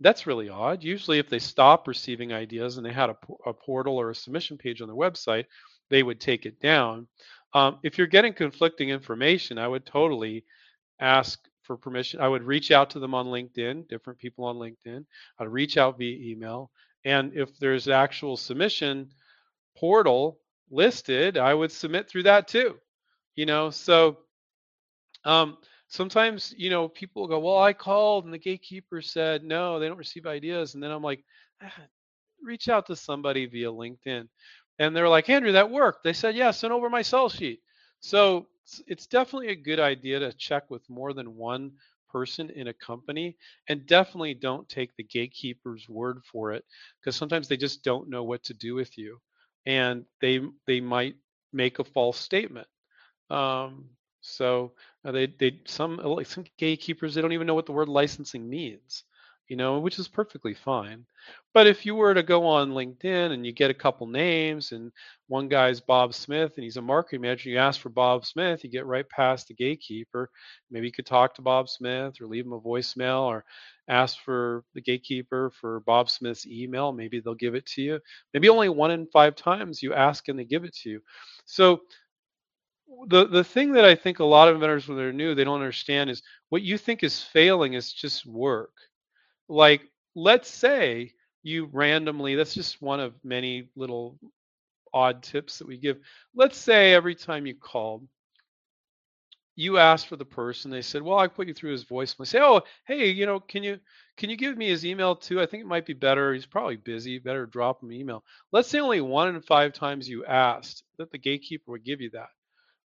That's 0.00 0.26
really 0.26 0.48
odd. 0.48 0.82
Usually, 0.84 1.18
if 1.18 1.28
they 1.28 1.38
stop 1.40 1.88
receiving 1.88 2.32
ideas 2.32 2.76
and 2.76 2.86
they 2.86 2.92
had 2.92 3.10
a, 3.10 3.16
a 3.46 3.52
portal 3.52 3.96
or 3.96 4.10
a 4.10 4.14
submission 4.14 4.56
page 4.56 4.80
on 4.80 4.88
their 4.88 4.96
website, 4.96 5.46
they 5.90 6.02
would 6.02 6.20
take 6.20 6.46
it 6.46 6.60
down. 6.60 7.08
Um, 7.54 7.78
if 7.82 7.98
you're 7.98 8.06
getting 8.06 8.32
conflicting 8.32 8.90
information, 8.90 9.58
I 9.58 9.66
would 9.66 9.86
totally 9.86 10.44
ask 11.00 11.40
for 11.62 11.76
permission. 11.76 12.20
I 12.20 12.28
would 12.28 12.44
reach 12.44 12.70
out 12.70 12.90
to 12.90 13.00
them 13.00 13.14
on 13.14 13.26
LinkedIn, 13.26 13.88
different 13.88 14.18
people 14.18 14.44
on 14.44 14.56
LinkedIn. 14.56 15.04
I'd 15.38 15.48
reach 15.48 15.76
out 15.76 15.98
via 15.98 16.16
email. 16.32 16.70
And 17.04 17.32
if 17.34 17.58
there's 17.58 17.88
actual 17.88 18.36
submission 18.36 19.10
portal 19.76 20.40
listed, 20.70 21.38
I 21.38 21.54
would 21.54 21.72
submit 21.72 22.08
through 22.08 22.24
that 22.24 22.48
too. 22.48 22.76
You 23.36 23.46
know, 23.46 23.70
so 23.70 24.18
um, 25.24 25.58
sometimes 25.88 26.54
you 26.56 26.70
know 26.70 26.88
people 26.88 27.26
go 27.26 27.38
well 27.40 27.58
i 27.58 27.72
called 27.72 28.24
and 28.24 28.32
the 28.34 28.38
gatekeeper 28.38 29.00
said 29.02 29.44
no 29.44 29.78
they 29.78 29.88
don't 29.88 29.98
receive 29.98 30.26
ideas. 30.26 30.74
And 30.74 30.82
then 30.82 30.90
i'm 30.90 31.02
like 31.02 31.24
ah, 31.62 31.72
reach 32.42 32.68
out 32.68 32.86
to 32.86 32.96
somebody 32.96 33.46
via 33.46 33.70
linkedin. 33.70 34.28
And 34.78 34.94
they're 34.94 35.08
like 35.08 35.28
andrew 35.28 35.52
that 35.52 35.70
worked. 35.70 36.04
They 36.04 36.12
said 36.12 36.36
yeah 36.36 36.50
send 36.52 36.72
over 36.72 36.90
my 36.90 37.02
sell 37.02 37.28
sheet. 37.28 37.60
So 38.00 38.46
it's 38.86 39.06
definitely 39.06 39.48
a 39.48 39.56
good 39.56 39.80
idea 39.80 40.20
to 40.20 40.32
check 40.32 40.70
with 40.70 40.88
more 40.88 41.12
than 41.12 41.36
one 41.36 41.72
person 42.10 42.50
in 42.50 42.68
a 42.68 42.74
company 42.74 43.36
and 43.68 43.86
definitely 43.86 44.34
don't 44.34 44.68
take 44.68 44.94
the 44.96 45.04
gatekeeper's 45.04 45.88
word 45.88 46.20
for 46.30 46.52
it 46.52 46.64
because 47.00 47.16
sometimes 47.16 47.48
they 47.48 47.56
just 47.56 47.84
don't 47.84 48.08
know 48.08 48.24
what 48.24 48.42
to 48.44 48.54
do 48.54 48.74
with 48.74 48.96
you 48.98 49.18
and 49.66 50.04
they 50.20 50.40
they 50.66 50.80
might 50.80 51.16
make 51.52 51.78
a 51.78 51.84
false 51.84 52.18
statement. 52.18 52.66
Um, 53.30 53.90
so 54.20 54.72
Uh, 55.08 55.12
they 55.12 55.26
they 55.40 55.60
some 55.66 56.00
uh, 56.00 56.08
like 56.08 56.26
some 56.26 56.44
gatekeepers 56.58 57.14
they 57.14 57.22
don't 57.22 57.32
even 57.32 57.48
know 57.48 57.54
what 57.54 57.66
the 57.66 57.72
word 57.72 57.88
licensing 57.88 58.48
means, 58.48 59.04
you 59.48 59.56
know, 59.56 59.80
which 59.80 59.98
is 59.98 60.08
perfectly 60.08 60.54
fine. 60.54 61.06
But 61.54 61.66
if 61.66 61.86
you 61.86 61.94
were 61.94 62.14
to 62.14 62.22
go 62.22 62.46
on 62.46 62.72
LinkedIn 62.72 63.32
and 63.32 63.46
you 63.46 63.52
get 63.52 63.70
a 63.70 63.74
couple 63.74 64.06
names, 64.06 64.72
and 64.72 64.92
one 65.28 65.48
guy's 65.48 65.80
Bob 65.80 66.14
Smith 66.14 66.54
and 66.56 66.64
he's 66.64 66.76
a 66.76 66.82
marketing 66.82 67.22
manager, 67.22 67.50
you 67.50 67.58
ask 67.58 67.80
for 67.80 67.88
Bob 67.90 68.26
Smith, 68.26 68.64
you 68.64 68.70
get 68.70 68.86
right 68.86 69.08
past 69.08 69.48
the 69.48 69.54
gatekeeper. 69.54 70.30
Maybe 70.70 70.86
you 70.86 70.92
could 70.92 71.06
talk 71.06 71.34
to 71.36 71.42
Bob 71.42 71.70
Smith 71.70 72.20
or 72.20 72.26
leave 72.26 72.46
him 72.46 72.52
a 72.52 72.60
voicemail 72.60 73.22
or 73.22 73.44
ask 73.88 74.18
for 74.20 74.64
the 74.74 74.82
gatekeeper 74.82 75.50
for 75.60 75.80
Bob 75.80 76.10
Smith's 76.10 76.46
email. 76.46 76.92
Maybe 76.92 77.20
they'll 77.20 77.34
give 77.34 77.54
it 77.54 77.66
to 77.68 77.82
you. 77.82 78.00
Maybe 78.34 78.50
only 78.50 78.68
one 78.68 78.90
in 78.92 79.06
five 79.06 79.36
times 79.36 79.82
you 79.82 79.94
ask 79.94 80.28
and 80.28 80.38
they 80.38 80.44
give 80.44 80.64
it 80.64 80.74
to 80.82 80.90
you. 80.90 81.00
So 81.46 81.80
the 83.08 83.26
the 83.26 83.44
thing 83.44 83.72
that 83.72 83.84
I 83.84 83.94
think 83.94 84.18
a 84.18 84.24
lot 84.24 84.48
of 84.48 84.54
inventors 84.56 84.88
when 84.88 84.96
they're 84.98 85.12
new 85.12 85.34
they 85.34 85.44
don't 85.44 85.60
understand 85.60 86.10
is 86.10 86.22
what 86.50 86.62
you 86.62 86.78
think 86.78 87.02
is 87.02 87.22
failing 87.22 87.74
is 87.74 87.92
just 87.92 88.26
work. 88.26 88.72
Like 89.48 89.82
let's 90.14 90.50
say 90.50 91.12
you 91.42 91.66
randomly 91.72 92.34
that's 92.34 92.54
just 92.54 92.82
one 92.82 93.00
of 93.00 93.14
many 93.24 93.68
little 93.76 94.18
odd 94.94 95.22
tips 95.22 95.58
that 95.58 95.68
we 95.68 95.78
give. 95.78 95.98
Let's 96.34 96.58
say 96.58 96.94
every 96.94 97.14
time 97.14 97.46
you 97.46 97.54
called 97.54 98.06
you 99.56 99.76
asked 99.78 100.06
for 100.06 100.16
the 100.16 100.24
person 100.24 100.70
they 100.70 100.82
said 100.82 101.02
well 101.02 101.18
i 101.18 101.26
put 101.26 101.48
you 101.48 101.54
through 101.54 101.72
his 101.72 101.84
voicemail. 101.84 102.26
Say 102.26 102.40
oh 102.40 102.62
hey 102.86 103.10
you 103.10 103.26
know 103.26 103.40
can 103.40 103.62
you 103.62 103.78
can 104.16 104.30
you 104.30 104.36
give 104.36 104.56
me 104.56 104.68
his 104.68 104.84
email 104.84 105.14
too? 105.16 105.40
I 105.40 105.46
think 105.46 105.62
it 105.62 105.66
might 105.66 105.86
be 105.86 105.94
better. 105.94 106.32
He's 106.34 106.46
probably 106.46 106.76
busy. 106.76 107.18
Better 107.18 107.46
drop 107.46 107.82
him 107.82 107.90
an 107.90 107.96
email. 107.96 108.24
Let's 108.52 108.68
say 108.68 108.80
only 108.80 109.00
one 109.00 109.34
in 109.34 109.40
five 109.42 109.72
times 109.72 110.08
you 110.08 110.24
asked 110.24 110.84
that 110.98 111.10
the 111.12 111.18
gatekeeper 111.18 111.72
would 111.72 111.84
give 111.84 112.00
you 112.00 112.10
that 112.10 112.28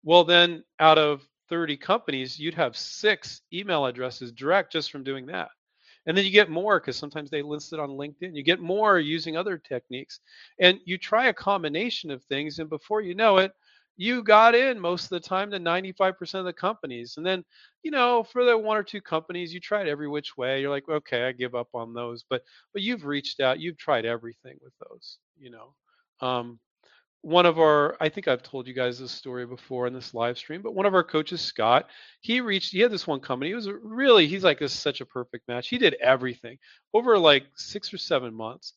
well, 0.04 0.24
then 0.24 0.64
out 0.80 0.98
of 0.98 1.28
30 1.50 1.78
companies, 1.78 2.40
you'd 2.40 2.54
have 2.56 2.76
six 2.78 3.42
email 3.54 3.86
addresses 3.86 4.32
direct 4.32 4.72
just 4.72 4.92
from 4.92 5.04
doing 5.04 5.26
that. 5.28 5.50
And 6.06 6.18
then 6.18 6.26
you 6.26 6.32
get 6.32 6.50
more 6.50 6.80
because 6.80 6.98
sometimes 6.98 7.30
they 7.30 7.42
list 7.42 7.72
it 7.72 7.80
on 7.80 7.90
LinkedIn. 7.90 8.36
You 8.36 8.44
get 8.44 8.60
more 8.60 9.00
using 9.00 9.38
other 9.38 9.58
techniques. 9.58 10.20
And 10.60 10.80
you 10.86 10.98
try 10.98 11.28
a 11.28 11.34
combination 11.34 12.12
of 12.12 12.24
things. 12.24 12.60
And 12.60 12.70
before 12.70 13.02
you 13.02 13.16
know 13.16 13.38
it, 13.38 13.54
you 13.96 14.24
got 14.24 14.56
in 14.56 14.80
most 14.80 15.06
of 15.06 15.10
the 15.12 15.20
time 15.20 15.52
to 15.52 15.60
95% 15.60 16.34
of 16.40 16.46
the 16.46 16.54
companies. 16.54 17.16
And 17.18 17.26
then, 17.26 17.46
you 17.84 17.92
know, 17.92 18.24
for 18.24 18.44
the 18.44 18.58
one 18.58 18.76
or 18.76 18.84
two 18.84 19.02
companies, 19.02 19.54
you 19.54 19.60
tried 19.60 19.88
every 19.88 20.10
which 20.10 20.36
way. 20.36 20.60
You're 20.60 20.72
like, 20.72 20.90
okay, 20.90 21.24
I 21.24 21.32
give 21.32 21.56
up 21.56 21.70
on 21.74 21.94
those. 21.94 22.26
But 22.30 22.42
but 22.74 22.82
you've 22.82 23.06
reached 23.06 23.40
out, 23.40 23.60
you've 23.60 23.78
tried 23.78 24.06
everything 24.06 24.58
with 24.62 24.74
those, 24.90 25.20
you 25.40 25.52
know. 25.52 25.76
Um, 26.28 26.60
one 27.24 27.48
of 27.48 27.60
our 27.60 27.98
i 28.02 28.10
think 28.10 28.28
i've 28.28 28.44
told 28.44 28.68
you 28.68 28.74
guys 28.74 29.00
this 29.00 29.12
story 29.12 29.46
before 29.48 29.88
in 29.88 29.94
this 29.94 30.14
live 30.14 30.38
stream 30.38 30.62
but 30.62 30.76
one 30.76 30.86
of 30.86 30.94
our 30.94 31.04
coaches 31.04 31.42
scott 31.42 31.88
he 32.22 32.42
reached 32.42 32.74
he 32.74 32.82
had 32.82 32.92
this 32.92 33.08
one 33.08 33.22
company 33.22 33.50
he 33.50 33.56
was 33.56 33.70
really 33.84 34.28
he's 34.28 34.44
like 34.44 34.60
this 34.60 34.74
is 34.74 34.80
such 34.80 35.02
a 35.02 35.06
perfect 35.06 35.48
match 35.48 35.70
he 35.70 35.80
did 35.80 35.96
everything 35.96 36.58
over 36.94 37.18
like 37.18 37.46
six 37.56 37.94
or 37.94 37.98
seven 37.98 38.34
months 38.34 38.74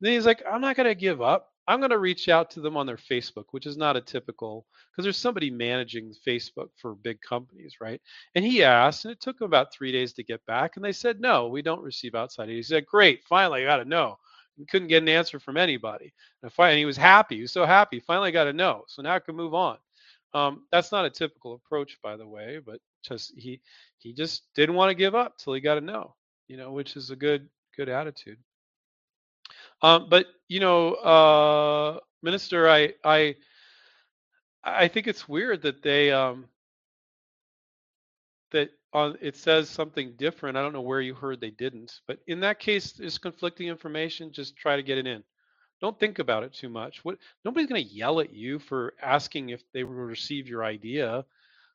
then 0.00 0.12
he's 0.12 0.26
like, 0.26 0.42
I'm 0.50 0.60
not 0.60 0.76
going 0.76 0.88
to 0.88 0.94
give 0.94 1.22
up. 1.22 1.50
I'm 1.66 1.80
going 1.80 1.90
to 1.90 1.98
reach 1.98 2.28
out 2.28 2.50
to 2.52 2.60
them 2.60 2.76
on 2.76 2.86
their 2.86 2.98
Facebook, 2.98 3.46
which 3.52 3.64
is 3.66 3.78
not 3.78 3.96
a 3.96 4.02
typical 4.02 4.66
because 4.92 5.04
there's 5.04 5.16
somebody 5.16 5.50
managing 5.50 6.12
Facebook 6.26 6.68
for 6.76 6.94
big 6.94 7.20
companies, 7.22 7.76
right? 7.80 8.00
And 8.34 8.44
he 8.44 8.62
asked, 8.62 9.06
and 9.06 9.12
it 9.12 9.20
took 9.20 9.40
him 9.40 9.46
about 9.46 9.72
three 9.72 9.90
days 9.90 10.12
to 10.14 10.22
get 10.24 10.44
back, 10.46 10.76
and 10.76 10.84
they 10.84 10.92
said, 10.92 11.20
no, 11.20 11.48
we 11.48 11.62
don't 11.62 11.82
receive 11.82 12.14
outside. 12.14 12.50
He 12.50 12.62
said, 12.62 12.84
great, 12.84 13.22
finally, 13.26 13.62
I 13.62 13.66
got 13.66 13.78
to 13.78 13.88
know. 13.88 14.18
Couldn't 14.68 14.88
get 14.88 15.02
an 15.02 15.08
answer 15.08 15.38
from 15.40 15.56
anybody. 15.56 16.12
And 16.42 16.52
finally, 16.52 16.78
he 16.78 16.84
was 16.84 16.96
happy. 16.96 17.36
He 17.36 17.42
was 17.42 17.52
so 17.52 17.66
happy. 17.66 18.00
Finally, 18.00 18.32
got 18.32 18.46
a 18.46 18.52
no. 18.52 18.84
So 18.88 19.02
now 19.02 19.14
I 19.14 19.20
can 19.20 19.36
move 19.36 19.54
on. 19.54 19.78
Um, 20.34 20.66
that's 20.72 20.92
not 20.92 21.04
a 21.06 21.10
typical 21.10 21.54
approach, 21.54 21.98
by 22.02 22.16
the 22.16 22.26
way, 22.26 22.60
but 22.64 22.80
just 23.02 23.32
he 23.36 23.60
he 23.98 24.12
just 24.12 24.44
didn't 24.54 24.74
want 24.76 24.90
to 24.90 24.94
give 24.94 25.14
up 25.14 25.38
till 25.38 25.54
he 25.54 25.60
got 25.60 25.78
a 25.78 25.80
no. 25.80 26.14
You 26.48 26.56
know, 26.56 26.72
which 26.72 26.96
is 26.96 27.10
a 27.10 27.16
good 27.16 27.48
good 27.76 27.88
attitude. 27.88 28.38
Um, 29.82 30.08
but 30.08 30.26
you 30.48 30.60
know, 30.60 30.94
uh, 30.94 31.98
minister, 32.22 32.68
I 32.68 32.94
I 33.04 33.36
I 34.64 34.88
think 34.88 35.06
it's 35.06 35.28
weird 35.28 35.62
that 35.62 35.82
they 35.82 36.10
um, 36.12 36.46
on 38.94 39.16
it 39.20 39.36
says 39.36 39.68
something 39.68 40.14
different. 40.16 40.56
I 40.56 40.62
don't 40.62 40.72
know 40.72 40.80
where 40.82 41.00
you 41.00 41.14
heard 41.14 41.40
they 41.40 41.50
didn't, 41.50 42.00
but 42.06 42.20
in 42.28 42.40
that 42.40 42.60
case, 42.60 42.92
there's 42.92 43.18
conflicting 43.18 43.68
information. 43.68 44.32
Just 44.32 44.56
try 44.56 44.76
to 44.76 44.82
get 44.82 44.98
it 44.98 45.06
in. 45.06 45.24
Don't 45.80 45.98
think 46.00 46.20
about 46.20 46.44
it 46.44 46.54
too 46.54 46.70
much. 46.70 47.04
What 47.04 47.18
nobody's 47.44 47.68
going 47.68 47.84
to 47.84 47.94
yell 47.94 48.20
at 48.20 48.32
you 48.34 48.58
for 48.58 48.94
asking 49.02 49.50
if 49.50 49.62
they 49.72 49.84
will 49.84 49.94
receive 49.94 50.48
your 50.48 50.64
idea, 50.64 51.24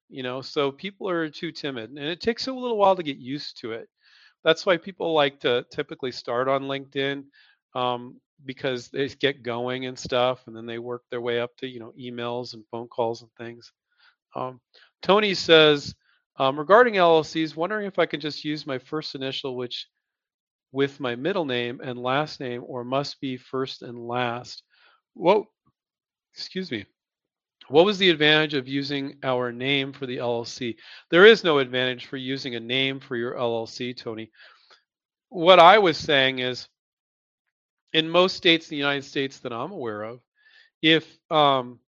you 0.10 0.24
know. 0.24 0.42
So 0.42 0.72
people 0.72 1.10
are 1.10 1.30
too 1.30 1.52
timid, 1.52 1.92
and 1.92 2.00
it 2.00 2.22
takes 2.22 2.48
a 2.48 2.54
little 2.54 2.78
while 2.78 2.96
to 2.96 3.04
get 3.04 3.18
used 3.18 3.60
to 3.62 3.74
it. 3.74 3.90
That's 4.44 4.66
why 4.66 4.78
people 4.78 5.14
like 5.14 5.42
to 5.42 5.66
typically 5.72 6.12
start 6.14 6.48
on 6.48 6.64
LinkedIn 6.64 7.26
um, 7.76 8.20
because 8.46 8.90
they 8.90 9.08
get 9.10 9.44
going 9.44 9.86
and 9.86 10.00
stuff, 10.00 10.44
and 10.48 10.56
then 10.56 10.66
they 10.66 10.80
work 10.80 11.04
their 11.12 11.22
way 11.22 11.40
up 11.42 11.56
to 11.58 11.68
you 11.68 11.80
know 11.80 11.94
emails 12.00 12.54
and 12.56 12.66
phone 12.72 12.88
calls 12.88 13.22
and 13.22 13.32
things. 13.38 13.72
Um, 14.36 14.62
Tony 15.02 15.34
says 15.34 15.96
um, 16.40 16.58
regarding 16.58 16.96
LLCs, 16.96 17.56
wondering 17.56 17.86
if 17.86 18.00
I 18.00 18.06
can 18.06 18.22
just 18.22 18.46
use 18.46 18.66
my 18.66 18.80
first 18.80 19.14
initial, 19.14 19.56
which 19.58 19.88
with 20.72 21.00
my 21.00 21.16
middle 21.16 21.46
name 21.46 21.82
and 21.84 22.02
last 22.02 22.40
name, 22.40 22.64
or 22.66 22.84
must 22.84 23.20
be 23.20 23.38
first 23.38 23.82
and 23.82 24.08
last. 24.08 24.64
What? 25.14 25.44
Excuse 26.34 26.72
me. 26.72 26.86
What 27.68 27.86
was 27.86 28.00
the 28.00 28.10
advantage 28.10 28.56
of 28.56 28.68
using 28.68 29.18
our 29.22 29.52
name 29.52 29.94
for 29.94 30.06
the 30.08 30.18
LLC? 30.18 30.78
There 31.12 31.26
is 31.26 31.44
no 31.44 31.60
advantage 31.60 32.08
for 32.08 32.18
using 32.18 32.56
a 32.56 32.60
name 32.60 33.00
for 33.00 33.16
your 33.16 33.36
LLC, 33.36 33.96
Tony. 33.96 34.32
What 35.30 35.60
I 35.60 35.78
was 35.78 35.98
saying 35.98 36.40
is 36.40 36.68
in 37.94 38.10
most 38.10 38.36
states 38.36 38.68
in 38.68 38.72
the 38.72 38.80
United 38.80 39.04
States 39.04 39.40
that 39.40 39.54
I'm 39.54 39.72
aware 39.72 40.02
of, 40.04 40.22
if 40.82 41.06
um, 41.30 41.80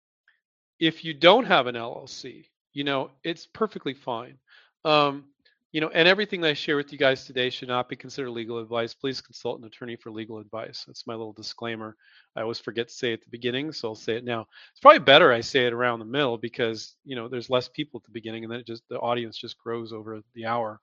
if 0.78 1.04
you 1.04 1.14
don't 1.14 1.44
have 1.46 1.66
an 1.66 1.76
LLC, 1.76 2.46
you 2.72 2.84
know 2.84 3.10
it's 3.24 3.46
perfectly 3.46 3.94
fine. 3.94 4.38
Um, 4.84 5.24
you 5.72 5.80
know, 5.80 5.90
and 5.90 6.08
everything 6.08 6.40
that 6.40 6.48
I 6.48 6.54
share 6.54 6.76
with 6.76 6.90
you 6.92 6.98
guys 6.98 7.24
today 7.26 7.48
should 7.48 7.68
not 7.68 7.88
be 7.88 7.94
considered 7.94 8.30
legal 8.30 8.58
advice. 8.58 8.92
Please 8.92 9.20
consult 9.20 9.60
an 9.60 9.66
attorney 9.66 9.94
for 9.94 10.10
legal 10.10 10.38
advice. 10.38 10.82
That's 10.84 11.06
my 11.06 11.14
little 11.14 11.32
disclaimer. 11.32 11.96
I 12.34 12.40
always 12.42 12.58
forget 12.58 12.88
to 12.88 12.94
say 12.94 13.12
at 13.12 13.20
the 13.20 13.30
beginning, 13.30 13.70
so 13.70 13.88
I'll 13.88 13.94
say 13.94 14.16
it 14.16 14.24
now. 14.24 14.48
It's 14.72 14.80
probably 14.80 14.98
better 14.98 15.32
I 15.32 15.42
say 15.42 15.66
it 15.66 15.72
around 15.72 16.00
the 16.00 16.06
middle 16.06 16.38
because 16.38 16.96
you 17.04 17.14
know 17.14 17.28
there's 17.28 17.50
less 17.50 17.68
people 17.68 18.00
at 18.00 18.04
the 18.04 18.12
beginning, 18.12 18.42
and 18.44 18.52
then 18.52 18.60
it 18.60 18.66
just 18.66 18.82
the 18.88 18.98
audience 18.98 19.36
just 19.38 19.58
grows 19.58 19.92
over 19.92 20.20
the 20.34 20.46
hour. 20.46 20.80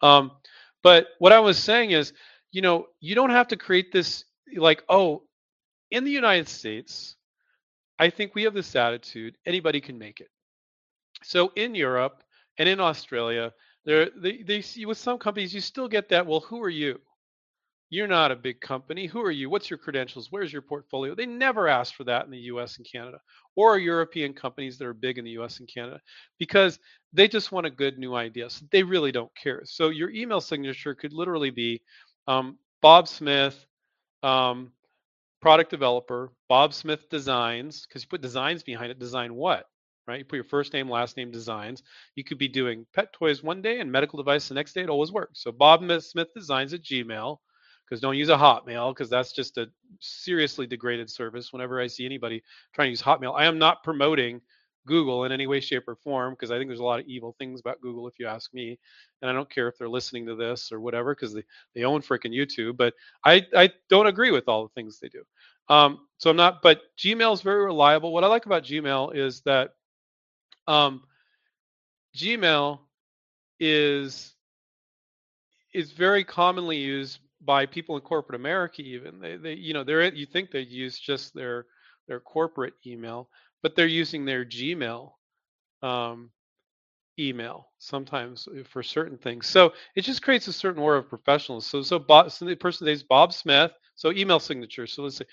Um, 0.00 0.32
but 0.82 1.08
what 1.18 1.32
I 1.32 1.40
was 1.40 1.58
saying 1.58 1.90
is, 1.90 2.12
you 2.52 2.62
know, 2.62 2.86
you 3.00 3.14
don't 3.14 3.30
have 3.30 3.48
to 3.48 3.56
create 3.56 3.92
this 3.92 4.24
like, 4.56 4.82
oh, 4.88 5.22
in 5.90 6.04
the 6.04 6.10
United 6.10 6.48
States, 6.48 7.16
I 7.98 8.10
think 8.10 8.34
we 8.34 8.44
have 8.44 8.54
this 8.54 8.74
attitude 8.74 9.36
anybody 9.46 9.80
can 9.80 9.98
make 9.98 10.20
it. 10.20 10.28
So 11.24 11.52
in 11.56 11.74
Europe 11.74 12.22
and 12.58 12.68
in 12.68 12.80
Australia, 12.80 13.52
there 13.84 14.10
they, 14.16 14.42
they 14.42 14.62
see 14.62 14.86
with 14.86 14.98
some 14.98 15.18
companies 15.18 15.54
you 15.54 15.60
still 15.60 15.88
get 15.88 16.08
that, 16.10 16.26
well, 16.26 16.40
who 16.40 16.62
are 16.62 16.70
you? 16.70 17.00
You're 17.90 18.08
not 18.08 18.30
a 18.32 18.36
big 18.36 18.60
company. 18.62 19.06
Who 19.06 19.20
are 19.20 19.30
you? 19.30 19.50
What's 19.50 19.68
your 19.68 19.78
credentials? 19.78 20.28
Where's 20.30 20.50
your 20.50 20.62
portfolio? 20.62 21.14
They 21.14 21.26
never 21.26 21.68
ask 21.68 21.94
for 21.94 22.04
that 22.04 22.24
in 22.24 22.30
the 22.30 22.38
US 22.38 22.78
and 22.78 22.86
Canada 22.90 23.18
or 23.54 23.76
European 23.78 24.32
companies 24.32 24.78
that 24.78 24.86
are 24.86 24.94
big 24.94 25.18
in 25.18 25.24
the 25.24 25.32
US 25.32 25.60
and 25.60 25.68
Canada 25.68 26.00
because 26.38 26.78
they 27.12 27.28
just 27.28 27.52
want 27.52 27.66
a 27.66 27.70
good 27.70 27.98
new 27.98 28.14
idea. 28.14 28.48
So 28.48 28.64
they 28.70 28.82
really 28.82 29.12
don't 29.12 29.34
care. 29.36 29.60
So 29.64 29.90
your 29.90 30.08
email 30.10 30.40
signature 30.40 30.94
could 30.94 31.12
literally 31.12 31.50
be 31.50 31.82
um, 32.26 32.56
Bob 32.80 33.08
Smith 33.08 33.66
um, 34.22 34.72
product 35.42 35.70
developer, 35.70 36.32
Bob 36.48 36.72
Smith 36.72 37.10
Designs, 37.10 37.84
because 37.86 38.02
you 38.02 38.08
put 38.08 38.22
designs 38.22 38.62
behind 38.62 38.90
it. 38.90 38.98
Design 38.98 39.34
what? 39.34 39.66
Right? 40.08 40.18
You 40.18 40.24
put 40.24 40.36
your 40.36 40.44
first 40.44 40.72
name, 40.72 40.90
last 40.90 41.16
name, 41.16 41.30
designs. 41.30 41.82
You 42.16 42.24
could 42.24 42.38
be 42.38 42.48
doing 42.48 42.86
pet 42.92 43.12
toys 43.12 43.42
one 43.42 43.62
day 43.62 43.78
and 43.78 43.90
medical 43.90 44.16
device 44.16 44.48
the 44.48 44.54
next 44.54 44.72
day. 44.72 44.82
It 44.82 44.90
always 44.90 45.12
works. 45.12 45.42
So 45.42 45.52
Bob 45.52 45.84
Smith 46.02 46.28
Designs 46.34 46.74
at 46.74 46.82
Gmail, 46.82 47.38
because 47.88 48.00
don't 48.00 48.16
use 48.16 48.28
a 48.28 48.36
Hotmail, 48.36 48.92
because 48.92 49.08
that's 49.08 49.32
just 49.32 49.58
a 49.58 49.68
seriously 50.00 50.66
degraded 50.66 51.08
service. 51.08 51.52
Whenever 51.52 51.80
I 51.80 51.86
see 51.86 52.04
anybody 52.04 52.42
trying 52.74 52.86
to 52.86 52.90
use 52.90 53.02
Hotmail, 53.02 53.38
I 53.38 53.44
am 53.44 53.58
not 53.58 53.84
promoting 53.84 54.40
Google 54.86 55.24
in 55.24 55.32
any 55.32 55.46
way, 55.46 55.60
shape, 55.60 55.86
or 55.86 55.94
form 55.94 56.34
because 56.34 56.50
I 56.50 56.58
think 56.58 56.68
there's 56.68 56.80
a 56.80 56.84
lot 56.84 57.00
of 57.00 57.06
evil 57.06 57.34
things 57.38 57.60
about 57.60 57.80
Google, 57.80 58.08
if 58.08 58.18
you 58.18 58.26
ask 58.26 58.52
me. 58.52 58.78
And 59.20 59.30
I 59.30 59.34
don't 59.34 59.50
care 59.50 59.68
if 59.68 59.78
they're 59.78 59.88
listening 59.88 60.26
to 60.26 60.34
this 60.34 60.72
or 60.72 60.80
whatever 60.80 61.14
because 61.14 61.32
they, 61.32 61.44
they 61.74 61.84
own 61.84 62.02
freaking 62.02 62.34
YouTube. 62.34 62.76
But 62.76 62.94
I, 63.24 63.46
I 63.54 63.70
don't 63.88 64.08
agree 64.08 64.30
with 64.30 64.48
all 64.48 64.64
the 64.64 64.74
things 64.74 64.98
they 64.98 65.08
do. 65.08 65.22
Um, 65.68 66.00
so 66.18 66.30
I'm 66.30 66.36
not, 66.36 66.60
but 66.62 66.80
Gmail 66.98 67.32
is 67.32 67.42
very 67.42 67.64
reliable. 67.64 68.12
What 68.12 68.24
I 68.24 68.26
like 68.26 68.46
about 68.46 68.64
Gmail 68.64 69.14
is 69.14 69.42
that 69.42 69.70
um, 70.66 71.02
Gmail 72.16 72.80
is 73.60 74.34
is 75.74 75.92
very 75.92 76.24
commonly 76.24 76.76
used 76.78 77.20
by 77.40 77.66
people 77.66 77.96
in 77.96 78.02
corporate 78.02 78.38
America. 78.40 78.82
Even 78.82 79.20
they, 79.20 79.36
they 79.36 79.54
you 79.54 79.74
know, 79.74 79.84
they're 79.84 80.12
you 80.12 80.26
think 80.26 80.50
they 80.50 80.60
use 80.60 80.98
just 80.98 81.34
their 81.34 81.66
their 82.08 82.20
corporate 82.20 82.74
email, 82.86 83.28
but 83.62 83.74
they're 83.74 83.86
using 83.86 84.24
their 84.24 84.44
Gmail 84.44 85.12
um, 85.82 86.30
email 87.18 87.68
sometimes 87.78 88.48
uh, 88.48 88.62
for 88.64 88.82
certain 88.82 89.18
things. 89.18 89.46
So 89.46 89.72
it 89.96 90.02
just 90.02 90.22
creates 90.22 90.48
a 90.48 90.52
certain 90.52 90.82
aura 90.82 90.98
of 90.98 91.08
professionalism. 91.08 91.82
So 91.82 91.82
so, 91.82 91.98
Bob, 91.98 92.30
so 92.30 92.44
the 92.44 92.54
person 92.56 92.88
is 92.88 93.02
Bob 93.02 93.32
Smith. 93.32 93.72
So 93.94 94.12
email 94.12 94.40
signature. 94.40 94.86
So 94.86 95.02
let's 95.02 95.16
say 95.16 95.26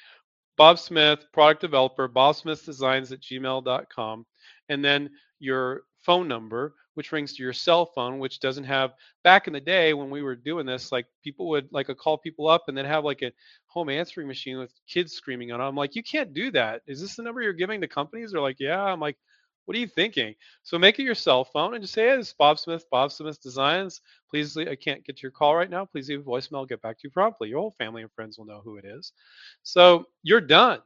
Bob 0.57 0.77
Smith, 0.77 1.25
product 1.31 1.61
developer, 1.61 2.07
Bob 2.07 2.35
Smith 2.35 2.65
Designs 2.65 3.11
at 3.11 3.21
gmail.com, 3.21 4.25
and 4.69 4.83
then 4.83 5.09
your 5.39 5.83
phone 5.97 6.27
number, 6.27 6.75
which 6.93 7.11
rings 7.11 7.33
to 7.33 7.43
your 7.43 7.53
cell 7.53 7.85
phone, 7.85 8.19
which 8.19 8.39
doesn't 8.39 8.63
have 8.63 8.91
back 9.23 9.47
in 9.47 9.53
the 9.53 9.61
day 9.61 9.93
when 9.93 10.09
we 10.09 10.21
were 10.21 10.35
doing 10.35 10.65
this, 10.65 10.91
like 10.91 11.05
people 11.23 11.47
would 11.49 11.67
like 11.71 11.89
a 11.89 11.95
call 11.95 12.17
people 12.17 12.47
up 12.47 12.63
and 12.67 12.77
then 12.77 12.85
have 12.85 13.03
like 13.05 13.21
a 13.21 13.31
home 13.67 13.89
answering 13.89 14.27
machine 14.27 14.57
with 14.57 14.73
kids 14.87 15.13
screaming 15.13 15.51
on 15.51 15.61
it. 15.61 15.63
I'm 15.63 15.75
like, 15.75 15.95
you 15.95 16.03
can't 16.03 16.33
do 16.33 16.51
that. 16.51 16.81
Is 16.87 17.01
this 17.01 17.15
the 17.15 17.23
number 17.23 17.41
you're 17.41 17.53
giving 17.53 17.81
to 17.81 17.87
companies? 17.87 18.31
They're 18.31 18.41
like, 18.41 18.59
yeah. 18.59 18.81
I'm 18.81 18.99
like, 18.99 19.17
what 19.65 19.77
are 19.77 19.81
you 19.81 19.87
thinking? 19.87 20.33
So 20.63 20.79
make 20.79 20.97
it 20.97 21.03
your 21.03 21.13
cell 21.13 21.45
phone 21.45 21.75
and 21.75 21.83
just 21.83 21.93
say, 21.93 22.09
hey, 22.09 22.17
this 22.17 22.29
is 22.29 22.33
Bob 22.33 22.57
Smith, 22.57 22.85
Bob 22.89 23.11
Smith 23.11 23.39
Designs. 23.41 24.01
Please, 24.29 24.57
I 24.57 24.75
can't 24.75 25.05
get 25.05 25.21
your 25.21 25.31
call 25.31 25.55
right 25.55 25.69
now. 25.69 25.85
Please 25.85 26.09
leave 26.09 26.21
a 26.21 26.23
voicemail. 26.23 26.57
I'll 26.57 26.65
get 26.65 26.81
back 26.81 26.97
to 26.97 27.01
you 27.03 27.11
promptly. 27.11 27.49
Your 27.49 27.59
whole 27.59 27.75
family 27.77 28.01
and 28.01 28.11
friends 28.11 28.37
will 28.37 28.45
know 28.45 28.61
who 28.63 28.77
it 28.77 28.85
is. 28.85 29.13
So 29.61 30.05
you're 30.23 30.41
done. 30.41 30.79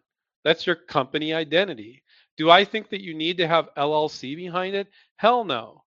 That's 0.43 0.67
your 0.67 0.75
company 0.75 1.33
identity. 1.33 2.02
Do 2.37 2.49
I 2.49 2.65
think 2.65 2.89
that 2.89 3.01
you 3.01 3.13
need 3.13 3.37
to 3.37 3.47
have 3.47 3.69
LLC 3.77 4.35
behind 4.35 4.75
it? 4.75 4.87
Hell 5.17 5.43
no 5.45 5.83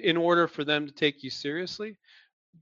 in 0.00 0.16
order 0.16 0.48
for 0.48 0.64
them 0.64 0.86
to 0.86 0.92
take 0.92 1.22
you 1.22 1.30
seriously? 1.30 1.96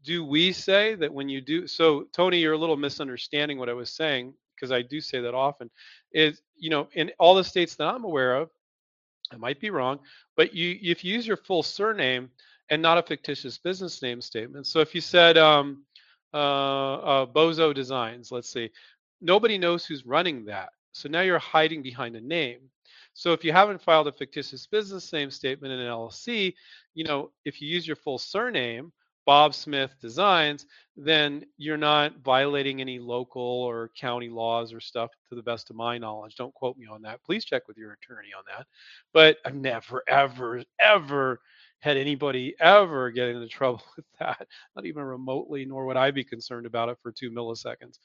Do 0.05 0.25
we 0.25 0.53
say 0.53 0.95
that 0.97 1.13
when 1.13 1.29
you 1.29 1.41
do 1.41 1.67
so, 1.67 2.05
Tony, 2.13 2.39
you're 2.39 2.55
a 2.55 2.59
little 2.59 2.77
misunderstanding 2.77 3.59
what 3.59 3.69
I 3.69 3.75
was 3.75 3.91
saying 3.91 4.35
because 4.55 4.73
I 4.73 4.83
do 4.83 5.01
say 5.01 5.21
that 5.21 5.35
often. 5.35 5.71
Is 6.13 6.43
you 6.57 6.71
know, 6.71 6.89
in 6.95 7.13
all 7.19 7.35
the 7.35 7.45
states 7.45 7.77
that 7.77 7.89
I'm 7.89 8.05
aware 8.05 8.37
of, 8.37 8.51
I 9.33 9.37
might 9.37 9.61
be 9.61 9.71
wrong, 9.71 10.01
but 10.37 10.55
you 10.55 10.79
if 10.83 11.05
you 11.05 11.15
use 11.15 11.27
your 11.27 11.37
full 11.37 11.63
surname 11.63 12.31
and 12.71 12.83
not 12.83 12.99
a 12.99 13.03
fictitious 13.03 13.59
business 13.59 14.03
name 14.03 14.21
statement. 14.21 14.67
So 14.67 14.81
if 14.81 14.95
you 14.95 15.01
said 15.01 15.39
um, 15.39 15.85
uh, 16.35 16.37
uh, 16.95 17.27
Bozo 17.27 17.75
Designs, 17.75 18.33
let's 18.33 18.51
see, 18.53 18.71
nobody 19.21 19.59
knows 19.59 19.87
who's 19.87 20.07
running 20.07 20.47
that. 20.47 20.71
So 20.93 21.09
now 21.09 21.23
you're 21.23 21.39
hiding 21.39 21.83
behind 21.83 22.17
a 22.17 22.21
name. 22.21 22.61
So 23.15 23.33
if 23.33 23.45
you 23.45 23.53
haven't 23.53 23.81
filed 23.81 24.09
a 24.09 24.13
fictitious 24.13 24.67
business 24.67 25.13
name 25.13 25.31
statement 25.31 25.73
in 25.73 25.81
an 25.81 25.87
LLC, 25.87 26.55
you 26.95 27.05
know, 27.05 27.31
if 27.45 27.63
you 27.63 27.69
use 27.69 27.87
your 27.87 27.97
full 27.97 28.19
surname, 28.19 28.93
Bob 29.27 29.55
Smith 29.55 29.95
Designs, 30.01 30.67
then 30.97 31.45
you're 31.57 31.77
not 31.77 32.19
violating 32.23 32.81
any 32.81 32.99
local 32.99 33.43
or 33.43 33.91
county 33.99 34.29
laws 34.29 34.73
or 34.73 34.81
stuff 34.81 35.11
to 35.29 35.35
the 35.35 35.43
best 35.43 35.71
of 35.71 35.77
my 35.77 35.97
knowledge. 35.97 36.37
Don't 36.37 36.55
quote 36.55 36.77
me 36.77 36.87
on 36.87 37.03
that. 37.03 37.23
Please 37.25 37.45
check 37.45 37.67
with 37.67 37.79
your 37.79 37.93
attorney 37.93 38.29
on 38.37 38.45
that. 38.55 38.67
But 39.13 39.39
I've 39.45 39.55
never, 39.55 40.03
ever, 40.09 40.63
ever 40.79 41.41
had 41.81 41.97
anybody 41.97 42.55
ever 42.61 43.11
get 43.11 43.29
into 43.29 43.49
trouble 43.49 43.83
with 43.97 44.07
that, 44.21 44.47
not 44.77 44.87
even 44.87 45.03
remotely, 45.03 45.65
nor 45.65 45.87
would 45.87 45.97
I 45.97 46.11
be 46.11 46.25
concerned 46.25 46.67
about 46.67 46.89
it 46.89 46.99
for 47.03 47.13
two 47.13 47.31
milliseconds. 47.31 47.99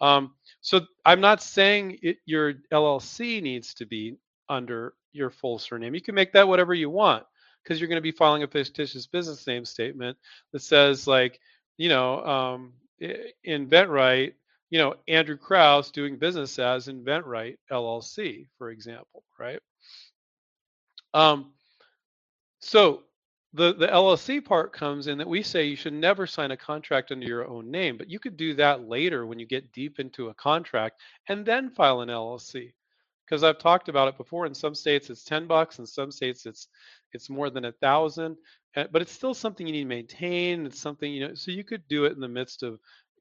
Um, 0.00 0.34
so 0.60 0.80
I'm 1.04 1.20
not 1.20 1.42
saying 1.42 1.98
it, 2.02 2.18
your 2.26 2.54
LLC 2.72 3.42
needs 3.42 3.74
to 3.74 3.86
be 3.86 4.16
under 4.48 4.94
your 5.12 5.30
full 5.30 5.58
surname. 5.58 5.94
You 5.94 6.00
can 6.00 6.14
make 6.14 6.32
that 6.32 6.48
whatever 6.48 6.74
you 6.74 6.90
want 6.90 7.24
because 7.62 7.80
you're 7.80 7.88
going 7.88 7.96
to 7.96 8.02
be 8.02 8.12
filing 8.12 8.42
a 8.42 8.46
fictitious 8.48 9.06
business 9.06 9.46
name 9.46 9.64
statement 9.64 10.16
that 10.52 10.60
says 10.62 11.06
like, 11.06 11.40
you 11.78 11.88
know, 11.88 12.24
um, 12.24 12.72
in 13.00 13.68
InventRight, 13.68 14.32
you 14.70 14.78
know, 14.78 14.94
Andrew 15.08 15.36
Krauss 15.36 15.90
doing 15.90 16.16
business 16.16 16.58
as 16.58 16.88
InventRight 16.88 17.56
LLC, 17.70 18.46
for 18.58 18.70
example, 18.70 19.24
right? 19.38 19.60
Um, 21.14 21.52
so 22.60 23.02
the 23.52 23.72
the 23.74 23.86
LLC 23.86 24.44
part 24.44 24.72
comes 24.72 25.06
in 25.06 25.18
that 25.18 25.28
we 25.28 25.42
say 25.42 25.64
you 25.64 25.76
should 25.76 25.94
never 25.94 26.26
sign 26.26 26.50
a 26.50 26.56
contract 26.56 27.10
under 27.10 27.26
your 27.26 27.46
own 27.46 27.70
name, 27.70 27.96
but 27.96 28.10
you 28.10 28.18
could 28.18 28.36
do 28.36 28.54
that 28.54 28.88
later 28.88 29.26
when 29.26 29.38
you 29.38 29.46
get 29.46 29.72
deep 29.72 29.98
into 29.98 30.28
a 30.28 30.34
contract 30.34 31.00
and 31.28 31.46
then 31.46 31.70
file 31.70 32.00
an 32.00 32.08
LLC. 32.08 32.72
Because 33.26 33.42
I've 33.42 33.58
talked 33.58 33.88
about 33.88 34.08
it 34.08 34.16
before. 34.16 34.46
In 34.46 34.54
some 34.54 34.74
states 34.74 35.10
it's 35.10 35.24
ten 35.24 35.46
bucks, 35.46 35.78
in 35.78 35.86
some 35.86 36.10
states 36.12 36.46
it's 36.46 36.68
it's 37.12 37.28
more 37.30 37.50
than 37.50 37.66
a 37.66 37.72
thousand, 37.72 38.36
eh, 38.76 38.86
but 38.92 39.02
it's 39.02 39.12
still 39.12 39.34
something 39.34 39.66
you 39.66 39.72
need 39.72 39.82
to 39.82 39.88
maintain. 39.88 40.66
It's 40.66 40.80
something 40.80 41.12
you 41.12 41.28
know, 41.28 41.34
so 41.34 41.50
you 41.50 41.64
could 41.64 41.86
do 41.88 42.04
it 42.04 42.12
in 42.12 42.20
the 42.20 42.28
midst 42.28 42.62
of 42.62 42.78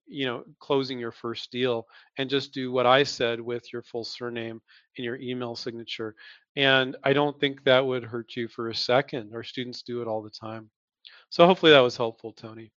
you 0.07 0.25
know 0.25 0.43
closing 0.59 0.99
your 0.99 1.11
first 1.11 1.51
deal 1.51 1.87
and 2.17 2.29
just 2.29 2.53
do 2.53 2.71
what 2.71 2.85
I 2.85 3.03
said 3.03 3.41
with 3.41 3.71
your 3.73 3.81
full 3.81 4.03
surname 4.03 4.61
and 4.97 5.05
your 5.05 5.15
email 5.15 5.55
signature 5.55 6.15
and 6.55 6.95
I 7.03 7.13
don't 7.13 7.39
think 7.39 7.63
that 7.63 7.85
would 7.85 8.03
hurt 8.03 8.35
you 8.35 8.47
for 8.47 8.69
a 8.69 8.75
second. 8.75 9.31
Our 9.33 9.43
students 9.43 9.81
do 9.81 10.01
it 10.01 10.07
all 10.07 10.21
the 10.21 10.29
time. 10.29 10.69
So 11.29 11.45
hopefully 11.45 11.73
that 11.73 11.81
was 11.81 11.97
helpful, 11.97 12.31
Tony. 12.31 12.71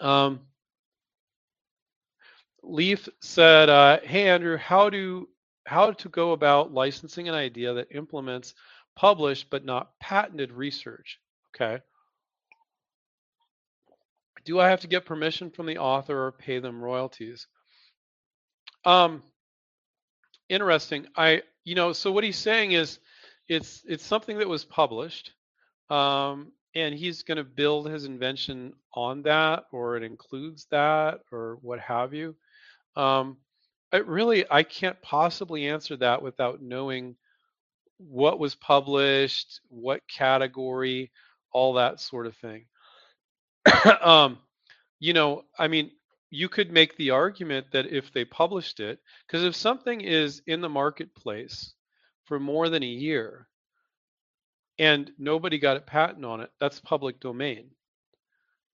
Um, 0.00 0.40
Leaf 2.62 3.08
said, 3.20 3.68
uh, 3.68 4.00
"Hey 4.02 4.28
Andrew, 4.28 4.56
how 4.56 4.90
do 4.90 5.28
how 5.70 5.92
to 5.92 6.08
go 6.08 6.32
about 6.32 6.74
licensing 6.74 7.28
an 7.28 7.34
idea 7.34 7.74
that 7.74 7.94
implements 7.94 8.54
published 8.96 9.48
but 9.50 9.64
not 9.64 9.98
patented 10.00 10.52
research?" 10.52 11.20
Okay. 11.54 11.82
Do 14.44 14.58
I 14.58 14.68
have 14.68 14.80
to 14.80 14.88
get 14.88 15.04
permission 15.04 15.50
from 15.50 15.66
the 15.66 15.78
author 15.78 16.26
or 16.26 16.32
pay 16.32 16.58
them 16.58 16.82
royalties? 16.82 17.46
Um, 18.84 19.22
interesting. 20.48 21.06
I 21.16 21.42
you 21.64 21.74
know, 21.74 21.92
so 21.92 22.10
what 22.10 22.24
he's 22.24 22.38
saying 22.38 22.72
is 22.72 22.98
it's 23.48 23.82
it's 23.86 24.04
something 24.04 24.38
that 24.38 24.48
was 24.48 24.64
published, 24.64 25.32
um, 25.90 26.52
and 26.74 26.94
he's 26.94 27.22
going 27.22 27.36
to 27.36 27.44
build 27.44 27.88
his 27.88 28.04
invention 28.04 28.72
on 28.94 29.22
that, 29.22 29.64
or 29.72 29.96
it 29.96 30.02
includes 30.02 30.66
that, 30.70 31.20
or 31.30 31.58
what 31.62 31.80
have 31.80 32.14
you. 32.14 32.34
Um, 32.96 33.36
I 33.92 33.98
really 33.98 34.44
I 34.50 34.62
can't 34.62 35.00
possibly 35.02 35.66
answer 35.68 35.96
that 35.96 36.22
without 36.22 36.62
knowing 36.62 37.16
what 37.98 38.38
was 38.38 38.54
published, 38.54 39.60
what 39.68 40.00
category, 40.08 41.10
all 41.52 41.74
that 41.74 42.00
sort 42.00 42.26
of 42.26 42.36
thing. 42.36 42.64
um, 44.00 44.38
you 45.00 45.12
know, 45.12 45.44
I 45.58 45.68
mean, 45.68 45.90
you 46.30 46.48
could 46.48 46.72
make 46.72 46.96
the 46.96 47.10
argument 47.10 47.66
that 47.72 47.86
if 47.86 48.12
they 48.12 48.24
published 48.24 48.80
it, 48.80 49.00
because 49.26 49.44
if 49.44 49.54
something 49.56 50.00
is 50.00 50.42
in 50.46 50.60
the 50.60 50.68
marketplace 50.68 51.74
for 52.24 52.38
more 52.38 52.68
than 52.68 52.82
a 52.82 52.86
year 52.86 53.48
and 54.78 55.10
nobody 55.18 55.58
got 55.58 55.76
a 55.76 55.80
patent 55.80 56.24
on 56.24 56.40
it, 56.40 56.50
that's 56.60 56.80
public 56.80 57.20
domain. 57.20 57.70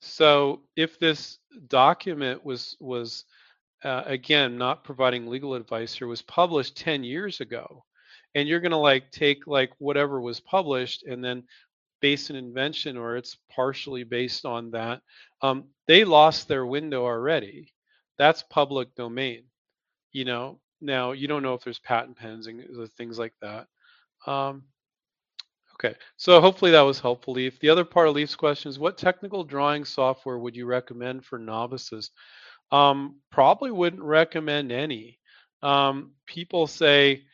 So 0.01 0.61
if 0.77 0.99
this 0.99 1.39
document 1.69 2.45
was 2.45 2.77
was 2.79 3.25
uh, 3.87 4.03
again 4.07 4.59
not 4.59 4.85
providing 4.85 5.27
legal 5.27 5.55
advice 5.55 5.95
here 5.95 6.09
was 6.09 6.23
published 6.23 6.77
10 6.77 7.05
years 7.05 7.41
ago 7.41 7.85
and 8.35 8.49
you're 8.49 8.61
going 8.61 8.73
to 8.73 8.77
like 8.77 9.11
take 9.11 9.47
like 9.47 9.71
whatever 9.79 10.21
was 10.21 10.41
published 10.41 11.05
and 11.05 11.25
then 11.25 11.43
base 12.01 12.29
an 12.31 12.37
invention 12.37 12.97
or 12.97 13.17
it's 13.17 13.39
partially 13.49 14.05
based 14.05 14.45
on 14.45 14.71
that 14.71 15.01
um, 15.43 15.65
they 15.87 16.05
lost 16.05 16.49
their 16.49 16.67
window 16.67 17.05
already. 17.05 17.73
That's 18.19 18.43
public 18.45 18.95
domain. 18.95 19.45
You 20.13 20.25
know, 20.25 20.61
now 20.81 21.13
you 21.13 21.29
don't 21.29 21.43
know 21.43 21.55
if 21.55 21.63
there's 21.63 21.79
patent 21.79 22.17
pens 22.17 22.47
and 22.47 22.63
things 22.97 23.19
like 23.19 23.35
that. 23.43 23.67
Um, 24.27 24.65
okay, 25.75 25.95
so 26.17 26.41
hopefully 26.41 26.71
that 26.71 26.81
was 26.81 27.01
helpful, 27.01 27.35
Leaf. 27.35 27.59
The 27.61 27.69
other 27.69 27.85
part 27.85 28.09
of 28.09 28.15
Leaf's 28.15 28.37
question 28.37 28.71
is 28.71 28.79
what 28.79 28.99
technical 28.99 29.45
drawing 29.45 29.85
software 29.85 30.39
would 30.39 30.57
you 30.57 30.67
recommend 30.67 31.25
for 31.25 31.39
novices? 31.39 32.11
Um, 32.73 33.21
probably 33.31 33.71
wouldn't 33.71 34.03
recommend 34.03 34.73
any. 34.73 35.19
Um, 35.63 36.13
people 36.27 36.67
say, 36.67 37.25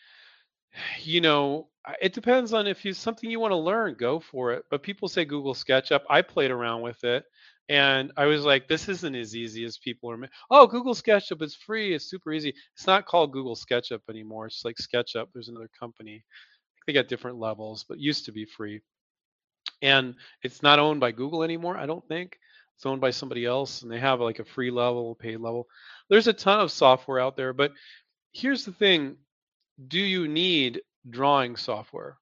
you 1.03 1.21
know, 1.21 1.68
it 2.01 2.12
depends 2.12 2.53
on 2.53 2.66
if 2.66 2.85
you 2.85 2.92
something 2.95 3.31
you 3.31 3.40
want 3.40 3.53
to 3.53 3.57
learn, 3.57 3.95
go 3.99 4.21
for 4.21 4.53
it. 4.53 4.64
But 4.71 4.83
people 4.83 5.09
say 5.09 5.25
Google 5.25 5.55
SketchUp. 5.55 6.03
I 6.09 6.23
played 6.23 6.51
around 6.51 6.83
with 6.83 7.03
it. 7.05 7.25
And 7.68 8.12
I 8.16 8.27
was 8.27 8.45
like, 8.45 8.68
this 8.68 8.88
isn't 8.88 9.14
as 9.14 9.35
easy 9.37 9.64
as 9.64 9.79
people 9.79 10.11
are. 10.11 10.18
Oh, 10.51 10.66
Google 10.66 10.95
SketchUp 10.95 11.42
is 11.42 11.55
free. 11.55 11.95
It's 11.95 12.11
super 12.11 12.33
easy. 12.33 12.55
It's 12.75 12.87
not 12.87 13.07
called 13.07 13.33
Google 13.33 13.57
SketchUp 13.57 14.01
anymore. 14.11 14.47
It's 14.47 14.64
like 14.64 14.77
SketchUp. 14.77 15.27
There's 15.33 15.49
another 15.49 15.71
company. 15.79 16.25
They 16.87 16.92
got 16.92 17.09
different 17.09 17.38
levels, 17.38 17.85
but 17.88 17.99
used 17.99 18.27
to 18.27 18.33
be 18.33 18.45
free. 18.45 18.81
And 19.81 20.14
it's 20.42 20.62
not 20.62 20.79
owned 20.79 21.01
by 21.01 21.12
Google 21.12 21.42
anymore, 21.42 21.77
I 21.77 21.87
don't 21.87 22.07
think. 22.09 22.37
It's 22.77 22.87
owned 22.87 23.01
by 23.01 23.11
somebody 23.11 23.47
else, 23.47 23.83
and 23.83 23.91
they 23.91 24.01
have 24.01 24.21
like 24.21 24.39
a 24.39 24.45
free 24.45 24.71
level, 24.71 25.15
paid 25.15 25.39
level. 25.39 25.69
There's 26.09 26.27
a 26.27 26.33
ton 26.33 26.61
of 26.61 26.73
software 26.73 27.21
out 27.21 27.37
there, 27.37 27.53
but 27.53 27.73
here's 28.33 28.65
the 28.65 28.73
thing 28.73 29.17
do 29.89 29.99
you 29.99 30.29
need 30.29 30.83
drawing 31.09 31.57
software? 31.57 32.19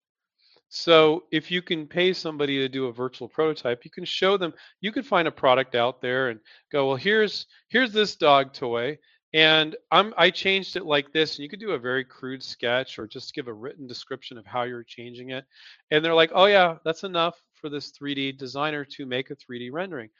So 0.69 1.25
if 1.33 1.51
you 1.51 1.63
can 1.63 1.89
pay 1.89 2.13
somebody 2.13 2.59
to 2.59 2.69
do 2.69 2.87
a 2.87 2.93
virtual 2.93 3.29
prototype, 3.29 3.85
you 3.85 3.91
can 3.91 4.05
show 4.05 4.37
them. 4.37 4.55
You 4.81 4.93
could 4.93 5.05
find 5.05 5.27
a 5.27 5.33
product 5.33 5.75
out 5.75 6.01
there 6.01 6.29
and 6.29 6.39
go, 6.71 6.87
well, 6.87 6.97
here's 6.97 7.47
here's 7.69 7.93
this 7.93 8.15
dog 8.15 8.53
toy, 8.53 8.99
and 9.35 9.75
I'm 9.91 10.15
I 10.17 10.31
changed 10.31 10.77
it 10.77 10.87
like 10.87 11.13
this. 11.13 11.37
And 11.37 11.43
you 11.43 11.49
could 11.49 11.59
do 11.59 11.73
a 11.73 11.79
very 11.79 12.05
crude 12.05 12.43
sketch 12.43 13.01
or 13.01 13.09
just 13.09 13.35
give 13.35 13.49
a 13.49 13.53
written 13.53 13.89
description 13.89 14.39
of 14.39 14.47
how 14.47 14.63
you're 14.63 14.85
changing 14.85 15.31
it. 15.31 15.45
And 15.91 16.05
they're 16.05 16.15
like, 16.15 16.31
oh 16.35 16.47
yeah, 16.47 16.77
that's 16.85 17.03
enough 17.03 17.43
for 17.55 17.69
this 17.69 17.91
3D 17.93 18.39
designer 18.39 18.85
to 18.85 19.07
make 19.07 19.31
a 19.31 19.37
3D 19.37 19.71
rendering. 19.73 20.11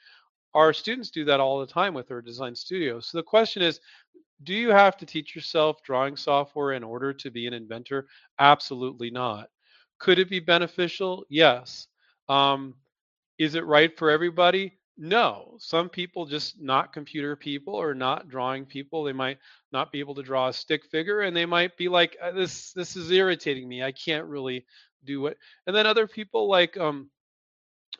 Our 0.53 0.73
students 0.73 1.11
do 1.11 1.25
that 1.25 1.39
all 1.39 1.59
the 1.59 1.67
time 1.67 1.93
with 1.93 2.07
their 2.07 2.21
design 2.21 2.55
studio. 2.55 2.99
So 2.99 3.17
the 3.17 3.23
question 3.23 3.61
is, 3.61 3.79
do 4.43 4.53
you 4.53 4.69
have 4.69 4.97
to 4.97 5.05
teach 5.05 5.35
yourself 5.35 5.83
drawing 5.83 6.17
software 6.17 6.73
in 6.73 6.83
order 6.83 7.13
to 7.13 7.31
be 7.31 7.47
an 7.47 7.53
inventor? 7.53 8.07
Absolutely 8.39 9.11
not. 9.11 9.49
Could 9.99 10.19
it 10.19 10.29
be 10.29 10.39
beneficial? 10.39 11.25
Yes. 11.29 11.87
Um, 12.27 12.75
is 13.37 13.55
it 13.55 13.65
right 13.65 13.95
for 13.97 14.09
everybody? 14.09 14.79
No. 14.97 15.57
Some 15.59 15.89
people 15.89 16.25
just 16.25 16.59
not 16.59 16.93
computer 16.93 17.35
people 17.35 17.75
or 17.75 17.93
not 17.93 18.29
drawing 18.29 18.65
people. 18.65 19.03
They 19.03 19.13
might 19.13 19.37
not 19.71 19.91
be 19.91 19.99
able 19.99 20.15
to 20.15 20.23
draw 20.23 20.47
a 20.47 20.53
stick 20.53 20.85
figure, 20.85 21.21
and 21.21 21.35
they 21.35 21.45
might 21.45 21.77
be 21.77 21.87
like, 21.87 22.17
uh, 22.21 22.31
"This 22.31 22.73
this 22.73 22.95
is 22.95 23.11
irritating 23.11 23.67
me. 23.67 23.83
I 23.83 23.91
can't 23.91 24.27
really 24.27 24.65
do 25.03 25.27
it." 25.27 25.37
And 25.65 25.75
then 25.75 25.85
other 25.85 26.07
people 26.07 26.47
like 26.49 26.77
um, 26.77 27.09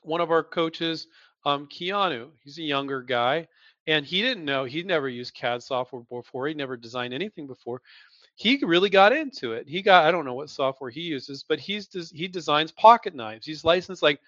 one 0.04 0.22
of 0.22 0.32
our 0.32 0.44
coaches, 0.44 1.08
um, 1.46 1.68
Keanu. 1.68 2.30
He's 2.44 2.58
a 2.58 2.64
younger 2.64 3.02
guy, 3.02 3.48
and 3.88 4.06
he 4.06 4.22
didn't 4.22 4.46
know. 4.46 4.64
He'd 4.66 4.86
never 4.86 5.10
used 5.10 5.34
CAD 5.34 5.64
software 5.64 6.04
before. 6.10 6.48
He 6.48 6.54
never 6.54 6.78
designed 6.78 7.14
anything 7.14 7.48
before 7.48 7.82
he 8.42 8.60
really 8.64 8.90
got 8.90 9.14
into 9.14 9.54
it. 9.54 9.68
He 9.68 9.84
got 9.84 10.06
I 10.06 10.12
don't 10.12 10.26
know 10.26 10.34
what 10.34 10.50
software 10.50 10.90
he 10.90 11.02
uses, 11.02 11.44
but 11.48 11.60
he's 11.60 11.88
he 12.12 12.28
designs 12.28 12.72
pocket 12.72 13.14
knives. 13.14 13.46
He's 13.46 13.64
licensed 13.64 14.02
like 14.02 14.20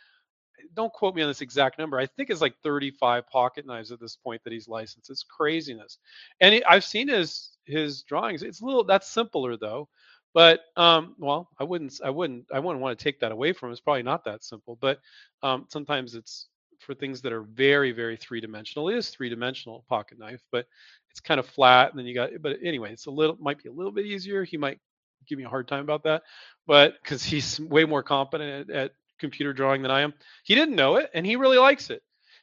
don't 0.76 0.94
quote 0.94 1.16
me 1.16 1.22
on 1.22 1.28
this 1.28 1.42
exact 1.42 1.78
number. 1.78 2.00
I 2.00 2.06
think 2.06 2.30
it's 2.30 2.42
like 2.42 2.56
35 2.64 3.28
pocket 3.28 3.66
knives 3.66 3.92
at 3.92 4.00
this 4.00 4.16
point 4.16 4.44
that 4.44 4.54
he's 4.54 4.68
licensed. 4.68 5.10
It's 5.10 5.24
craziness. 5.24 5.98
And 6.40 6.54
he, 6.54 6.64
I've 6.64 6.84
seen 6.84 7.08
his 7.08 7.58
his 7.66 8.04
drawings. 8.04 8.44
It's 8.44 8.62
a 8.62 8.66
little 8.66 8.84
that's 8.84 9.10
simpler 9.10 9.58
though. 9.58 9.90
But 10.34 10.62
um, 10.78 11.16
well, 11.18 11.50
I 11.60 11.64
wouldn't 11.64 12.00
I 12.04 12.12
wouldn't 12.12 12.46
I 12.54 12.60
wouldn't 12.60 12.82
want 12.82 12.98
to 12.98 13.04
take 13.04 13.20
that 13.22 13.32
away 13.32 13.54
from 13.54 13.70
him. 13.70 13.74
It's 13.74 13.82
probably 13.82 14.04
not 14.04 14.26
that 14.26 14.44
simple. 14.44 14.78
But 14.80 15.00
um, 15.42 15.66
sometimes 15.70 16.14
it's 16.16 16.48
for 16.84 16.94
things 16.94 17.22
that 17.22 17.34
are 17.34 17.44
very 17.44 17.92
very 17.92 18.18
three 18.18 18.42
dimensional. 18.42 18.90
It 18.90 18.96
is 18.96 19.10
three 19.10 19.30
dimensional 19.30 19.86
pocket 19.90 20.20
knife, 20.20 20.42
but 20.52 20.68
it's 21.10 21.20
kind 21.20 21.40
of 21.40 21.46
flat 21.46 21.92
and 21.92 22.00
then 22.00 22.06
you 22.06 22.14
got 22.14 22.32
but 22.42 22.58
anyway 22.64 22.92
it's 22.92 23.06
a 23.06 23.12
little 23.12 23.38
might 23.40 23.62
be 23.62 23.70
a 23.70 23.74
little 23.74 23.92
bit 23.92 24.06
easier. 24.06 24.44
He 24.44 24.58
might 24.58 24.80
give 25.28 25.38
me 25.38 25.46
a 25.46 25.50
hard 25.50 25.68
time 25.68 25.82
about 25.84 26.04
that 26.04 26.24
but 26.68 26.96
because 27.02 27.24
he's 27.24 27.60
way 27.70 27.86
more 27.86 28.04
competent 28.04 28.70
at, 28.70 28.76
at 28.76 28.92
computer 29.20 29.54
drawing 29.54 29.82
than 29.82 29.92
i 29.92 30.02
am 30.02 30.14
he 30.44 30.54
didn't 30.56 30.76
know 30.76 30.98
it 30.98 31.10
and 31.14 31.26
he 31.26 31.36
really 31.36 31.58
likes 31.58 31.90
it. 31.90 32.02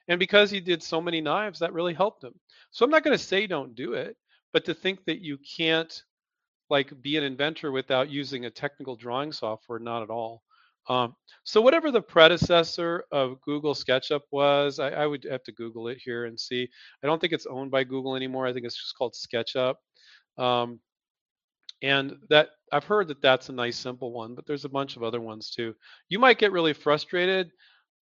And 0.09 0.19
because 0.19 0.51
he 0.51 0.61
did 0.61 0.83
so 0.83 1.01
many 1.01 1.21
knives 1.21 1.61
that 1.61 1.73
really 1.73 1.95
helped 1.95 2.25
him. 2.25 2.35
So 2.71 2.85
i'm 2.85 2.91
not 2.91 3.05
going 3.05 3.17
to 3.17 3.23
say 3.23 3.47
don't 3.47 3.75
do 3.75 3.95
it 3.95 4.17
but 4.53 4.65
to 4.65 4.75
think 4.75 5.05
that 5.05 5.21
you 5.21 5.39
can't 5.39 6.03
like 6.71 6.93
be 7.03 7.17
an 7.17 7.25
inventor 7.25 7.73
without 7.73 8.11
using 8.11 8.47
a 8.47 8.51
technical 8.51 8.97
drawing 8.97 9.33
software 9.33 9.79
not 9.79 10.03
at 10.03 10.11
all 10.11 10.43
Um, 10.89 11.15
so 11.45 11.61
whatever 11.61 11.91
the 11.91 12.03
predecessor 12.03 13.05
of 13.13 13.41
Google 13.43 13.75
SketchUp 13.75 14.23
was, 14.33 14.79
I, 14.79 14.91
I, 14.91 15.07
would 15.07 15.25
have 15.31 15.43
to 15.45 15.53
Google 15.53 15.89
it 15.89 15.99
here 16.03 16.25
and 16.25 16.39
see. 16.39 16.69
I 17.03 17.07
don't 17.07 17.21
think 17.21 17.33
it's 17.33 17.47
owned 17.47 17.71
by 17.71 17.85
Google 17.85 18.17
anymore. 18.17 18.47
I 18.47 18.53
think 18.53 18.67
it's 18.67 18.81
just 18.81 18.97
called 18.97 19.15
SketchUp. 19.15 19.75
Um, 20.39 20.81
and 21.83 22.17
that 22.29 22.51
I've 22.73 22.85
heard 22.85 23.09
that 23.09 23.23
that's 23.23 23.49
a 23.49 23.53
nice 23.53 23.77
simple 23.77 24.13
one, 24.13 24.35
but 24.35 24.47
there's 24.47 24.65
a 24.65 24.71
bunch 24.71 24.97
of 24.97 25.03
other 25.03 25.21
ones 25.21 25.51
too. 25.51 25.75
You 26.09 26.19
might 26.19 26.39
get 26.39 26.53
really 26.53 26.73
frustrated. 26.73 27.51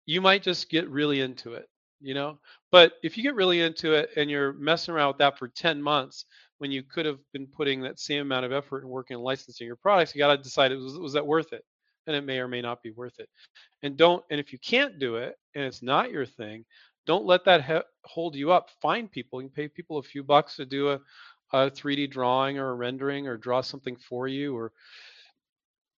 You 0.06 0.20
might 0.20 0.42
just 0.42 0.70
get 0.70 0.88
really 0.88 1.20
into 1.20 1.54
it, 1.54 1.68
you 2.00 2.14
know. 2.14 2.38
But 2.70 2.94
if 3.02 3.16
you 3.16 3.22
get 3.22 3.34
really 3.34 3.60
into 3.60 3.92
it 3.92 4.10
and 4.16 4.30
you're 4.30 4.52
messing 4.54 4.94
around 4.94 5.08
with 5.08 5.18
that 5.18 5.38
for 5.38 5.48
10 5.48 5.82
months, 5.82 6.24
when 6.58 6.70
you 6.70 6.82
could 6.82 7.06
have 7.06 7.18
been 7.32 7.46
putting 7.46 7.82
that 7.82 7.98
same 7.98 8.22
amount 8.22 8.46
of 8.46 8.52
effort 8.52 8.82
and 8.82 8.90
working 8.90 9.16
on 9.16 9.22
licensing 9.22 9.66
your 9.66 9.76
products, 9.76 10.14
you 10.14 10.18
got 10.18 10.36
to 10.36 10.42
decide 10.42 10.72
was, 10.72 10.98
was 10.98 11.12
that 11.14 11.26
worth 11.26 11.52
it? 11.52 11.64
And 12.06 12.16
it 12.16 12.24
may 12.24 12.38
or 12.38 12.48
may 12.48 12.60
not 12.60 12.82
be 12.82 12.90
worth 12.90 13.18
it. 13.18 13.28
And 13.82 13.96
don't, 13.96 14.24
and 14.30 14.40
if 14.40 14.52
you 14.52 14.58
can't 14.58 14.98
do 14.98 15.16
it 15.16 15.36
and 15.54 15.64
it's 15.64 15.82
not 15.82 16.10
your 16.10 16.26
thing, 16.26 16.64
don't 17.06 17.26
let 17.26 17.44
that 17.44 17.64
he- 17.64 17.80
hold 18.04 18.34
you 18.34 18.52
up. 18.52 18.70
Find 18.80 19.10
people. 19.10 19.42
You 19.42 19.48
can 19.48 19.54
pay 19.54 19.68
people 19.68 19.98
a 19.98 20.02
few 20.02 20.22
bucks 20.22 20.56
to 20.56 20.66
do 20.66 20.90
a, 20.90 21.00
a 21.52 21.70
3D 21.70 22.10
drawing 22.10 22.58
or 22.58 22.70
a 22.70 22.74
rendering 22.74 23.26
or 23.28 23.36
draw 23.36 23.60
something 23.60 23.96
for 23.96 24.28
you 24.28 24.56
or 24.56 24.72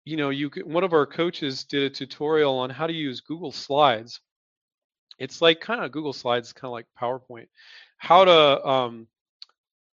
you 0.05 0.17
know 0.17 0.29
you 0.29 0.49
one 0.65 0.83
of 0.83 0.93
our 0.93 1.05
coaches 1.05 1.63
did 1.63 1.83
a 1.83 1.89
tutorial 1.89 2.57
on 2.59 2.69
how 2.69 2.87
to 2.87 2.93
use 2.93 3.21
Google 3.21 3.51
Slides. 3.51 4.21
It's 5.17 5.41
like 5.41 5.61
kind 5.61 5.83
of 5.83 5.91
Google 5.91 6.13
Slides, 6.13 6.53
kind 6.53 6.69
of 6.69 6.73
like 6.73 6.85
PowerPoint. 6.99 7.47
How 7.97 8.25
to 8.25 8.67
um, 8.67 9.07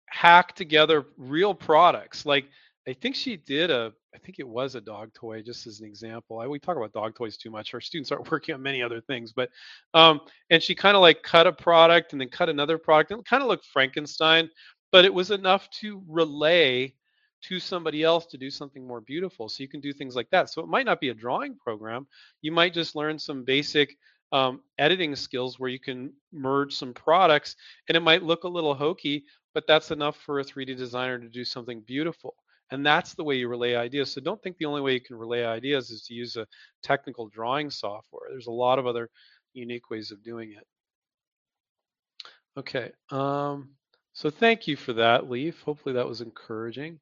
hack 0.07 0.55
together 0.55 1.05
real 1.17 1.53
products. 1.53 2.25
Like 2.25 2.45
I 2.89 2.93
think 2.93 3.15
she 3.15 3.37
did 3.37 3.69
a, 3.69 3.93
I 4.15 4.17
think 4.17 4.39
it 4.39 4.47
was 4.47 4.73
a 4.73 4.81
dog 4.81 5.13
toy, 5.13 5.43
just 5.43 5.67
as 5.67 5.79
an 5.79 5.85
example. 5.85 6.39
I, 6.39 6.47
we 6.47 6.57
talk 6.57 6.75
about 6.75 6.91
dog 6.91 7.15
toys 7.15 7.37
too 7.37 7.51
much. 7.51 7.71
Our 7.75 7.81
students 7.81 8.11
aren't 8.11 8.31
working 8.31 8.55
on 8.55 8.63
many 8.63 8.81
other 8.81 8.99
things, 8.99 9.31
but, 9.31 9.51
um, 9.93 10.21
and 10.49 10.61
she 10.61 10.73
kind 10.73 10.95
of 10.95 11.01
like 11.01 11.21
cut 11.21 11.45
a 11.45 11.51
product 11.51 12.13
and 12.13 12.21
then 12.21 12.29
cut 12.29 12.49
another 12.49 12.79
product 12.79 13.11
and 13.11 13.23
kind 13.25 13.43
of 13.43 13.47
looked 13.47 13.67
Frankenstein, 13.67 14.49
but 14.91 15.05
it 15.05 15.13
was 15.13 15.29
enough 15.29 15.69
to 15.81 16.01
relay 16.07 16.91
to 17.43 17.59
somebody 17.59 18.01
else 18.01 18.25
to 18.25 18.39
do 18.39 18.49
something 18.49 18.87
more 18.87 19.01
beautiful. 19.01 19.49
So 19.49 19.61
you 19.61 19.69
can 19.69 19.81
do 19.81 19.93
things 19.93 20.15
like 20.15 20.29
that. 20.31 20.49
So 20.49 20.59
it 20.63 20.67
might 20.67 20.87
not 20.87 20.99
be 20.99 21.09
a 21.09 21.13
drawing 21.13 21.55
program. 21.57 22.07
You 22.41 22.51
might 22.51 22.73
just 22.73 22.95
learn 22.95 23.19
some 23.19 23.43
basic 23.43 23.95
um, 24.31 24.61
editing 24.79 25.15
skills 25.15 25.59
where 25.59 25.69
you 25.69 25.79
can 25.79 26.11
merge 26.33 26.75
some 26.75 26.95
products 26.95 27.55
and 27.87 27.95
it 27.95 28.01
might 28.01 28.23
look 28.23 28.45
a 28.45 28.49
little 28.49 28.73
hokey, 28.73 29.25
but 29.53 29.67
that's 29.67 29.91
enough 29.91 30.17
for 30.17 30.39
a 30.39 30.43
3D 30.43 30.75
designer 30.75 31.19
to 31.19 31.29
do 31.29 31.45
something 31.45 31.81
beautiful. 31.81 32.33
And 32.71 32.85
that's 32.85 33.13
the 33.15 33.23
way 33.23 33.35
you 33.35 33.47
relay 33.47 33.75
ideas. 33.75 34.11
So 34.13 34.21
don't 34.21 34.41
think 34.41 34.57
the 34.57 34.65
only 34.65 34.81
way 34.81 34.93
you 34.93 35.01
can 35.01 35.15
relay 35.15 35.43
ideas 35.43 35.89
is 35.89 36.03
to 36.03 36.13
use 36.13 36.35
a 36.35 36.45
technical 36.83 37.27
drawing 37.27 37.69
software. 37.69 38.29
There's 38.29 38.47
a 38.47 38.51
lot 38.51 38.77
of 38.79 38.85
other 38.85 39.09
unique 39.53 39.89
ways 39.89 40.11
of 40.11 40.23
doing 40.23 40.51
it. 40.51 40.65
Okay. 42.57 42.91
Um, 43.09 43.69
so 44.13 44.29
thank 44.29 44.67
you 44.67 44.75
for 44.75 44.93
that, 44.93 45.29
Leaf. 45.29 45.61
Hopefully 45.61 45.95
that 45.95 46.07
was 46.07 46.21
encouraging. 46.21 46.99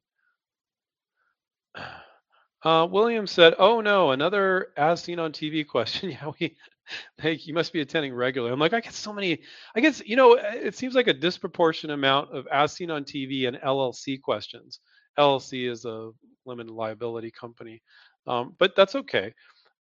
Uh, 2.64 2.84
William 2.90 3.28
said, 3.28 3.54
"Oh 3.60 3.80
no, 3.80 4.10
another 4.10 4.72
as 4.76 5.00
seen 5.00 5.20
on 5.20 5.30
TV 5.30 5.64
question." 5.64 6.10
yeah, 6.20 6.32
we. 6.40 6.56
Hey, 7.18 7.34
you 7.34 7.54
must 7.54 7.72
be 7.72 7.80
attending 7.82 8.12
regularly. 8.12 8.52
I'm 8.52 8.58
like, 8.58 8.72
I 8.72 8.80
get 8.80 8.94
so 8.94 9.12
many. 9.12 9.42
I 9.76 9.80
guess 9.80 10.02
you 10.04 10.16
know, 10.16 10.34
it 10.34 10.74
seems 10.74 10.96
like 10.96 11.06
a 11.06 11.12
disproportionate 11.12 11.94
amount 11.94 12.34
of 12.34 12.48
as 12.48 12.72
seen 12.72 12.90
on 12.90 13.04
TV 13.04 13.46
and 13.46 13.58
LLC 13.58 14.20
questions. 14.20 14.80
LLC 15.18 15.70
is 15.70 15.84
a 15.84 16.10
limited 16.46 16.72
liability 16.72 17.30
company, 17.30 17.82
um, 18.26 18.54
but 18.58 18.74
that's 18.76 18.94
okay. 18.94 19.34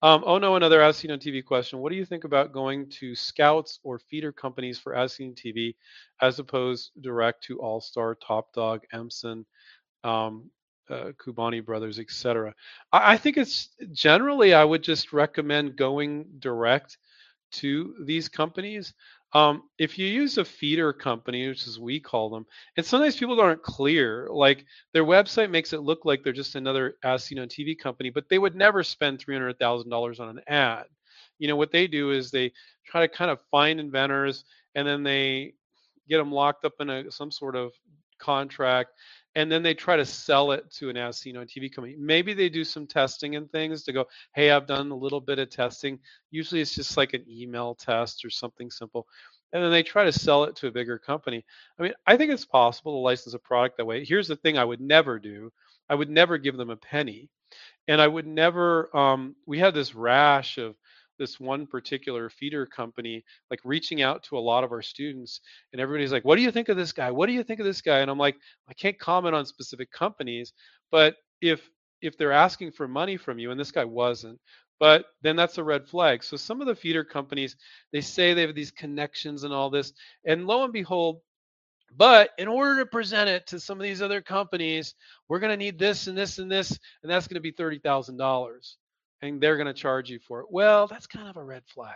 Um, 0.04 0.24
oh 0.28 0.38
no, 0.38 0.56
another 0.56 0.82
as 0.82 0.98
seen 0.98 1.12
on 1.12 1.20
TV 1.20 1.44
question. 1.44 1.80
What 1.80 1.92
do 1.92 1.98
you 1.98 2.06
think 2.06 2.24
about 2.24 2.54
going 2.54 2.90
to 3.00 3.16
scouts 3.16 3.80
or 3.84 3.98
feeder 3.98 4.32
companies 4.32 4.78
for 4.78 4.94
as 4.94 5.14
seen 5.14 5.34
TV, 5.34 5.76
as 6.22 6.38
opposed 6.38 6.92
direct 7.02 7.44
to 7.46 7.60
All 7.60 7.82
Star, 7.82 8.16
Top 8.16 8.54
Dog, 8.54 8.84
Emson, 8.94 9.46
um, 10.04 10.52
uh, 10.90 11.12
Kubani 11.18 11.66
Brothers, 11.66 11.98
etc. 11.98 12.54
I, 12.92 13.14
I 13.14 13.18
think 13.18 13.38
it's 13.38 13.70
generally 13.92 14.54
I 14.54 14.64
would 14.64 14.84
just 14.84 15.14
recommend 15.14 15.78
going 15.78 16.28
direct 16.40 16.98
to 17.54 17.96
these 18.06 18.30
companies. 18.30 18.94
Um, 19.34 19.64
if 19.78 20.00
you 20.00 20.08
use 20.08 20.38
a 20.38 20.46
feeder 20.46 20.94
company, 20.94 21.48
which 21.48 21.68
is 21.68 21.80
we 21.80 22.00
call 22.00 22.30
them, 22.30 22.46
and 22.78 22.86
sometimes 22.86 23.18
people 23.18 23.40
aren't 23.42 23.62
clear. 23.62 24.28
Like 24.32 24.66
their 24.94 25.04
website 25.04 25.50
makes 25.52 25.74
it 25.74 25.82
look 25.82 26.06
like 26.06 26.24
they're 26.24 26.34
just 26.34 26.56
another 26.56 26.96
as 27.04 27.24
seen 27.26 27.40
on 27.40 27.48
TV 27.50 27.78
company, 27.78 28.10
but 28.10 28.30
they 28.30 28.40
would 28.40 28.56
never 28.56 28.84
spend 28.84 29.20
three 29.20 29.36
hundred 29.36 29.60
thousand 29.60 29.90
dollars 29.90 30.20
on 30.20 30.30
an 30.30 30.42
ad. 30.48 30.86
You 31.40 31.48
know 31.48 31.58
what 31.58 31.72
they 31.72 31.88
do 31.88 32.12
is 32.12 32.32
they 32.32 32.52
try 32.86 33.02
to 33.02 33.08
kind 33.14 33.30
of 33.30 33.40
find 33.52 33.80
inventors, 33.80 34.46
and 34.76 34.88
then 34.88 35.04
they 35.04 35.54
get 36.08 36.18
them 36.18 36.32
locked 36.32 36.64
up 36.66 36.74
in 36.80 36.90
a 36.90 37.12
some 37.12 37.32
sort 37.32 37.56
of 37.56 37.74
contract 38.20 38.92
and 39.38 39.52
then 39.52 39.62
they 39.62 39.76
try 39.76 39.96
to 39.96 40.04
sell 40.04 40.52
it 40.52 40.70
to 40.72 40.90
an 40.90 40.98
as 40.98 41.20
seen 41.20 41.38
on 41.38 41.46
TV 41.46 41.72
company. 41.72 41.96
Maybe 42.00 42.34
they 42.34 42.50
do 42.50 42.64
some 42.64 42.88
testing 42.88 43.36
and 43.36 43.48
things 43.52 43.84
to 43.84 43.94
go, 43.94 44.06
hey, 44.34 44.50
I've 44.50 44.66
done 44.66 44.90
a 44.90 44.96
little 44.96 45.22
bit 45.22 45.38
of 45.38 45.52
testing. 45.52 46.00
Usually 46.32 46.60
it's 46.60 46.74
just 46.74 46.98
like 46.98 47.14
an 47.14 47.24
email 47.30 47.76
test 47.76 48.26
or 48.26 48.32
something 48.32 48.72
simple. 48.72 49.06
And 49.54 49.64
then 49.64 49.70
they 49.70 49.84
try 49.84 50.06
to 50.06 50.12
sell 50.12 50.44
it 50.46 50.56
to 50.56 50.68
a 50.68 50.72
bigger 50.72 50.98
company. 50.98 51.46
I 51.80 51.84
mean, 51.84 51.94
I 52.08 52.18
think 52.18 52.32
it's 52.32 52.46
possible 52.46 52.94
to 52.94 52.98
license 52.98 53.36
a 53.36 53.40
product 53.40 53.78
that 53.78 53.86
way. 53.86 54.04
Here's 54.04 54.28
the 54.28 54.36
thing 54.38 54.58
I 54.58 54.66
would 54.66 54.82
never 54.82 55.20
do 55.20 55.52
I 55.88 55.94
would 55.94 56.10
never 56.10 56.40
give 56.40 56.58
them 56.58 56.72
a 56.72 56.76
penny. 56.76 57.30
And 57.88 58.02
I 58.02 58.08
would 58.08 58.26
never, 58.26 58.90
um, 58.98 59.36
we 59.46 59.60
had 59.60 59.76
this 59.76 59.94
rash 59.94 60.58
of 60.58 60.76
this 61.18 61.40
one 61.40 61.66
particular 61.68 62.30
feeder 62.30 62.66
company 62.66 63.24
like 63.50 63.60
reaching 63.64 64.02
out 64.02 64.24
to 64.24 64.38
a 64.38 64.40
lot 64.40 64.64
of 64.64 64.72
our 64.72 64.82
students 64.82 65.42
and 65.74 65.82
everybody's 65.82 66.12
like 66.12 66.26
what 66.26 66.36
do 66.36 66.42
you 66.42 66.52
think 66.52 66.70
of 66.70 66.78
this 66.78 66.92
guy? 66.92 67.12
What 67.12 67.28
do 67.28 67.34
you 67.34 67.44
think 67.44 67.60
of 67.60 67.66
this 67.66 67.82
guy? 67.82 68.00
And 68.00 68.12
i'm 68.12 68.18
like 68.18 68.38
i 68.70 68.74
can't 68.74 69.00
comment 69.00 69.36
on 69.36 69.46
specific 69.46 69.92
companies 69.92 70.54
but 70.92 71.16
if 71.42 71.70
if 72.02 72.18
they're 72.18 72.32
asking 72.32 72.72
for 72.72 72.88
money 72.88 73.18
from 73.18 73.40
you 73.40 73.52
and 73.52 73.60
this 73.60 73.72
guy 73.72 73.86
wasn't 73.86 74.40
but 74.80 75.06
then 75.24 75.36
that's 75.36 75.58
a 75.58 75.64
red 75.64 75.88
flag. 75.88 76.24
So 76.24 76.38
some 76.38 76.62
of 76.62 76.68
the 76.68 76.76
feeder 76.76 77.04
companies 77.04 77.56
they 77.92 78.02
say 78.02 78.34
they 78.34 78.42
have 78.42 78.56
these 78.56 78.72
connections 78.72 79.44
and 79.44 79.54
all 79.54 79.70
this 79.70 79.94
and 80.26 80.46
lo 80.46 80.64
and 80.64 80.74
behold 80.74 81.22
but 81.96 82.32
in 82.38 82.48
order 82.48 82.80
to 82.80 82.86
present 82.86 83.30
it 83.30 83.48
to 83.48 83.60
some 83.60 83.80
of 83.80 83.84
these 83.84 84.02
other 84.02 84.22
companies, 84.22 84.94
we're 85.30 85.40
going 85.40 85.52
to 85.52 85.58
need 85.58 85.80
this 85.80 86.08
and 86.08 86.18
this 86.18 86.38
and 86.38 86.52
this, 86.52 86.72
and 87.02 87.10
that's 87.12 87.28
going 87.28 87.36
to 87.36 87.42
be 87.42 87.54
$30,000 87.54 88.76
and 89.22 89.42
they're 89.42 89.58
going 89.58 89.68
to 89.68 89.74
charge 89.74 90.10
you 90.10 90.20
for 90.20 90.42
it. 90.42 90.48
Well, 90.50 90.88
that's 90.88 91.08
kind 91.08 91.28
of 91.28 91.38
a 91.38 91.44
red 91.44 91.64
flag. 91.68 91.96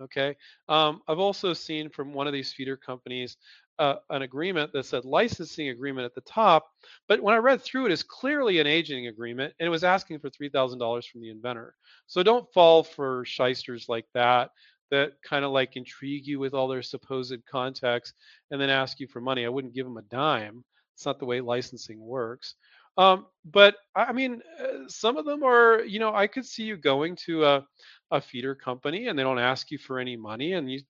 Okay. 0.00 0.36
Um, 0.68 1.00
I've 1.08 1.18
also 1.18 1.54
seen 1.54 1.88
from 1.88 2.12
one 2.12 2.26
of 2.26 2.32
these 2.32 2.52
feeder 2.52 2.76
companies 2.76 3.36
uh, 3.78 3.96
an 4.10 4.22
agreement 4.22 4.72
that 4.72 4.84
said 4.84 5.04
licensing 5.04 5.68
agreement 5.68 6.04
at 6.04 6.14
the 6.14 6.20
top, 6.22 6.66
but 7.08 7.22
when 7.22 7.34
I 7.34 7.38
read 7.38 7.62
through 7.62 7.86
it, 7.86 7.92
is 7.92 8.02
clearly 8.02 8.58
an 8.58 8.66
aging 8.66 9.06
agreement, 9.06 9.52
and 9.58 9.66
it 9.66 9.70
was 9.70 9.84
asking 9.84 10.18
for 10.18 10.30
three 10.30 10.48
thousand 10.48 10.78
dollars 10.78 11.06
from 11.06 11.20
the 11.20 11.30
inventor. 11.30 11.74
So 12.06 12.22
don't 12.22 12.50
fall 12.54 12.82
for 12.82 13.24
shysters 13.26 13.86
like 13.88 14.06
that 14.14 14.50
that 14.90 15.12
kind 15.22 15.44
of 15.44 15.50
like 15.50 15.76
intrigue 15.76 16.26
you 16.26 16.38
with 16.38 16.54
all 16.54 16.68
their 16.68 16.82
supposed 16.82 17.44
contacts 17.46 18.12
and 18.50 18.60
then 18.60 18.70
ask 18.70 19.00
you 19.00 19.06
for 19.06 19.20
money. 19.20 19.44
I 19.44 19.48
wouldn't 19.48 19.74
give 19.74 19.86
them 19.86 19.96
a 19.96 20.02
dime. 20.02 20.64
It's 20.94 21.06
not 21.06 21.18
the 21.18 21.26
way 21.26 21.40
licensing 21.40 22.00
works. 22.00 22.54
Um, 22.96 23.26
but 23.44 23.76
I 23.94 24.12
mean, 24.12 24.42
uh, 24.60 24.88
some 24.88 25.16
of 25.16 25.24
them 25.26 25.42
are, 25.42 25.82
you 25.84 25.98
know, 26.00 26.14
I 26.14 26.26
could 26.26 26.46
see 26.46 26.64
you 26.64 26.76
going 26.76 27.16
to 27.26 27.44
a, 27.44 27.66
a 28.10 28.20
feeder 28.20 28.54
company 28.54 29.08
and 29.08 29.18
they 29.18 29.22
don't 29.22 29.38
ask 29.38 29.70
you 29.70 29.78
for 29.78 29.98
any 29.98 30.16
money 30.16 30.54
and 30.54 30.70
you 30.70 30.80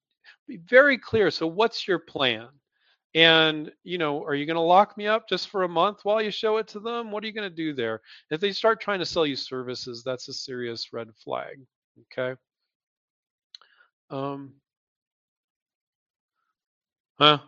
be 0.48 0.59
very 0.68 0.98
clear. 0.98 1.30
So 1.30 1.46
what's 1.46 1.86
your 1.88 1.98
plan? 1.98 2.48
And, 3.14 3.72
you 3.82 3.98
know, 3.98 4.22
are 4.24 4.34
you 4.34 4.46
going 4.46 4.57
to 4.57 4.61
lock 4.61 4.96
me 4.96 5.07
up 5.07 5.28
just 5.28 5.48
for 5.48 5.62
a 5.62 5.68
month 5.68 6.00
while 6.02 6.20
you 6.22 6.30
show 6.30 6.59
it 6.59 6.68
to 6.68 6.80
them? 6.80 7.11
What 7.11 7.24
are 7.24 7.26
you 7.26 7.32
going 7.32 7.48
to 7.48 7.54
do 7.57 7.72
there? 7.74 8.02
If 8.30 8.40
they 8.40 8.52
start 8.52 8.80
trying 8.80 8.98
to 9.00 9.07
sell 9.07 9.26
you 9.26 9.36
services, 9.36 10.02
that's 10.04 10.28
a 10.28 10.34
serious 10.34 10.92
red 10.92 11.09
flag. 11.24 11.57
Okay. 12.12 12.38
Um, 14.11 14.54
huh. 17.18 17.38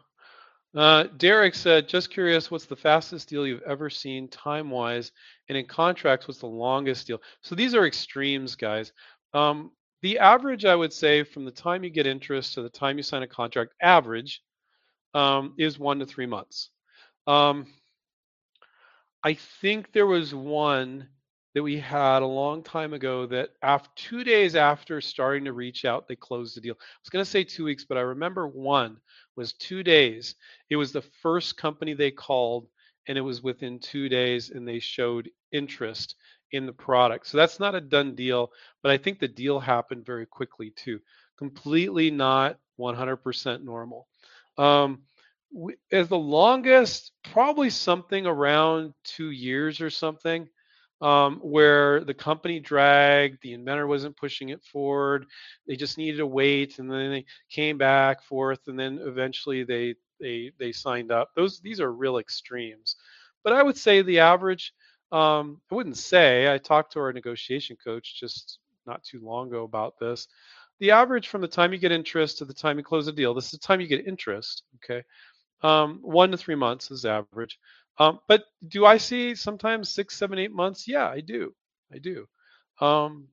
Uh, 0.75 1.05
Derek 1.17 1.55
said, 1.55 1.89
just 1.89 2.11
curious, 2.11 2.51
what's 2.51 2.67
the 2.67 2.77
fastest 2.77 3.29
deal 3.29 3.47
you've 3.47 3.63
ever 3.63 3.89
seen 3.89 4.29
time 4.29 4.71
wise? 4.71 5.13
And 5.49 5.57
in 5.57 5.67
contracts, 5.67 6.29
what's 6.29 6.41
the 6.41 6.47
longest 6.47 7.07
deal? 7.07 7.21
So 7.41 7.55
these 7.55 7.75
are 7.75 7.87
extremes, 7.87 8.55
guys. 8.55 8.93
Um, 9.33 9.73
the 10.03 10.19
average, 10.19 10.65
I 10.65 10.77
would 10.77 10.93
say, 10.93 11.25
from 11.25 11.45
the 11.45 11.51
time 11.51 11.85
you 11.85 11.91
get 11.91 12.07
interest 12.07 12.55
to 12.55 12.63
the 12.63 12.69
time 12.69 12.99
you 12.99 13.03
sign 13.03 13.23
a 13.23 13.27
contract, 13.27 13.75
average 13.83 14.43
um, 15.15 15.55
is 15.59 15.79
one 15.79 15.99
to 16.01 16.07
three 16.07 16.27
months. 16.27 16.71
Um, 17.27 17.67
I 19.25 19.35
think 19.35 19.93
there 19.93 20.07
was 20.07 20.35
one 20.35 21.09
that 21.59 21.65
we 21.65 21.81
had 21.81 22.23
a 22.23 22.27
long 22.27 22.63
time 22.63 22.93
ago 22.93 23.27
that 23.27 23.51
after 23.63 23.91
two 23.97 24.23
days 24.23 24.55
after 24.55 25.01
starting 25.01 25.45
to 25.45 25.53
reach 25.53 25.85
out, 25.85 26.07
they 26.07 26.15
closed 26.15 26.57
the 26.57 26.61
deal. 26.61 26.77
I 26.79 26.85
was 27.03 27.11
going 27.11 27.25
to 27.25 27.29
say 27.29 27.43
two 27.43 27.65
weeks, 27.65 27.85
but 27.85 27.99
I 27.99 28.03
remember 28.03 28.47
one 28.47 28.99
was 29.35 29.55
two 29.55 29.83
days. 29.83 30.37
It 30.71 30.77
was 30.77 30.93
the 30.93 31.03
first 31.21 31.57
company 31.57 31.95
they 31.95 32.13
called, 32.13 32.69
and 33.09 33.19
it 33.19 33.23
was 33.23 33.43
within 33.43 33.81
two 33.81 34.09
days, 34.09 34.51
and 34.51 34.69
they 34.69 34.79
showed 34.79 35.31
interest 35.51 36.15
in 36.53 36.65
the 36.65 36.73
product. 36.73 37.27
So 37.27 37.37
that's 37.39 37.59
not 37.59 37.75
a 37.75 37.81
done 37.81 38.15
deal, 38.15 38.53
but 38.81 38.93
I 38.93 38.97
think 38.97 39.19
the 39.19 39.27
deal 39.27 39.59
happened 39.59 40.07
very 40.07 40.27
quickly 40.27 40.71
too. 40.77 41.01
Completely 41.39 42.13
not 42.13 42.57
100% 42.79 43.65
normal. 43.65 44.07
Um, 44.59 45.03
as 45.91 46.07
the 46.07 46.17
longest, 46.17 47.11
probably 47.33 47.71
something 47.71 48.27
around 48.27 48.95
two 49.03 49.31
years 49.33 49.81
or 49.81 49.91
something, 49.91 50.49
um, 51.01 51.39
where 51.43 52.05
the 52.05 52.15
company 52.15 52.61
dragged, 52.61 53.39
the 53.43 53.53
inventor 53.53 53.87
wasn't 53.87 54.17
pushing 54.17 54.49
it 54.51 54.63
forward. 54.65 55.27
They 55.67 55.77
just 55.77 55.99
needed 55.99 56.19
to 56.19 56.27
wait, 56.27 56.79
and 56.79 56.91
then 56.91 57.11
they 57.11 57.25
came 57.51 57.79
back 57.79 58.23
forth, 58.23 58.61
and 58.67 58.79
then 58.79 58.99
eventually 59.03 59.65
they 59.65 59.95
they 60.21 60.53
they 60.59 60.73
signed 60.73 61.13
up. 61.13 61.31
Those 61.37 61.61
these 61.61 61.81
are 61.81 61.93
real 61.93 62.19
extremes, 62.19 62.97
but 63.45 63.53
I 63.53 63.63
would 63.63 63.77
say 63.77 64.03
the 64.03 64.21
average. 64.21 64.73
Um, 65.13 65.61
I 65.71 65.75
wouldn't 65.75 65.97
say. 65.97 66.53
I 66.53 66.59
talked 66.59 66.93
to 66.93 67.01
our 67.01 67.13
negotiation 67.13 67.77
coach 67.83 68.19
just 68.19 68.59
not 68.87 69.03
too 69.05 69.21
long 69.23 69.49
ago 69.49 69.65
about 69.65 69.99
this. 69.99 70.27
The 70.81 70.91
average 70.91 71.29
from 71.29 71.41
the 71.41 71.49
time 71.49 71.73
you 71.73 71.79
get 71.79 71.93
interest 71.93 72.39
to 72.39 72.45
the 72.45 72.55
time 72.55 72.79
you 72.79 72.85
close 72.85 73.09
a 73.09 73.13
deal. 73.13 73.35
This 73.35 73.47
is 73.47 73.53
the 73.53 73.59
time 73.59 73.81
you 73.81 73.87
get 73.89 74.07
interest. 74.07 74.65
Okay, 74.85 75.03
um, 75.63 76.01
one 76.03 76.31
to 76.33 76.37
three 76.37 76.55
months 76.57 76.91
is 76.91 77.05
average. 77.05 77.59
Um, 77.99 78.21
but 78.29 78.45
do 78.67 78.87
I 78.87 78.99
see 78.99 79.35
sometimes 79.35 79.89
six, 79.91 80.17
seven, 80.17 80.39
eight 80.39 80.53
months? 80.53 80.87
Yeah, 80.87 81.09
I 81.09 81.21
do. 81.21 81.55
I 81.93 81.99
do. 81.99 82.27
Um, 82.81 83.29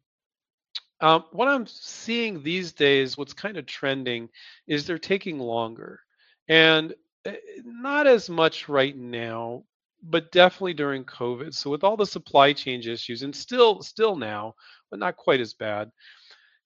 um, 1.01 1.25
what 1.31 1.47
I'm 1.47 1.67
seeing 1.67 2.41
these 2.41 2.71
days, 2.71 3.17
what's 3.17 3.33
kind 3.33 3.57
of 3.57 3.65
trending, 3.65 4.29
is 4.67 4.85
they're 4.87 4.97
taking 4.97 5.39
longer, 5.39 5.99
and 6.47 6.93
eh, 7.25 7.35
not 7.63 8.07
as 8.07 8.29
much 8.29 8.69
right 8.69 8.95
now, 8.97 9.63
but 10.01 10.31
definitely 10.31 10.73
during 10.73 11.03
COVID. 11.03 11.53
So 11.53 11.69
with 11.69 11.83
all 11.83 11.97
the 11.97 12.05
supply 12.05 12.53
chain 12.53 12.81
issues, 12.81 13.23
and 13.23 13.35
still, 13.35 13.81
still 13.81 14.15
now, 14.15 14.55
but 14.89 14.99
not 14.99 15.17
quite 15.17 15.41
as 15.41 15.53
bad 15.53 15.91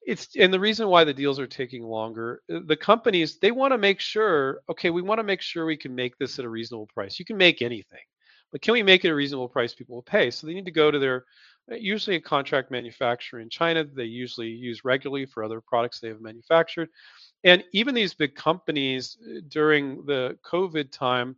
it's 0.09 0.35
and 0.35 0.51
the 0.51 0.59
reason 0.59 0.87
why 0.87 1.03
the 1.03 1.13
deals 1.13 1.39
are 1.39 1.47
taking 1.47 1.83
longer 1.83 2.41
uh, 2.53 2.59
the 2.65 2.75
companies 2.75 3.37
they 3.37 3.51
want 3.51 3.71
to 3.71 3.77
make 3.77 3.99
sure 3.99 4.59
okay 4.67 4.89
we 4.89 5.03
want 5.03 5.19
to 5.19 5.23
make 5.23 5.41
sure 5.41 5.65
we 5.65 5.77
can 5.77 5.93
make 5.93 6.17
this 6.17 6.39
at 6.39 6.45
a 6.45 6.49
reasonable 6.49 6.87
price. 6.87 7.19
You 7.19 7.25
can 7.25 7.37
make 7.37 7.61
anything 7.61 8.01
but 8.51 8.61
can 8.61 8.73
we 8.73 8.81
make 8.83 9.05
it 9.05 9.09
a 9.09 9.15
reasonable 9.15 9.47
price 9.47 9.75
people 9.75 9.95
will 9.95 10.01
pay? 10.01 10.31
So 10.31 10.47
they 10.47 10.53
need 10.53 10.65
to 10.65 10.71
go 10.71 10.89
to 10.89 10.97
their 10.99 11.25
uh, 11.71 11.75
usually 11.75 12.15
a 12.15 12.21
contract 12.21 12.71
manufacturer 12.71 13.39
in 13.39 13.49
china 13.49 13.83
they 13.83 14.05
usually 14.05 14.47
use 14.47 14.83
regularly 14.83 15.27
for 15.27 15.43
other 15.43 15.61
products 15.61 15.99
they 15.99 16.07
have 16.07 16.21
manufactured. 16.21 16.89
And 17.43 17.63
even 17.71 17.93
these 17.93 18.15
big 18.15 18.33
companies 18.35 19.17
uh, 19.23 19.41
during 19.47 20.05
the 20.05 20.37
covid 20.43 20.91
time 20.91 21.35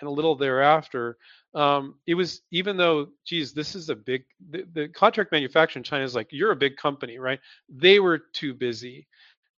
and 0.00 0.08
a 0.08 0.12
little 0.12 0.34
thereafter 0.34 1.16
um, 1.54 1.96
it 2.06 2.14
was 2.14 2.42
even 2.52 2.76
though, 2.76 3.08
geez, 3.24 3.52
this 3.52 3.74
is 3.74 3.88
a 3.88 3.96
big 3.96 4.24
the, 4.50 4.64
the 4.72 4.88
contract 4.88 5.32
manufacturer 5.32 5.80
in 5.80 5.84
China 5.84 6.04
is 6.04 6.14
like 6.14 6.28
you're 6.30 6.52
a 6.52 6.56
big 6.56 6.76
company, 6.76 7.18
right? 7.18 7.40
They 7.68 7.98
were 7.98 8.18
too 8.18 8.54
busy 8.54 9.06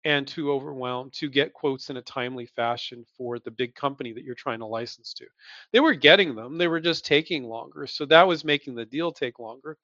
and 0.05 0.26
too 0.26 0.50
overwhelmed 0.53 1.12
to 1.14 1.28
get 1.30 1.53
quotes 1.53 1.90
in 1.90 1.96
a 1.96 2.03
timely 2.03 2.46
fashion 2.46 3.05
for 3.16 3.38
the 3.38 3.50
big 3.50 3.74
company 3.74 4.12
that 4.12 4.24
you're 4.24 4.34
trying 4.34 4.59
to 4.59 4.66
license 4.66 5.14
to. 5.14 5.26
They 5.72 5.80
were 5.80 5.94
getting 5.94 6.34
them, 6.34 6.59
they 6.59 6.68
were 6.68 6.80
just 6.80 7.05
taking 7.05 7.44
longer. 7.44 7.86
So 7.86 8.05
that 8.07 8.26
was 8.26 8.44
making 8.44 8.74
the 8.74 8.84
deal 8.84 9.12
take 9.12 9.38
longer. 9.38 9.78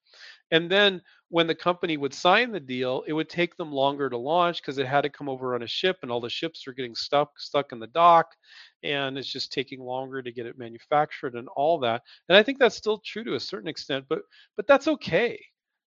And 0.51 0.69
then 0.69 1.01
when 1.29 1.47
the 1.47 1.55
company 1.55 1.97
would 1.97 2.13
sign 2.13 2.51
the 2.51 2.59
deal, 2.59 3.03
it 3.07 3.13
would 3.13 3.29
take 3.29 3.55
them 3.57 3.71
longer 3.71 4.09
to 4.09 4.17
launch 4.17 4.61
because 4.61 4.77
it 4.77 4.87
had 4.87 5.01
to 5.01 5.09
come 5.09 5.29
over 5.29 5.55
on 5.55 5.63
a 5.63 5.67
ship 5.67 5.97
and 6.01 6.11
all 6.11 6.21
the 6.21 6.29
ships 6.29 6.67
are 6.67 6.73
getting 6.73 6.95
stuck 6.95 7.39
stuck 7.39 7.71
in 7.71 7.79
the 7.79 7.87
dock 7.87 8.35
and 8.83 9.17
it's 9.17 9.31
just 9.31 9.51
taking 9.51 9.79
longer 9.81 10.21
to 10.21 10.31
get 10.31 10.45
it 10.45 10.57
manufactured 10.57 11.35
and 11.35 11.47
all 11.55 11.79
that. 11.79 12.03
And 12.29 12.37
I 12.37 12.43
think 12.43 12.59
that's 12.59 12.75
still 12.77 12.99
true 12.99 13.23
to 13.25 13.35
a 13.35 13.39
certain 13.39 13.69
extent, 13.69 14.05
but 14.09 14.21
but 14.55 14.67
that's 14.67 14.87
okay. 14.87 15.43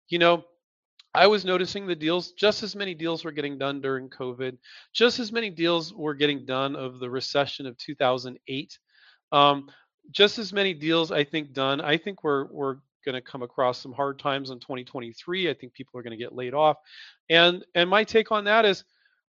You 0.08 0.18
know, 0.18 0.44
I 1.14 1.26
was 1.26 1.44
noticing 1.44 1.86
the 1.86 1.94
deals, 1.94 2.32
just 2.32 2.62
as 2.62 2.74
many 2.74 2.94
deals 2.94 3.24
were 3.24 3.32
getting 3.32 3.58
done 3.58 3.80
during 3.80 4.08
COVID, 4.08 4.56
just 4.94 5.18
as 5.18 5.30
many 5.30 5.50
deals 5.50 5.92
were 5.92 6.14
getting 6.14 6.46
done 6.46 6.74
of 6.74 7.00
the 7.00 7.10
recession 7.10 7.66
of 7.66 7.76
2008. 7.76 8.78
Um, 9.30 9.68
just 10.10 10.38
as 10.38 10.52
many 10.52 10.74
deals, 10.74 11.12
I 11.12 11.24
think, 11.24 11.52
done. 11.52 11.80
I 11.80 11.96
think 11.96 12.24
we're 12.24 12.46
we're 12.46 12.76
going 13.04 13.14
to 13.14 13.20
come 13.20 13.42
across 13.42 13.78
some 13.78 13.92
hard 13.92 14.18
times 14.18 14.50
in 14.50 14.58
2023. 14.60 15.50
I 15.50 15.54
think 15.54 15.74
people 15.74 15.98
are 15.98 16.02
going 16.02 16.16
to 16.16 16.22
get 16.22 16.34
laid 16.34 16.54
off, 16.54 16.78
and 17.28 17.64
and 17.74 17.88
my 17.88 18.04
take 18.04 18.32
on 18.32 18.44
that 18.44 18.64
is, 18.64 18.84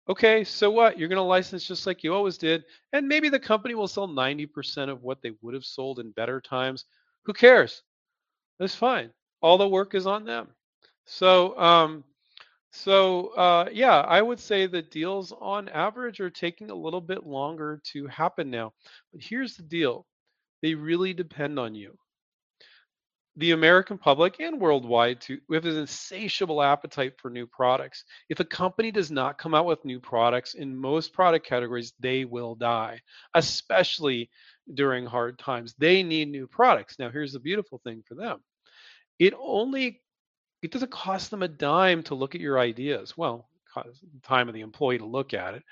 okay, 0.07 0.43
so 0.43 0.69
what? 0.69 0.97
You're 0.97 1.09
going 1.09 1.17
to 1.17 1.23
license 1.23 1.67
just 1.67 1.87
like 1.87 2.03
you 2.03 2.13
always 2.13 2.37
did, 2.37 2.63
and 2.93 3.07
maybe 3.07 3.29
the 3.29 3.39
company 3.39 3.73
will 3.75 3.87
sell 3.87 4.07
90% 4.07 4.89
of 4.89 5.01
what 5.01 5.21
they 5.21 5.31
would 5.41 5.53
have 5.53 5.65
sold 5.65 5.99
in 5.99 6.11
better 6.11 6.39
times. 6.39 6.85
Who 7.25 7.33
cares? 7.33 7.81
That's 8.59 8.75
fine. 8.75 9.11
All 9.41 9.57
the 9.57 9.67
work 9.67 9.95
is 9.95 10.07
on 10.07 10.23
them. 10.25 10.49
So, 11.05 11.57
um, 11.59 12.03
so 12.71 13.27
uh, 13.35 13.69
yeah, 13.71 13.99
I 14.01 14.21
would 14.21 14.39
say 14.39 14.65
that 14.67 14.91
deals 14.91 15.31
on 15.39 15.69
average 15.69 16.19
are 16.19 16.29
taking 16.29 16.71
a 16.71 16.75
little 16.75 17.01
bit 17.01 17.25
longer 17.25 17.81
to 17.93 18.07
happen 18.07 18.49
now. 18.49 18.73
But 19.13 19.23
here's 19.23 19.55
the 19.55 19.63
deal: 19.63 20.05
they 20.61 20.75
really 20.75 21.13
depend 21.13 21.59
on 21.59 21.75
you. 21.75 21.97
The 23.37 23.51
American 23.51 23.97
public 23.97 24.39
and 24.39 24.61
worldwide 24.61 25.21
too, 25.21 25.39
have 25.51 25.65
an 25.65 25.77
insatiable 25.77 26.61
appetite 26.61 27.13
for 27.19 27.31
new 27.31 27.47
products. 27.47 28.05
If 28.29 28.39
a 28.39 28.45
company 28.45 28.91
does 28.91 29.09
not 29.11 29.39
come 29.39 29.55
out 29.55 29.65
with 29.65 29.85
new 29.85 29.99
products 29.99 30.53
in 30.53 30.75
most 30.75 31.13
product 31.13 31.45
categories, 31.45 31.93
they 31.99 32.25
will 32.25 32.53
die, 32.55 33.01
especially 33.33 34.29
during 34.75 35.05
hard 35.07 35.39
times. 35.39 35.73
They 35.79 36.03
need 36.03 36.29
new 36.29 36.47
products. 36.47 36.99
Now, 36.99 37.09
here's 37.09 37.33
the 37.33 37.39
beautiful 37.39 37.79
thing 37.83 38.03
for 38.07 38.13
them. 38.13 38.43
It 39.19 39.33
only 39.39 40.02
it 40.63 40.71
doesn't 40.71 40.91
cost 40.91 41.29
them 41.29 41.43
a 41.43 41.47
dime 41.47 42.01
to 42.03 42.15
look 42.15 42.33
at 42.33 42.41
your 42.41 42.57
ideas. 42.57 43.17
Well, 43.17 43.47
time 44.23 44.47
of 44.47 44.53
the 44.53 44.61
employee 44.61 44.97
to 44.97 45.05
look 45.05 45.33
at 45.33 45.55
it. 45.55 45.63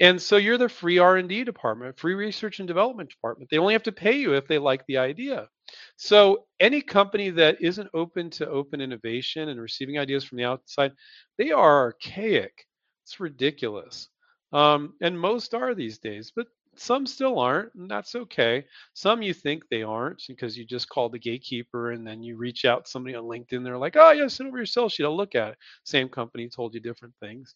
And 0.00 0.20
so 0.20 0.36
you're 0.36 0.58
the 0.58 0.68
free 0.68 0.98
R&D 0.98 1.44
department, 1.44 1.98
free 1.98 2.14
research 2.14 2.58
and 2.58 2.68
development 2.68 3.10
department. 3.10 3.50
They 3.50 3.58
only 3.58 3.72
have 3.72 3.82
to 3.84 3.92
pay 3.92 4.16
you 4.16 4.34
if 4.34 4.46
they 4.46 4.58
like 4.58 4.84
the 4.86 4.98
idea. 4.98 5.48
So 5.96 6.46
any 6.60 6.82
company 6.82 7.30
that 7.30 7.60
isn't 7.60 7.88
open 7.94 8.30
to 8.30 8.48
open 8.48 8.80
innovation 8.80 9.48
and 9.48 9.60
receiving 9.60 9.98
ideas 9.98 10.24
from 10.24 10.38
the 10.38 10.44
outside, 10.44 10.92
they 11.38 11.50
are 11.50 11.80
archaic. 11.80 12.66
It's 13.04 13.20
ridiculous. 13.20 14.08
Um, 14.52 14.94
and 15.00 15.18
most 15.18 15.54
are 15.54 15.74
these 15.74 15.98
days, 15.98 16.32
but 16.34 16.46
some 16.80 17.06
still 17.06 17.38
aren't, 17.38 17.74
and 17.74 17.90
that's 17.90 18.14
okay. 18.14 18.64
Some 18.94 19.22
you 19.22 19.34
think 19.34 19.68
they 19.68 19.82
aren't 19.82 20.22
because 20.28 20.56
you 20.56 20.64
just 20.64 20.88
called 20.88 21.12
the 21.12 21.18
gatekeeper 21.18 21.92
and 21.92 22.06
then 22.06 22.22
you 22.22 22.36
reach 22.36 22.64
out 22.64 22.84
to 22.84 22.90
somebody 22.90 23.14
on 23.14 23.24
LinkedIn. 23.24 23.64
They're 23.64 23.78
like, 23.78 23.96
oh, 23.96 24.12
yeah, 24.12 24.28
send 24.28 24.48
over 24.48 24.58
your 24.58 24.66
sales 24.66 24.92
sheet. 24.92 25.04
I'll 25.04 25.16
look 25.16 25.34
at 25.34 25.52
it. 25.52 25.58
Same 25.84 26.08
company 26.08 26.48
told 26.48 26.74
you 26.74 26.80
different 26.80 27.14
things. 27.20 27.54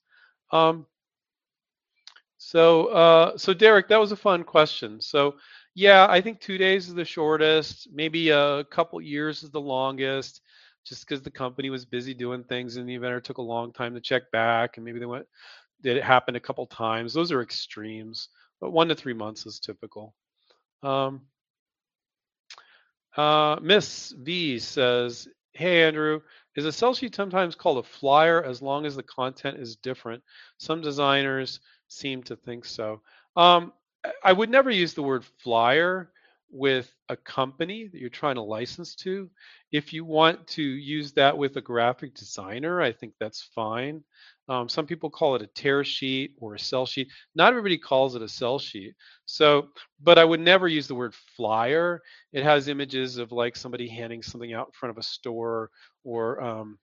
Um, 0.52 0.86
so, 2.38 2.86
uh, 2.86 3.36
so 3.36 3.52
Derek, 3.52 3.88
that 3.88 4.00
was 4.00 4.12
a 4.12 4.16
fun 4.16 4.44
question. 4.44 5.00
So, 5.00 5.34
yeah, 5.74 6.06
I 6.08 6.20
think 6.20 6.40
two 6.40 6.58
days 6.58 6.88
is 6.88 6.94
the 6.94 7.04
shortest. 7.04 7.88
Maybe 7.92 8.30
a 8.30 8.64
couple 8.64 9.00
years 9.00 9.42
is 9.42 9.50
the 9.50 9.60
longest, 9.60 10.40
just 10.84 11.06
because 11.06 11.22
the 11.22 11.30
company 11.30 11.70
was 11.70 11.84
busy 11.84 12.14
doing 12.14 12.42
things 12.44 12.76
and 12.76 12.88
the 12.88 12.94
inventor 12.94 13.20
took 13.20 13.38
a 13.38 13.42
long 13.42 13.72
time 13.72 13.94
to 13.94 14.00
check 14.00 14.30
back, 14.30 14.76
and 14.76 14.84
maybe 14.84 14.98
they 14.98 15.06
went, 15.06 15.26
did 15.82 15.96
it 15.96 16.02
happen 16.02 16.36
a 16.36 16.40
couple 16.40 16.66
times? 16.66 17.12
Those 17.12 17.30
are 17.32 17.42
extremes 17.42 18.28
but 18.60 18.70
one 18.70 18.88
to 18.88 18.94
three 18.94 19.14
months 19.14 19.46
is 19.46 19.58
typical. 19.58 20.14
Um, 20.82 21.22
uh, 23.16 23.56
Miss 23.60 24.14
V 24.18 24.58
says, 24.58 25.28
Hey, 25.52 25.82
Andrew, 25.82 26.20
is 26.56 26.64
a 26.64 26.72
sell 26.72 26.94
sheet 26.94 27.14
sometimes 27.14 27.54
called 27.54 27.78
a 27.78 27.88
flyer 27.88 28.42
as 28.42 28.62
long 28.62 28.86
as 28.86 28.96
the 28.96 29.02
content 29.02 29.58
is 29.58 29.76
different? 29.76 30.22
Some 30.58 30.80
designers 30.80 31.60
seem 31.88 32.22
to 32.24 32.36
think 32.36 32.64
so. 32.64 33.02
Um, 33.36 33.72
I 34.24 34.32
would 34.32 34.50
never 34.50 34.70
use 34.70 34.94
the 34.94 35.02
word 35.02 35.24
flyer 35.42 36.10
with 36.50 36.92
a 37.08 37.16
company 37.16 37.88
that 37.88 38.00
you're 38.00 38.10
trying 38.10 38.34
to 38.34 38.42
license 38.42 38.94
to. 38.96 39.30
If 39.70 39.92
you 39.92 40.04
want 40.04 40.46
to 40.48 40.62
use 40.62 41.12
that 41.12 41.36
with 41.36 41.56
a 41.56 41.60
graphic 41.60 42.14
designer, 42.14 42.80
I 42.80 42.92
think 42.92 43.14
that's 43.20 43.42
fine. 43.54 44.02
Um, 44.50 44.68
some 44.68 44.84
people 44.84 45.08
call 45.10 45.36
it 45.36 45.42
a 45.42 45.46
tear 45.46 45.84
sheet 45.84 46.32
or 46.40 46.56
a 46.56 46.58
sell 46.58 46.84
sheet. 46.84 47.08
Not 47.36 47.50
everybody 47.50 47.78
calls 47.78 48.16
it 48.16 48.22
a 48.22 48.28
sell 48.28 48.58
sheet. 48.58 48.94
So, 49.24 49.68
but 50.02 50.18
I 50.18 50.24
would 50.24 50.40
never 50.40 50.66
use 50.66 50.88
the 50.88 50.94
word 50.96 51.14
flyer. 51.36 52.02
It 52.32 52.42
has 52.42 52.66
images 52.66 53.16
of 53.16 53.30
like 53.30 53.54
somebody 53.54 53.88
handing 53.88 54.22
something 54.22 54.52
out 54.52 54.66
in 54.66 54.72
front 54.72 54.90
of 54.90 54.98
a 54.98 55.04
store 55.04 55.70
or 56.02 56.42
um, 56.42 56.78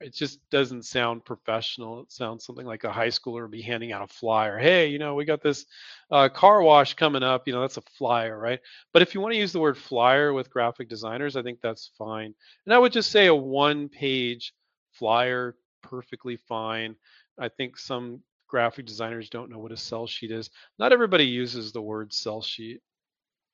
it 0.00 0.14
just 0.14 0.38
doesn't 0.50 0.86
sound 0.86 1.26
professional. 1.26 2.00
It 2.00 2.10
sounds 2.10 2.46
something 2.46 2.66
like 2.66 2.84
a 2.84 2.92
high 2.92 3.08
schooler 3.08 3.42
would 3.42 3.50
be 3.50 3.62
handing 3.62 3.92
out 3.92 4.02
a 4.02 4.06
flyer. 4.06 4.58
Hey, 4.58 4.88
you 4.88 4.98
know, 4.98 5.14
we 5.14 5.26
got 5.26 5.42
this 5.42 5.66
uh, 6.10 6.30
car 6.30 6.62
wash 6.62 6.94
coming 6.94 7.22
up. 7.22 7.46
You 7.46 7.52
know, 7.52 7.60
that's 7.60 7.76
a 7.76 7.82
flyer, 7.98 8.38
right? 8.38 8.60
But 8.94 9.02
if 9.02 9.14
you 9.14 9.20
want 9.20 9.34
to 9.34 9.38
use 9.38 9.52
the 9.52 9.60
word 9.60 9.76
flyer 9.76 10.32
with 10.32 10.50
graphic 10.50 10.88
designers, 10.88 11.36
I 11.36 11.42
think 11.42 11.58
that's 11.62 11.90
fine. 11.98 12.34
And 12.64 12.74
I 12.74 12.78
would 12.78 12.92
just 12.92 13.10
say 13.10 13.26
a 13.26 13.34
one 13.34 13.90
page 13.90 14.54
flyer 14.92 15.54
perfectly 15.84 16.36
fine. 16.36 16.96
I 17.38 17.48
think 17.48 17.78
some 17.78 18.22
graphic 18.48 18.86
designers 18.86 19.30
don't 19.30 19.50
know 19.50 19.58
what 19.58 19.72
a 19.72 19.76
sell 19.76 20.06
sheet 20.06 20.30
is. 20.30 20.50
Not 20.78 20.92
everybody 20.92 21.26
uses 21.26 21.72
the 21.72 21.82
word 21.82 22.12
sell 22.12 22.42
sheet, 22.42 22.80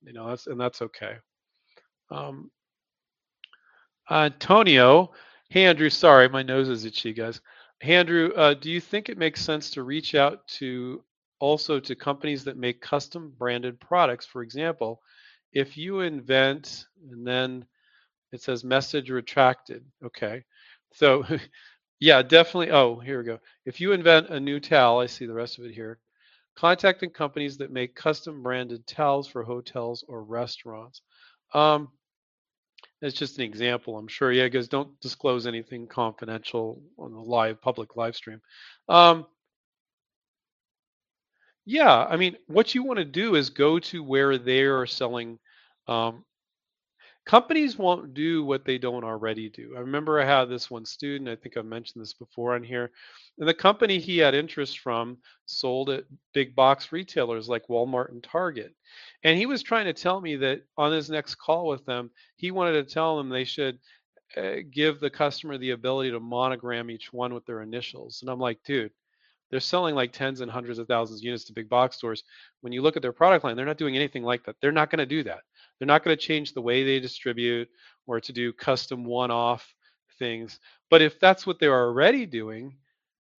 you 0.02 0.12
know, 0.12 0.28
that's 0.28 0.46
and 0.46 0.60
that's 0.60 0.82
okay. 0.82 1.16
Um, 2.10 2.50
Antonio, 4.10 5.12
hey 5.50 5.64
Andrew, 5.64 5.90
sorry, 5.90 6.28
my 6.28 6.42
nose 6.42 6.68
is 6.68 6.84
itchy, 6.84 7.12
guys. 7.12 7.40
Hey 7.80 7.94
Andrew, 7.94 8.32
uh, 8.36 8.54
do 8.54 8.70
you 8.70 8.80
think 8.80 9.08
it 9.08 9.18
makes 9.18 9.42
sense 9.42 9.70
to 9.70 9.82
reach 9.82 10.14
out 10.14 10.46
to 10.58 11.02
also 11.38 11.80
to 11.80 11.94
companies 11.94 12.44
that 12.44 12.56
make 12.56 12.80
custom 12.80 13.32
branded 13.38 13.80
products? 13.80 14.26
For 14.26 14.42
example, 14.42 15.00
if 15.52 15.76
you 15.76 16.00
invent 16.00 16.86
and 17.10 17.26
then 17.26 17.64
it 18.32 18.42
says 18.42 18.64
message 18.64 19.10
retracted. 19.10 19.84
Okay. 20.04 20.44
So 20.92 21.24
yeah, 22.00 22.22
definitely. 22.22 22.70
Oh, 22.70 22.96
here 22.98 23.18
we 23.18 23.24
go. 23.24 23.38
If 23.66 23.80
you 23.80 23.92
invent 23.92 24.30
a 24.30 24.40
new 24.40 24.58
towel, 24.58 25.00
I 25.00 25.06
see 25.06 25.26
the 25.26 25.34
rest 25.34 25.58
of 25.58 25.64
it 25.66 25.74
here. 25.74 25.98
Contacting 26.56 27.10
companies 27.10 27.58
that 27.58 27.70
make 27.70 27.94
custom 27.94 28.42
branded 28.42 28.86
towels 28.86 29.28
for 29.28 29.44
hotels 29.44 30.04
or 30.08 30.24
restaurants. 30.24 31.02
Um, 31.54 31.88
that's 33.00 33.14
just 33.14 33.38
an 33.38 33.44
example. 33.44 33.96
I'm 33.96 34.08
sure. 34.08 34.32
Yeah, 34.32 34.48
guys, 34.48 34.68
don't 34.68 34.98
disclose 35.00 35.46
anything 35.46 35.86
confidential 35.86 36.82
on 36.98 37.12
the 37.12 37.20
live 37.20 37.60
public 37.60 37.96
live 37.96 38.16
stream. 38.16 38.40
Um, 38.88 39.26
yeah, 41.66 42.04
I 42.04 42.16
mean, 42.16 42.36
what 42.46 42.74
you 42.74 42.82
want 42.82 42.98
to 42.98 43.04
do 43.04 43.36
is 43.36 43.50
go 43.50 43.78
to 43.78 44.02
where 44.02 44.38
they 44.38 44.62
are 44.62 44.86
selling 44.86 45.38
um, 45.86 46.24
companies 47.26 47.78
won't 47.78 48.14
do 48.14 48.44
what 48.44 48.64
they 48.64 48.78
don't 48.78 49.04
already 49.04 49.48
do. 49.48 49.74
I 49.76 49.80
remember 49.80 50.20
I 50.20 50.24
had 50.24 50.46
this 50.46 50.70
one 50.70 50.84
student, 50.84 51.28
I 51.28 51.36
think 51.36 51.56
I've 51.56 51.64
mentioned 51.64 52.02
this 52.02 52.14
before 52.14 52.54
on 52.54 52.62
here, 52.62 52.90
and 53.38 53.48
the 53.48 53.54
company 53.54 53.98
he 53.98 54.18
had 54.18 54.34
interest 54.34 54.80
from 54.80 55.18
sold 55.46 55.90
at 55.90 56.04
big 56.32 56.54
box 56.54 56.92
retailers 56.92 57.48
like 57.48 57.68
Walmart 57.68 58.10
and 58.10 58.22
Target. 58.22 58.74
And 59.22 59.38
he 59.38 59.46
was 59.46 59.62
trying 59.62 59.86
to 59.86 59.92
tell 59.92 60.20
me 60.20 60.36
that 60.36 60.62
on 60.76 60.92
his 60.92 61.10
next 61.10 61.36
call 61.36 61.66
with 61.66 61.84
them, 61.86 62.10
he 62.36 62.50
wanted 62.50 62.72
to 62.72 62.94
tell 62.94 63.16
them 63.16 63.28
they 63.28 63.44
should 63.44 63.78
uh, 64.36 64.56
give 64.70 65.00
the 65.00 65.10
customer 65.10 65.58
the 65.58 65.70
ability 65.70 66.10
to 66.10 66.20
monogram 66.20 66.90
each 66.90 67.12
one 67.12 67.34
with 67.34 67.44
their 67.46 67.62
initials. 67.62 68.20
And 68.22 68.30
I'm 68.30 68.38
like, 68.38 68.62
dude, 68.64 68.92
they're 69.50 69.60
selling 69.60 69.94
like 69.94 70.12
tens 70.12 70.40
and 70.40 70.50
hundreds 70.50 70.78
of 70.78 70.86
thousands 70.86 71.20
of 71.20 71.24
units 71.24 71.44
to 71.44 71.52
big 71.52 71.68
box 71.68 71.96
stores. 71.96 72.22
When 72.60 72.72
you 72.72 72.82
look 72.82 72.96
at 72.96 73.02
their 73.02 73.12
product 73.12 73.44
line, 73.44 73.56
they're 73.56 73.66
not 73.66 73.78
doing 73.78 73.96
anything 73.96 74.22
like 74.22 74.44
that. 74.44 74.56
They're 74.60 74.72
not 74.72 74.90
going 74.90 75.00
to 75.00 75.06
do 75.06 75.24
that. 75.24 75.40
They're 75.80 75.86
not 75.86 76.04
going 76.04 76.16
to 76.16 76.22
change 76.22 76.52
the 76.52 76.62
way 76.62 76.84
they 76.84 77.00
distribute 77.00 77.68
or 78.06 78.20
to 78.20 78.32
do 78.32 78.52
custom 78.52 79.04
one 79.04 79.32
off 79.32 79.74
things. 80.18 80.60
But 80.90 81.02
if 81.02 81.18
that's 81.18 81.46
what 81.46 81.58
they're 81.58 81.74
already 81.74 82.26
doing, 82.26 82.76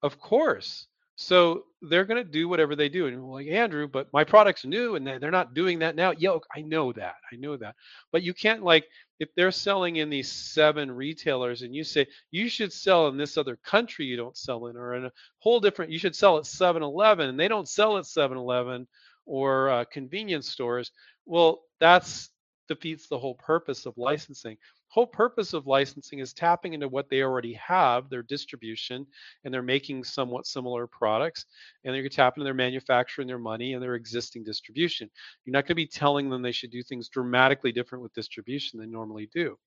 of 0.03 0.19
course. 0.19 0.87
So 1.15 1.65
they're 1.83 2.05
going 2.05 2.23
to 2.23 2.29
do 2.29 2.49
whatever 2.49 2.75
they 2.75 2.89
do. 2.89 3.05
And 3.05 3.29
like, 3.29 3.47
Andrew, 3.47 3.87
but 3.87 4.11
my 4.11 4.23
product's 4.23 4.65
new 4.65 4.95
and 4.95 5.05
they're 5.05 5.29
not 5.29 5.53
doing 5.53 5.79
that 5.79 5.95
now. 5.95 6.11
Yo, 6.17 6.41
I 6.55 6.61
know 6.61 6.91
that. 6.93 7.15
I 7.31 7.35
know 7.35 7.57
that. 7.57 7.75
But 8.11 8.23
you 8.23 8.33
can't 8.33 8.63
like, 8.63 8.85
if 9.19 9.29
they're 9.35 9.51
selling 9.51 9.97
in 9.97 10.09
these 10.09 10.31
seven 10.31 10.91
retailers 10.91 11.61
and 11.61 11.75
you 11.75 11.83
say 11.83 12.07
you 12.31 12.49
should 12.49 12.73
sell 12.73 13.07
in 13.07 13.17
this 13.17 13.37
other 13.37 13.55
country 13.57 14.05
you 14.05 14.17
don't 14.17 14.35
sell 14.35 14.65
in 14.65 14.75
or 14.75 14.95
in 14.95 15.05
a 15.05 15.11
whole 15.37 15.59
different, 15.59 15.91
you 15.91 15.99
should 15.99 16.15
sell 16.15 16.39
at 16.39 16.47
7 16.47 16.81
Eleven 16.81 17.29
and 17.29 17.39
they 17.39 17.47
don't 17.47 17.69
sell 17.69 17.99
at 17.99 18.07
7 18.07 18.35
Eleven 18.35 18.87
or 19.27 19.69
uh, 19.69 19.85
convenience 19.91 20.49
stores. 20.49 20.91
Well, 21.27 21.61
that's 21.79 22.30
defeats 22.73 23.07
the 23.07 23.19
whole 23.19 23.35
purpose 23.35 23.85
of 23.85 23.97
licensing. 23.97 24.57
Whole 24.87 25.07
purpose 25.07 25.53
of 25.53 25.67
licensing 25.67 26.19
is 26.19 26.33
tapping 26.33 26.73
into 26.73 26.87
what 26.87 27.09
they 27.09 27.21
already 27.21 27.53
have, 27.53 28.09
their 28.09 28.23
distribution, 28.23 29.05
and 29.43 29.53
they're 29.53 29.61
making 29.61 30.03
somewhat 30.03 30.45
similar 30.45 30.87
products, 30.87 31.45
and 31.83 31.93
they're 31.93 32.07
tapping 32.09 32.41
into 32.41 32.45
their 32.45 32.53
manufacturing, 32.53 33.27
their 33.27 33.37
money, 33.37 33.73
and 33.73 33.83
their 33.83 33.95
existing 33.95 34.43
distribution. 34.43 35.09
You're 35.43 35.51
not 35.53 35.63
going 35.63 35.69
to 35.69 35.75
be 35.75 35.87
telling 35.87 36.29
them 36.29 36.41
they 36.41 36.51
should 36.51 36.71
do 36.71 36.83
things 36.83 37.09
dramatically 37.09 37.71
different 37.71 38.03
with 38.03 38.13
distribution 38.13 38.79
than 38.79 38.91
normally 38.91 39.29
do. 39.33 39.57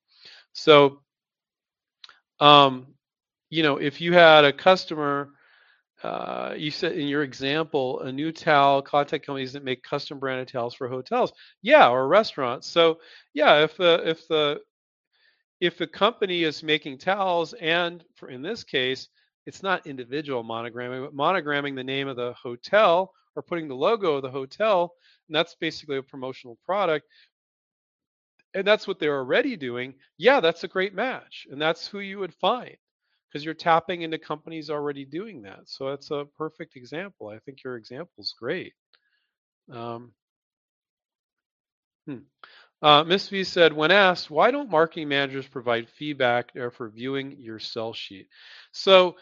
So, 0.53 1.01
um, 2.41 2.95
you 3.51 3.63
know, 3.63 3.77
if 3.77 4.01
you 4.01 4.13
had 4.15 4.45
a 4.45 4.53
customer 4.53 5.31
uh, 6.05 6.55
you 6.55 6.71
said 6.71 6.93
in 6.93 7.09
your 7.09 7.23
example, 7.23 8.01
a 8.01 8.13
new 8.13 8.31
towel 8.31 8.83
contact 8.83 9.25
companies 9.25 9.55
that 9.55 9.65
make 9.65 9.83
custom 9.83 10.19
branded 10.19 10.49
towels 10.49 10.75
for 10.75 10.87
hotels, 10.87 11.33
yeah, 11.63 11.89
or 11.89 12.07
restaurants. 12.07 12.69
So 12.69 12.99
yeah, 13.33 13.65
if 13.65 13.79
the 13.79 14.03
if 14.05 14.29
the 14.29 14.61
if 15.63 15.81
a 15.81 15.87
company 15.87 16.45
is 16.45 16.63
making 16.63 16.99
towels, 16.99 17.55
and 17.55 18.05
for 18.17 18.29
in 18.29 18.43
this 18.43 18.65
case, 18.65 19.09
it's 19.47 19.63
not 19.63 19.87
individual 19.87 20.45
monogramming, 20.45 21.07
but 21.07 21.17
monogramming 21.17 21.75
the 21.75 21.83
name 21.83 22.07
of 22.07 22.17
the 22.17 22.35
hotel 22.35 23.11
or 23.35 23.43
putting 23.43 23.67
the 23.67 23.75
logo 23.75 24.17
of 24.17 24.23
the 24.23 24.31
hotel, 24.31 24.93
and 25.29 25.35
that's 25.35 25.57
basically 25.59 25.97
a 25.97 26.03
promotional 26.03 26.59
product. 26.67 27.07
And 28.53 28.67
that's 28.67 28.87
what 28.87 28.99
they're 28.99 29.17
already 29.17 29.57
doing. 29.57 29.95
Yeah, 30.19 30.41
that's 30.41 30.65
a 30.65 30.69
great 30.69 30.95
match, 30.95 31.47
and 31.51 31.61
that's 31.61 31.87
who 31.87 32.01
you 32.01 32.19
would 32.19 32.35
find 32.35 32.77
because 33.35 33.45
you're 33.45 33.53
tapping 33.53 34.03
into 34.03 34.17
companies 34.17 34.71
already 34.71 35.05
doing 35.05 35.43
that. 35.43 35.63
So 35.65 35.91
that's 35.91 36.13
a 36.13 36.25
perfect 36.39 36.77
example. 36.77 37.29
I 37.29 37.41
think 37.41 37.65
your 37.65 37.77
example 37.77 38.15
is 38.21 38.33
great. 38.39 38.75
Um, 39.73 40.13
hmm. 42.07 42.19
uh, 42.81 43.03
Miss 43.03 43.29
V 43.29 43.43
said, 43.43 43.73
when 43.73 43.91
asked, 43.91 44.31
why 44.31 44.53
don't 44.53 44.71
marketing 44.71 45.09
managers 45.09 45.49
provide 45.49 45.89
feedback 45.89 46.53
for 46.75 46.89
viewing 46.89 47.35
your 47.41 47.59
sell 47.59 47.93
sheet? 47.93 48.29
So 48.71 49.17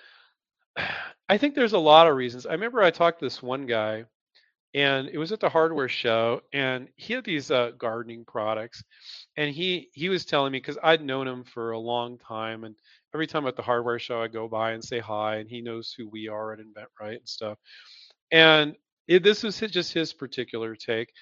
I 1.28 1.38
think 1.38 1.54
there's 1.54 1.72
a 1.72 1.78
lot 1.78 2.06
of 2.06 2.14
reasons. 2.14 2.44
I 2.44 2.52
remember 2.52 2.82
I 2.82 2.90
talked 2.90 3.20
to 3.20 3.24
this 3.24 3.42
one 3.42 3.64
guy 3.64 4.04
and 4.74 5.08
it 5.08 5.16
was 5.16 5.32
at 5.32 5.40
the 5.40 5.48
hardware 5.48 5.88
show 5.88 6.42
and 6.52 6.88
he 6.96 7.14
had 7.14 7.24
these 7.24 7.50
uh, 7.50 7.70
gardening 7.78 8.24
products 8.26 8.84
and 9.38 9.54
he 9.54 9.88
he 9.92 10.08
was 10.08 10.24
telling 10.24 10.50
me 10.50 10.58
because 10.58 10.78
i'd 10.82 11.04
known 11.04 11.28
him 11.28 11.44
for 11.44 11.72
a 11.72 11.78
long 11.78 12.16
time 12.18 12.64
and 12.64 12.74
every 13.14 13.26
time 13.26 13.46
at 13.46 13.56
the 13.56 13.62
hardware 13.62 13.98
show 13.98 14.22
i 14.22 14.28
go 14.28 14.48
by 14.48 14.72
and 14.72 14.82
say 14.84 14.98
hi 14.98 15.36
and 15.36 15.48
he 15.48 15.60
knows 15.60 15.94
who 15.96 16.08
we 16.08 16.28
are 16.28 16.52
at 16.52 16.60
InventRight 16.60 17.16
and 17.16 17.28
stuff 17.28 17.58
and 18.30 18.74
it, 19.08 19.22
this 19.22 19.42
was 19.42 19.58
his, 19.58 19.70
just 19.70 19.92
his 19.92 20.12
particular 20.12 20.74
take 20.74 21.12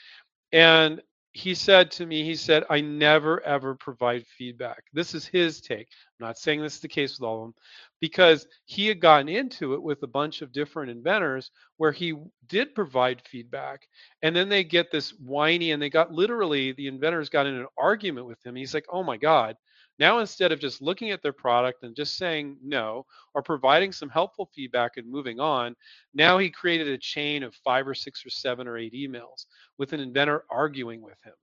and 0.53 1.01
he 1.33 1.55
said 1.55 1.91
to 1.93 2.07
me, 2.07 2.25
he 2.25 2.35
said, 2.35 2.65
I 2.71 2.81
never 2.81 3.41
ever 3.45 3.75
provide 3.77 4.27
feedback. 4.27 4.83
This 4.93 5.15
is 5.15 5.27
his 5.27 5.61
take. 5.61 5.87
I'm 6.21 6.27
not 6.27 6.39
saying 6.39 6.61
this 6.61 6.75
is 6.75 6.81
the 6.81 6.89
case 6.89 7.19
with 7.19 7.27
all 7.27 7.37
of 7.37 7.43
them, 7.47 7.55
because 8.01 8.47
he 8.65 8.89
had 8.89 9.01
gotten 9.01 9.29
into 9.29 9.75
it 9.75 9.83
with 9.83 10.03
a 10.03 10.09
bunch 10.09 10.43
of 10.43 10.53
different 10.53 10.91
inventors 10.91 11.53
where 11.77 11.93
he 11.93 12.15
did 12.49 12.75
provide 12.75 13.23
feedback. 13.23 13.87
And 14.23 14.35
then 14.35 14.49
they 14.49 14.65
get 14.65 14.91
this 14.91 15.11
whiny, 15.21 15.71
and 15.71 15.81
they 15.81 15.91
got 15.91 16.13
literally, 16.13 16.73
the 16.73 16.89
inventors 16.89 17.29
got 17.29 17.47
in 17.47 17.55
an 17.55 17.67
argument 17.79 18.27
with 18.27 18.45
him. 18.45 18.57
He's 18.57 18.75
like, 18.75 18.87
oh 18.91 19.05
my 19.05 19.17
God, 19.17 19.57
now, 20.01 20.19
instead 20.19 20.51
of 20.51 20.59
just 20.59 20.81
looking 20.81 21.11
at 21.11 21.23
their 21.23 21.35
product 21.35 21.83
and 21.83 21.95
just 21.95 22.17
saying 22.17 22.57
no 22.65 23.05
or 23.35 23.43
providing 23.43 23.93
some 23.93 24.09
helpful 24.09 24.51
feedback 24.55 24.97
and 24.97 25.07
moving 25.07 25.39
on, 25.39 25.77
now 26.15 26.39
he 26.39 26.49
created 26.49 26.89
a 26.89 26.97
chain 26.97 27.43
of 27.43 27.55
five 27.57 27.87
or 27.87 27.95
six 27.95 28.25
or 28.25 28.31
seven 28.31 28.67
or 28.67 28.79
eight 28.79 28.95
emails 28.95 29.45
with 29.77 29.93
an 29.93 30.01
inventor 30.01 30.45
arguing 30.51 31.03
with 31.03 31.23
him. 31.23 31.35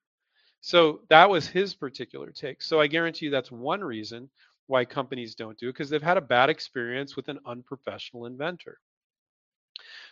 So 0.61 1.01
that 1.09 1.29
was 1.29 1.47
his 1.47 1.75
particular 1.75 2.31
take. 2.31 2.63
So 2.63 2.81
I 2.81 2.87
guarantee 2.87 3.27
you 3.27 3.31
that's 3.31 3.51
one 3.51 3.83
reason 3.83 4.27
why 4.65 4.85
companies 4.85 5.35
don't 5.35 5.57
do 5.59 5.69
it 5.69 5.73
because 5.73 5.91
they've 5.91 6.01
had 6.01 6.17
a 6.17 6.21
bad 6.21 6.49
experience 6.49 7.15
with 7.15 7.29
an 7.29 7.39
unprofessional 7.45 8.25
inventor. 8.25 8.79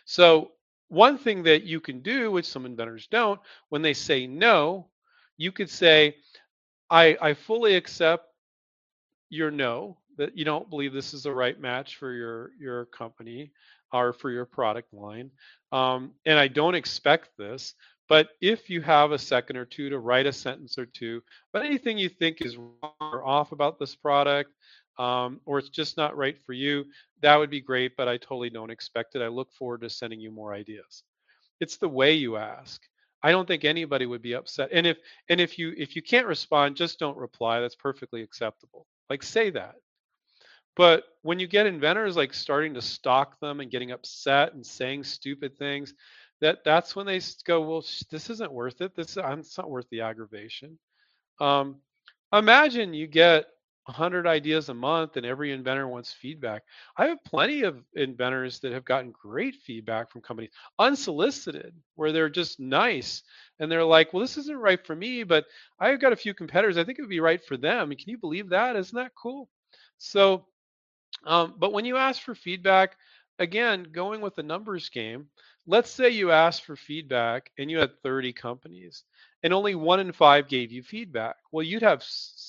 So 0.04 0.52
one 0.86 1.18
thing 1.18 1.42
that 1.42 1.64
you 1.64 1.80
can 1.80 2.00
do, 2.00 2.30
which 2.30 2.46
some 2.46 2.64
inventors 2.64 3.08
don't, 3.10 3.40
when 3.70 3.82
they 3.82 3.92
say 3.92 4.28
no, 4.28 4.86
you 5.36 5.50
could 5.50 5.68
say, 5.68 6.14
I, 6.88 7.18
I 7.20 7.34
fully 7.34 7.74
accept 7.74 8.28
your 9.28 9.50
no 9.50 9.96
that 10.16 10.36
you 10.36 10.44
don't 10.44 10.70
believe 10.70 10.92
this 10.92 11.12
is 11.14 11.24
the 11.24 11.32
right 11.32 11.60
match 11.60 11.96
for 11.96 12.12
your 12.12 12.50
your 12.58 12.86
company 12.86 13.50
or 13.92 14.12
for 14.12 14.30
your 14.30 14.44
product 14.44 14.92
line 14.92 15.30
um, 15.72 16.12
and 16.24 16.38
i 16.38 16.48
don't 16.48 16.74
expect 16.74 17.30
this 17.38 17.74
but 18.08 18.28
if 18.40 18.70
you 18.70 18.80
have 18.80 19.12
a 19.12 19.18
second 19.18 19.56
or 19.56 19.64
two 19.64 19.90
to 19.90 19.98
write 19.98 20.26
a 20.26 20.32
sentence 20.32 20.78
or 20.78 20.86
two 20.86 21.22
but 21.52 21.64
anything 21.64 21.98
you 21.98 22.08
think 22.08 22.40
is 22.40 22.56
wrong 22.56 22.92
or 23.00 23.26
off 23.26 23.52
about 23.52 23.78
this 23.78 23.94
product 23.94 24.50
um, 24.98 25.40
or 25.44 25.58
it's 25.58 25.68
just 25.68 25.96
not 25.96 26.16
right 26.16 26.38
for 26.44 26.52
you 26.52 26.84
that 27.20 27.36
would 27.36 27.50
be 27.50 27.60
great 27.60 27.96
but 27.96 28.08
i 28.08 28.16
totally 28.16 28.50
don't 28.50 28.70
expect 28.70 29.14
it 29.14 29.22
i 29.22 29.28
look 29.28 29.52
forward 29.52 29.80
to 29.80 29.90
sending 29.90 30.20
you 30.20 30.30
more 30.30 30.54
ideas 30.54 31.02
it's 31.60 31.76
the 31.76 31.88
way 31.88 32.12
you 32.12 32.36
ask 32.36 32.82
I 33.22 33.32
don't 33.32 33.48
think 33.48 33.64
anybody 33.64 34.06
would 34.06 34.22
be 34.22 34.34
upset. 34.34 34.68
And 34.72 34.86
if 34.86 34.98
and 35.28 35.40
if 35.40 35.58
you 35.58 35.74
if 35.76 35.96
you 35.96 36.02
can't 36.02 36.28
respond, 36.28 36.76
just 36.76 37.00
don't 37.00 37.16
reply. 37.16 37.60
That's 37.60 37.74
perfectly 37.74 38.22
acceptable. 38.22 38.86
Like 39.10 39.22
say 39.22 39.50
that. 39.50 39.76
But 40.76 41.04
when 41.22 41.38
you 41.38 41.46
get 41.46 41.66
inventors 41.66 42.16
like 42.16 42.34
starting 42.34 42.74
to 42.74 42.82
stalk 42.82 43.40
them 43.40 43.60
and 43.60 43.70
getting 43.70 43.92
upset 43.92 44.54
and 44.54 44.64
saying 44.64 45.04
stupid 45.04 45.56
things, 45.56 45.94
that 46.40 46.58
that's 46.64 46.94
when 46.94 47.06
they 47.06 47.20
go, 47.46 47.62
well, 47.62 47.84
this 48.10 48.30
isn't 48.30 48.52
worth 48.52 48.82
it. 48.82 48.94
This 48.94 49.16
it's 49.16 49.58
not 49.58 49.70
worth 49.70 49.88
the 49.90 50.02
aggravation. 50.02 50.78
Um, 51.40 51.76
imagine 52.32 52.92
you 52.92 53.06
get 53.06 53.46
100 53.86 54.26
ideas 54.26 54.68
a 54.68 54.74
month 54.74 55.16
and 55.16 55.26
every 55.26 55.52
inventor 55.52 55.88
wants 55.88 56.12
feedback. 56.12 56.62
I 56.96 57.06
have 57.06 57.24
plenty 57.24 57.62
of 57.62 57.82
inventors 57.94 58.60
that 58.60 58.72
have 58.72 58.84
gotten 58.84 59.12
great 59.12 59.56
feedback 59.56 60.10
from 60.10 60.22
companies, 60.22 60.50
unsolicited, 60.78 61.74
where 61.94 62.12
they're 62.12 62.28
just 62.30 62.60
nice 62.60 63.22
and 63.58 63.70
they're 63.70 63.84
like, 63.84 64.12
well, 64.12 64.20
this 64.22 64.36
isn't 64.38 64.58
right 64.58 64.84
for 64.84 64.94
me, 64.96 65.22
but 65.24 65.46
I've 65.78 66.00
got 66.00 66.12
a 66.12 66.16
few 66.16 66.34
competitors. 66.34 66.78
I 66.78 66.84
think 66.84 66.98
it 66.98 67.02
would 67.02 67.10
be 67.10 67.20
right 67.20 67.42
for 67.44 67.56
them. 67.56 67.90
Can 67.90 68.10
you 68.10 68.18
believe 68.18 68.50
that? 68.50 68.76
Isn't 68.76 68.96
that 68.96 69.14
cool? 69.14 69.48
So, 69.98 70.46
um, 71.24 71.54
but 71.58 71.72
when 71.72 71.84
you 71.84 71.96
ask 71.96 72.22
for 72.22 72.34
feedback, 72.34 72.96
again, 73.38 73.84
going 73.92 74.20
with 74.20 74.34
the 74.34 74.42
numbers 74.42 74.88
game, 74.88 75.28
let's 75.66 75.90
say 75.90 76.10
you 76.10 76.30
asked 76.30 76.64
for 76.64 76.76
feedback 76.76 77.50
and 77.58 77.70
you 77.70 77.78
had 77.78 78.00
30 78.02 78.32
companies 78.32 79.04
and 79.42 79.52
only 79.52 79.74
one 79.74 80.00
in 80.00 80.12
five 80.12 80.48
gave 80.48 80.72
you 80.72 80.82
feedback. 80.82 81.36
Well, 81.52 81.62
you'd 81.64 81.82
have 81.82 82.02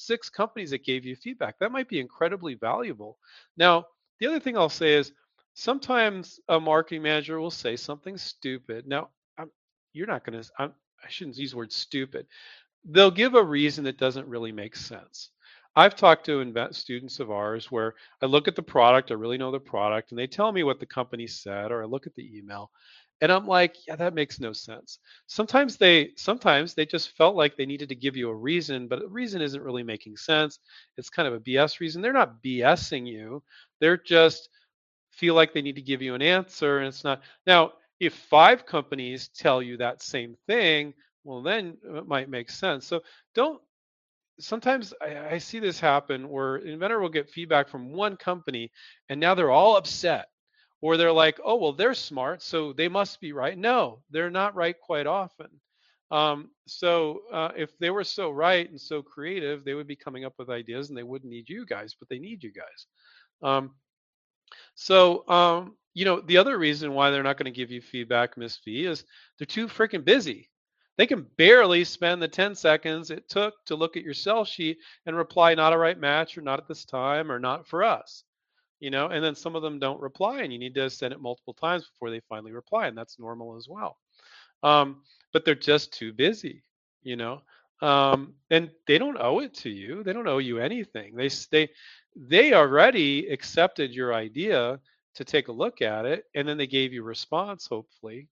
six 0.08 0.30
companies 0.30 0.72
that 0.72 0.86
gave 0.86 1.05
you 1.05 1.16
feedback. 1.16 1.60
That 1.60 1.72
might 1.72 1.89
be 1.89 1.99
incredibly 1.99 2.55
valuable. 2.55 3.18
Now, 3.58 3.86
the 4.20 4.28
other 4.28 4.39
thing 4.39 4.58
I'll 4.58 4.70
say 4.70 4.93
is 4.93 5.12
sometimes 5.53 6.39
a 6.47 6.60
marketing 6.60 7.03
manager 7.03 7.39
will 7.39 7.51
say 7.51 7.76
something 7.76 8.18
stupid. 8.18 8.88
Now, 8.88 9.10
I'm, 9.38 9.51
you're 9.93 10.08
not 10.08 10.26
going 10.26 10.41
to, 10.41 10.49
I 10.58 10.70
shouldn't 11.10 11.38
use 11.38 11.51
the 11.51 11.58
word 11.58 11.72
stupid. 11.72 12.26
They'll 12.86 13.12
give 13.12 13.36
a 13.36 13.43
reason 13.43 13.84
that 13.84 13.97
doesn't 13.99 14.28
really 14.28 14.51
make 14.51 14.76
sense. 14.76 15.32
I've 15.76 15.95
talked 15.95 16.26
to 16.26 16.70
students 16.72 17.20
of 17.20 17.30
ours 17.30 17.72
where 17.72 17.93
I 18.24 18.26
look 18.26 18.47
at 18.47 18.55
the 18.55 18.64
product, 18.64 19.12
I 19.12 19.14
really 19.14 19.38
know 19.38 19.51
the 19.51 19.60
product, 19.60 20.12
and 20.12 20.18
they 20.18 20.26
tell 20.26 20.51
me 20.51 20.64
what 20.64 20.80
the 20.80 20.88
company 20.88 21.28
said, 21.28 21.72
or 21.72 21.84
I 21.84 21.86
look 21.86 22.08
at 22.08 22.16
the 22.16 22.36
email, 22.36 22.72
and 23.22 23.32
I'm 23.32 23.47
like, 23.47 23.76
yeah, 23.88 23.95
that 23.95 24.13
makes 24.13 24.39
no 24.39 24.53
sense. 24.53 24.99
Sometimes 25.28 25.78
they 25.78 26.11
sometimes 26.18 26.74
they 26.74 26.86
just 26.86 27.18
felt 27.18 27.36
like 27.36 27.55
they 27.57 27.65
needed 27.65 27.89
to 27.89 27.95
give 27.95 28.15
you 28.15 28.30
a 28.30 28.36
reason, 28.36 28.88
but 28.88 28.99
the 28.99 29.07
reason 29.07 29.41
isn't 29.41 29.63
really 29.63 29.84
making 29.84 30.18
sense. 30.18 30.59
It's 30.97 31.09
kind 31.09 31.28
of 31.28 31.34
a 31.34 31.39
BS 31.39 31.80
reason. 31.80 32.01
They're 32.01 32.13
not 32.13 32.43
BSing 32.43 33.07
you. 33.07 33.43
They're 33.80 33.97
just 33.97 34.49
feel 35.11 35.34
like 35.34 35.53
they 35.53 35.61
need 35.61 35.76
to 35.76 35.82
give 35.82 36.01
you 36.01 36.13
an 36.13 36.22
answer 36.22 36.80
and 36.80 36.88
it's 36.88 37.03
not. 37.03 37.22
Now, 37.47 37.74
if 37.99 38.13
five 38.13 38.65
companies 38.65 39.30
tell 39.30 39.61
you 39.61 39.78
that 39.78 40.03
same 40.03 40.36
thing, 40.47 40.93
well 41.24 41.41
then 41.41 41.78
uh, 41.89 41.95
it 41.95 42.07
might 42.07 42.30
make 42.30 42.51
sense. 42.51 42.86
So 42.86 43.01
don't 43.34 43.61
sometimes 44.39 44.93
I, 45.01 45.36
I 45.36 45.38
see 45.39 45.59
this 45.59 45.80
happen 45.80 46.30
where 46.30 46.57
inventor 46.57 46.99
will 46.99 47.09
get 47.09 47.30
feedback 47.30 47.70
from 47.70 47.93
one 47.93 48.15
company 48.18 48.72
and 49.09 49.20
now 49.20 49.34
they're 49.34 49.51
all 49.51 49.78
upset 49.78 50.28
or 50.82 50.97
they're 50.97 51.11
like, 51.11 51.39
oh, 51.43 51.55
well, 51.55 51.73
they're 51.73 51.93
smart, 51.93 52.41
so 52.41 52.73
they 52.73 52.88
must 52.88 53.19
be 53.19 53.34
right. 53.34 53.57
No, 53.57 53.99
they're 54.11 54.30
not 54.30 54.55
right 54.55 54.75
quite 54.80 55.07
often. 55.07 55.47
Um, 56.11 56.51
so 56.67 57.21
uh, 57.34 57.49
if 57.57 57.78
they 57.80 57.89
were 57.89 58.03
so 58.03 58.30
right 58.30 58.69
and 58.69 58.80
so 58.80 59.01
creative, 59.01 59.65
they 59.65 59.73
would 59.73 59.88
be 59.88 59.95
coming 59.95 60.23
up 60.23 60.34
with 60.38 60.49
ideas 60.49 60.89
and 60.89 60.97
they 60.97 61.03
wouldn't 61.03 61.32
need 61.32 61.49
you 61.49 61.65
guys, 61.65 61.95
but 61.99 62.07
they 62.09 62.19
need 62.19 62.43
you 62.43 62.51
guys. 62.51 62.86
Um, 63.43 63.71
so, 64.75 65.28
um, 65.28 65.75
you 65.93 66.05
know, 66.05 66.21
the 66.21 66.38
other 66.38 66.57
reason 66.57 66.93
why 66.93 67.09
they're 67.09 67.23
not 67.23 67.38
going 67.38 67.51
to 67.51 67.57
give 67.57 67.71
you 67.71 67.82
feedback, 67.82 68.38
Miss 68.38 68.59
V, 68.63 68.86
is 68.86 69.03
they're 69.38 69.45
too 69.45 69.67
freaking 69.67 70.05
busy. 70.05 70.49
They 70.97 71.07
can 71.07 71.28
barely 71.38 71.84
spend 71.84 72.21
the 72.21 72.28
10 72.28 72.55
seconds 72.55 73.11
it 73.11 73.28
took 73.30 73.53
to 73.65 73.75
look 73.75 73.97
at 73.97 74.03
your 74.03 74.13
sell 74.13 74.45
sheet 74.45 74.78
and 75.05 75.15
reply 75.15 75.53
not 75.55 75.73
a 75.73 75.78
right 75.78 75.99
match 75.99 76.38
or 76.38 76.41
not 76.41 76.59
at 76.59 76.67
this 76.67 76.86
time 76.86 77.32
or 77.32 77.39
not 77.39 77.67
for 77.67 77.84
us 77.84 78.23
you 78.80 78.89
know 78.89 79.07
and 79.07 79.23
then 79.23 79.36
some 79.36 79.55
of 79.55 79.61
them 79.61 79.80
don't 79.80 80.01
reply 80.01 80.41
and 80.41 80.53
you 80.53 80.59
need 80.59 80.75
to 80.75 80.89
send 80.89 81.13
it 81.13 81.21
multiple 81.21 81.53
times 81.53 81.88
before 81.88 82.09
they 82.09 82.21
finally 82.30 82.51
reply 82.51 82.88
and 82.88 82.97
that's 82.97 83.19
normal 83.19 83.55
as 83.57 83.67
well. 83.67 83.97
Um, 84.63 85.01
but 85.34 85.45
they're 85.45 85.55
just 85.55 85.93
too 85.93 86.13
busy 86.13 86.63
you 87.07 87.15
know? 87.15 87.41
Um, 87.82 88.34
and 88.49 88.69
they 88.88 88.97
don't 88.97 89.17
owe 89.19 89.39
it 89.39 89.53
to 89.55 89.69
you. 89.69 90.03
They 90.03 90.11
don't 90.11 90.28
owe 90.28 90.39
you 90.39 90.59
anything. 90.59 91.15
They 91.15 91.30
they 91.51 91.69
they 92.15 92.53
already 92.53 93.28
accepted 93.28 93.93
your 93.93 94.13
idea 94.13 94.80
to 95.15 95.23
take 95.23 95.47
a 95.47 95.51
look 95.51 95.82
at 95.82 96.05
it 96.05 96.25
and 96.36 96.47
then 96.47 96.57
they 96.57 96.67
gave 96.67 96.91
you 96.93 97.03
response 97.03 97.67
hopefully. 97.67 98.28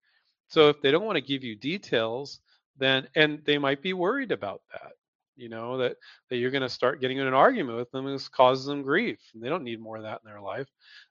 So 0.47 0.69
if 0.69 0.81
they 0.81 0.91
don't 0.91 1.05
want 1.05 1.17
to 1.17 1.21
give 1.21 1.43
you 1.43 1.55
details 1.55 2.41
then 2.77 3.07
and 3.15 3.39
they 3.45 3.57
might 3.57 3.81
be 3.81 3.93
worried 3.93 4.31
about 4.31 4.61
that 4.73 4.93
you 5.36 5.49
know 5.49 5.77
that 5.77 5.97
that 6.29 6.38
you're 6.38 6.51
going 6.51 6.61
to 6.61 6.69
start 6.69 7.01
getting 7.01 7.17
in 7.17 7.27
an 7.27 7.33
argument 7.33 7.77
with 7.77 7.91
them 7.91 8.07
and 8.07 8.31
causes 8.31 8.65
them 8.65 8.81
grief 8.81 9.19
they 9.36 9.49
don't 9.49 9.63
need 9.63 9.79
more 9.79 9.97
of 9.97 10.03
that 10.03 10.21
in 10.23 10.29
their 10.29 10.41
life. 10.41 10.67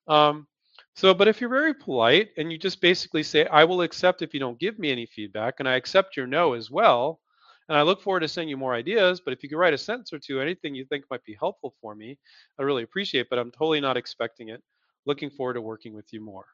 Um, 0.08 0.46
so 0.94 1.14
but 1.14 1.28
if 1.28 1.40
you're 1.40 1.50
very 1.50 1.74
polite 1.74 2.30
and 2.36 2.50
you 2.50 2.58
just 2.58 2.80
basically 2.80 3.22
say 3.22 3.46
i 3.46 3.64
will 3.64 3.82
accept 3.82 4.22
if 4.22 4.34
you 4.34 4.40
don't 4.40 4.58
give 4.58 4.78
me 4.78 4.90
any 4.90 5.06
feedback 5.06 5.54
and 5.58 5.68
i 5.68 5.74
accept 5.74 6.16
your 6.16 6.26
no 6.26 6.54
as 6.54 6.70
well 6.70 7.20
and 7.68 7.78
i 7.78 7.82
look 7.82 8.02
forward 8.02 8.20
to 8.20 8.28
sending 8.28 8.48
you 8.48 8.56
more 8.56 8.74
ideas 8.74 9.20
but 9.20 9.32
if 9.32 9.42
you 9.42 9.48
could 9.48 9.58
write 9.58 9.72
a 9.72 9.78
sentence 9.78 10.12
or 10.12 10.18
two 10.18 10.40
anything 10.40 10.74
you 10.74 10.84
think 10.84 11.04
might 11.10 11.24
be 11.24 11.36
helpful 11.38 11.74
for 11.80 11.94
me 11.94 12.18
i 12.58 12.62
really 12.62 12.82
appreciate 12.82 13.28
but 13.30 13.38
i'm 13.38 13.52
totally 13.52 13.80
not 13.80 13.96
expecting 13.96 14.48
it. 14.48 14.62
Looking 15.06 15.30
forward 15.30 15.54
to 15.54 15.60
working 15.60 15.94
with 15.94 16.12
you 16.12 16.20
more. 16.20 16.46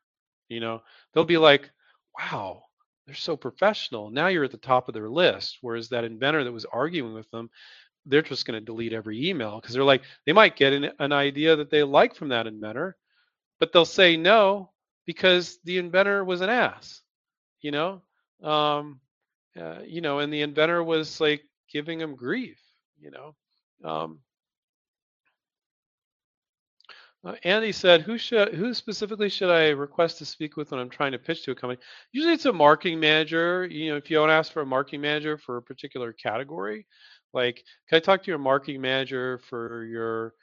You 0.49 0.61
know? 0.61 0.83
They'll 1.13 1.25
be 1.25 1.39
like 1.39 1.71
wow 2.19 2.65
they're 3.07 3.15
so 3.15 3.37
professional. 3.37 4.11
Now 4.11 4.29
you're 4.29 4.45
at 4.45 4.51
the 4.51 4.57
top 4.57 4.89
of 4.89 4.95
their 4.95 5.09
list. 5.09 5.59
Whereas 5.61 5.89
that 5.89 6.05
inventor 6.05 6.45
that 6.45 6.53
was 6.53 6.67
arguing 6.67 7.15
with 7.15 7.31
them, 7.31 7.51
they're 8.07 8.23
just 8.23 8.47
going 8.47 8.59
to 8.59 8.65
delete 8.65 8.93
every 8.93 9.29
email 9.29 9.61
because 9.61 9.75
they're 9.75 9.85
like, 9.85 10.03
they 10.27 10.33
might 10.33 10.57
get 10.57 10.73
an, 10.73 10.91
an 10.99 11.13
idea 11.13 11.57
that 11.57 11.71
they 11.71 11.83
like 11.83 12.15
from 12.15 12.29
that 12.29 12.47
inventor, 12.47 12.97
but 13.59 13.73
they'll 13.73 13.85
say 13.85 14.17
no 14.17 14.71
because 15.07 15.59
the 15.65 15.79
inventor 15.79 16.25
was 16.25 16.41
an 16.41 16.51
ass, 16.51 17.03
you 17.61 17.71
know? 17.71 18.03
Um, 18.43 19.01
uh, 19.61 19.81
you 19.85 20.01
know, 20.01 20.21
and 20.21 20.33
the 20.33 20.43
inventor 20.43 20.83
was 20.83 21.21
like 21.21 21.43
giving 21.71 21.99
them 21.99 22.15
grief, 22.17 22.59
you 22.99 23.11
know? 23.11 23.35
Um, 23.85 24.21
uh, 27.25 27.35
Andy 27.45 27.73
said, 27.73 28.01
"Who 28.01 28.17
should, 28.17 28.55
who 28.55 28.73
specifically 28.73 29.29
should 29.29 29.51
I 29.51 29.69
request 29.69 30.19
to 30.19 30.25
speak 30.25 30.57
with 30.57 30.71
when 30.71 30.81
I'm 30.81 30.89
trying 30.89 31.13
to 31.13 31.19
pitch 31.19 31.45
to 31.45 31.51
a 31.51 31.55
company? 31.55 31.81
Usually, 32.13 32.35
it's 32.35 32.47
a 32.47 32.53
marketing 32.53 32.99
manager. 32.99 33.67
You 33.67 33.91
know, 33.91 33.97
if 33.97 34.11
you 34.11 34.17
don't 34.17 34.31
ask 34.31 34.53
for 34.53 34.63
a 34.63 34.67
marketing 34.67 35.03
manager 35.03 35.37
for 35.37 35.59
a 35.59 35.63
particular 35.63 36.13
category, 36.15 36.87
like, 37.35 37.63
can 37.89 37.97
I 37.97 38.01
talk 38.01 38.23
to 38.23 38.31
your 38.31 38.39
marketing 38.39 38.81
manager 38.81 39.39
for 39.39 39.85
your 39.85 40.35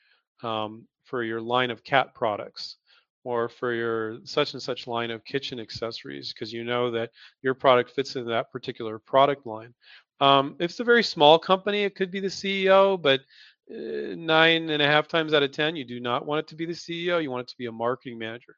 um, 0.44 0.88
for 1.04 1.24
your 1.24 1.42
line 1.42 1.72
of 1.72 1.84
cat 1.84 2.14
products, 2.14 2.78
or 3.24 3.50
for 3.50 3.74
your 3.74 4.20
such 4.24 4.54
and 4.54 4.62
such 4.62 4.86
line 4.86 5.10
of 5.10 5.26
kitchen 5.26 5.60
accessories, 5.60 6.32
because 6.32 6.54
you 6.54 6.64
know 6.64 6.92
that 6.92 7.10
your 7.42 7.56
product 7.56 7.92
fits 7.92 8.16
in 8.16 8.26
that 8.28 8.52
particular 8.52 9.00
product 9.00 9.48
line. 9.48 9.74
Um, 10.20 10.56
if 10.60 10.72
it's 10.72 10.80
a 10.80 10.84
very 10.84 11.04
small 11.04 11.40
company, 11.40 11.84
it 11.84 11.96
could 11.96 12.12
be 12.12 12.20
the 12.20 12.28
CEO, 12.28 13.02
but 13.02 13.22
nine 13.70 14.70
and 14.70 14.82
a 14.82 14.88
half 14.88 15.08
times 15.08 15.34
out 15.34 15.44
of 15.44 15.52
10, 15.52 15.76
you 15.76 15.86
do 15.86 16.00
not 16.00 16.26
want 16.26 16.40
it 16.40 16.48
to 16.48 16.56
be 16.56 16.66
the 16.66 16.74
CEO. 16.74 17.22
You 17.22 17.32
want 17.32 17.42
it 17.42 17.50
to 17.50 17.58
be 17.58 17.66
a 17.66 17.72
marketing 17.72 18.18
manager. 18.18 18.56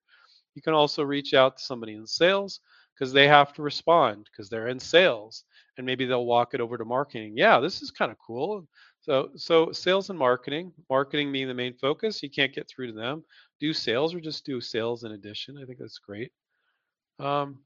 You 0.55 0.61
can 0.61 0.73
also 0.73 1.03
reach 1.03 1.33
out 1.33 1.57
to 1.57 1.63
somebody 1.63 1.93
in 1.93 2.05
sales 2.05 2.59
because 2.93 3.13
they 3.13 3.27
have 3.27 3.53
to 3.53 3.61
respond 3.61 4.27
because 4.31 4.49
they're 4.49 4.67
in 4.67 4.79
sales 4.79 5.45
and 5.77 5.85
maybe 5.85 6.05
they'll 6.05 6.25
walk 6.25 6.53
it 6.53 6.61
over 6.61 6.77
to 6.77 6.85
marketing. 6.85 7.33
Yeah, 7.37 7.59
this 7.59 7.81
is 7.81 7.91
kind 7.91 8.11
of 8.11 8.17
cool. 8.25 8.67
So, 9.01 9.29
so 9.35 9.71
sales 9.71 10.09
and 10.09 10.19
marketing, 10.19 10.73
marketing 10.89 11.31
being 11.31 11.47
the 11.47 11.53
main 11.53 11.73
focus. 11.75 12.21
You 12.21 12.29
can't 12.29 12.53
get 12.53 12.69
through 12.69 12.87
to 12.87 12.93
them. 12.93 13.23
Do 13.59 13.73
sales 13.73 14.13
or 14.13 14.19
just 14.19 14.45
do 14.45 14.59
sales 14.59 15.03
in 15.03 15.13
addition. 15.13 15.57
I 15.57 15.65
think 15.65 15.79
that's 15.79 15.99
great. 15.99 16.31
Um, 17.19 17.59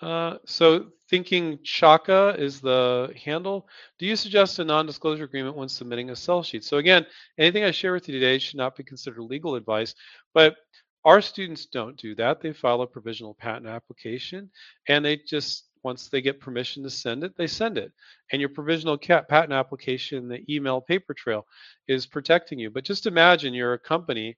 uh, 0.00 0.38
so 0.44 0.86
thinking 1.08 1.58
Chaka 1.62 2.36
is 2.38 2.60
the 2.60 3.12
handle. 3.24 3.68
Do 3.98 4.06
you 4.06 4.16
suggest 4.16 4.58
a 4.58 4.64
non-disclosure 4.64 5.24
agreement 5.24 5.56
when 5.56 5.68
submitting 5.68 6.10
a 6.10 6.16
sell 6.16 6.42
sheet? 6.42 6.64
So 6.64 6.76
again, 6.78 7.06
anything 7.38 7.64
I 7.64 7.70
share 7.70 7.92
with 7.92 8.08
you 8.08 8.14
today 8.14 8.38
should 8.38 8.58
not 8.58 8.76
be 8.76 8.84
considered 8.84 9.20
legal 9.22 9.54
advice, 9.54 9.94
but 10.34 10.56
our 11.04 11.20
students 11.20 11.66
don't 11.66 11.96
do 11.96 12.14
that. 12.16 12.40
They 12.40 12.52
file 12.52 12.82
a 12.82 12.86
provisional 12.86 13.34
patent 13.34 13.66
application 13.66 14.50
and 14.88 15.04
they 15.04 15.16
just, 15.16 15.64
once 15.82 16.08
they 16.08 16.20
get 16.20 16.40
permission 16.40 16.82
to 16.82 16.90
send 16.90 17.24
it, 17.24 17.36
they 17.36 17.46
send 17.46 17.78
it. 17.78 17.92
And 18.32 18.40
your 18.40 18.50
provisional 18.50 18.98
patent 18.98 19.52
application, 19.52 20.28
the 20.28 20.44
email 20.52 20.80
paper 20.80 21.14
trail 21.14 21.46
is 21.86 22.06
protecting 22.06 22.58
you. 22.58 22.70
But 22.70 22.84
just 22.84 23.06
imagine 23.06 23.54
you're 23.54 23.74
a 23.74 23.78
company 23.78 24.36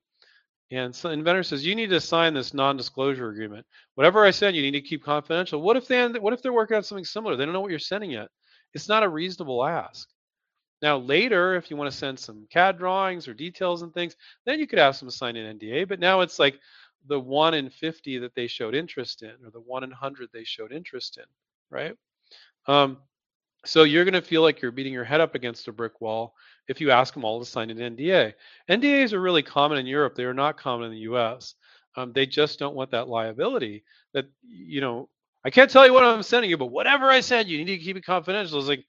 and 0.70 0.94
so 0.94 1.10
inventor 1.10 1.42
says 1.42 1.66
you 1.66 1.74
need 1.74 1.90
to 1.90 2.00
sign 2.00 2.32
this 2.32 2.54
non-disclosure 2.54 3.28
agreement. 3.28 3.66
Whatever 3.96 4.24
I 4.24 4.30
send, 4.30 4.54
you 4.54 4.62
need 4.62 4.70
to 4.72 4.80
keep 4.80 5.02
confidential. 5.02 5.60
What 5.60 5.76
if 5.76 5.88
they 5.88 6.06
what 6.08 6.32
if 6.32 6.42
they're 6.42 6.52
working 6.52 6.76
on 6.76 6.82
something 6.82 7.04
similar? 7.04 7.36
They 7.36 7.44
don't 7.44 7.54
know 7.54 7.60
what 7.60 7.70
you're 7.70 7.80
sending 7.80 8.10
yet. 8.10 8.28
It's 8.72 8.88
not 8.88 9.02
a 9.02 9.08
reasonable 9.08 9.64
ask. 9.64 10.08
Now 10.82 10.98
later, 10.98 11.56
if 11.56 11.70
you 11.70 11.76
want 11.76 11.90
to 11.90 11.96
send 11.96 12.18
some 12.18 12.46
CAD 12.50 12.78
drawings 12.78 13.28
or 13.28 13.34
details 13.34 13.82
and 13.82 13.92
things, 13.92 14.16
then 14.46 14.58
you 14.58 14.66
could 14.66 14.78
ask 14.78 15.00
them 15.00 15.08
to 15.08 15.14
sign 15.14 15.36
an 15.36 15.58
NDA. 15.58 15.88
But 15.88 16.00
now 16.00 16.20
it's 16.20 16.38
like 16.38 16.58
the 17.06 17.20
one 17.20 17.54
in 17.54 17.68
50 17.68 18.18
that 18.18 18.34
they 18.34 18.46
showed 18.46 18.74
interest 18.74 19.22
in, 19.22 19.32
or 19.44 19.50
the 19.52 19.60
one 19.60 19.84
in 19.84 19.90
100 19.90 20.28
they 20.32 20.44
showed 20.44 20.72
interest 20.72 21.18
in, 21.18 21.24
right? 21.70 21.96
Um, 22.66 22.98
so 23.64 23.82
you're 23.82 24.04
going 24.04 24.14
to 24.14 24.22
feel 24.22 24.42
like 24.42 24.62
you're 24.62 24.70
beating 24.70 24.92
your 24.92 25.04
head 25.04 25.20
up 25.20 25.34
against 25.34 25.68
a 25.68 25.72
brick 25.72 26.00
wall 26.00 26.34
if 26.70 26.80
you 26.80 26.92
ask 26.92 27.14
them 27.14 27.24
all 27.24 27.40
to 27.40 27.44
sign 27.44 27.68
an 27.68 27.78
NDA. 27.96 28.32
NDAs 28.70 29.12
are 29.12 29.20
really 29.20 29.42
common 29.42 29.78
in 29.78 29.86
Europe. 29.86 30.14
They 30.14 30.24
are 30.24 30.32
not 30.32 30.56
common 30.56 30.86
in 30.86 30.92
the 30.92 31.00
US. 31.12 31.56
Um, 31.96 32.12
they 32.12 32.26
just 32.26 32.60
don't 32.60 32.76
want 32.76 32.92
that 32.92 33.08
liability 33.08 33.82
that, 34.14 34.26
you 34.40 34.80
know, 34.80 35.08
I 35.44 35.50
can't 35.50 35.68
tell 35.68 35.84
you 35.84 35.92
what 35.92 36.04
I'm 36.04 36.22
sending 36.22 36.48
you, 36.48 36.56
but 36.56 36.66
whatever 36.66 37.10
I 37.10 37.20
send 37.20 37.48
you, 37.48 37.58
you 37.58 37.64
need 37.64 37.78
to 37.78 37.84
keep 37.84 37.96
it 37.96 38.04
confidential. 38.04 38.60
It's 38.60 38.68
like, 38.68 38.84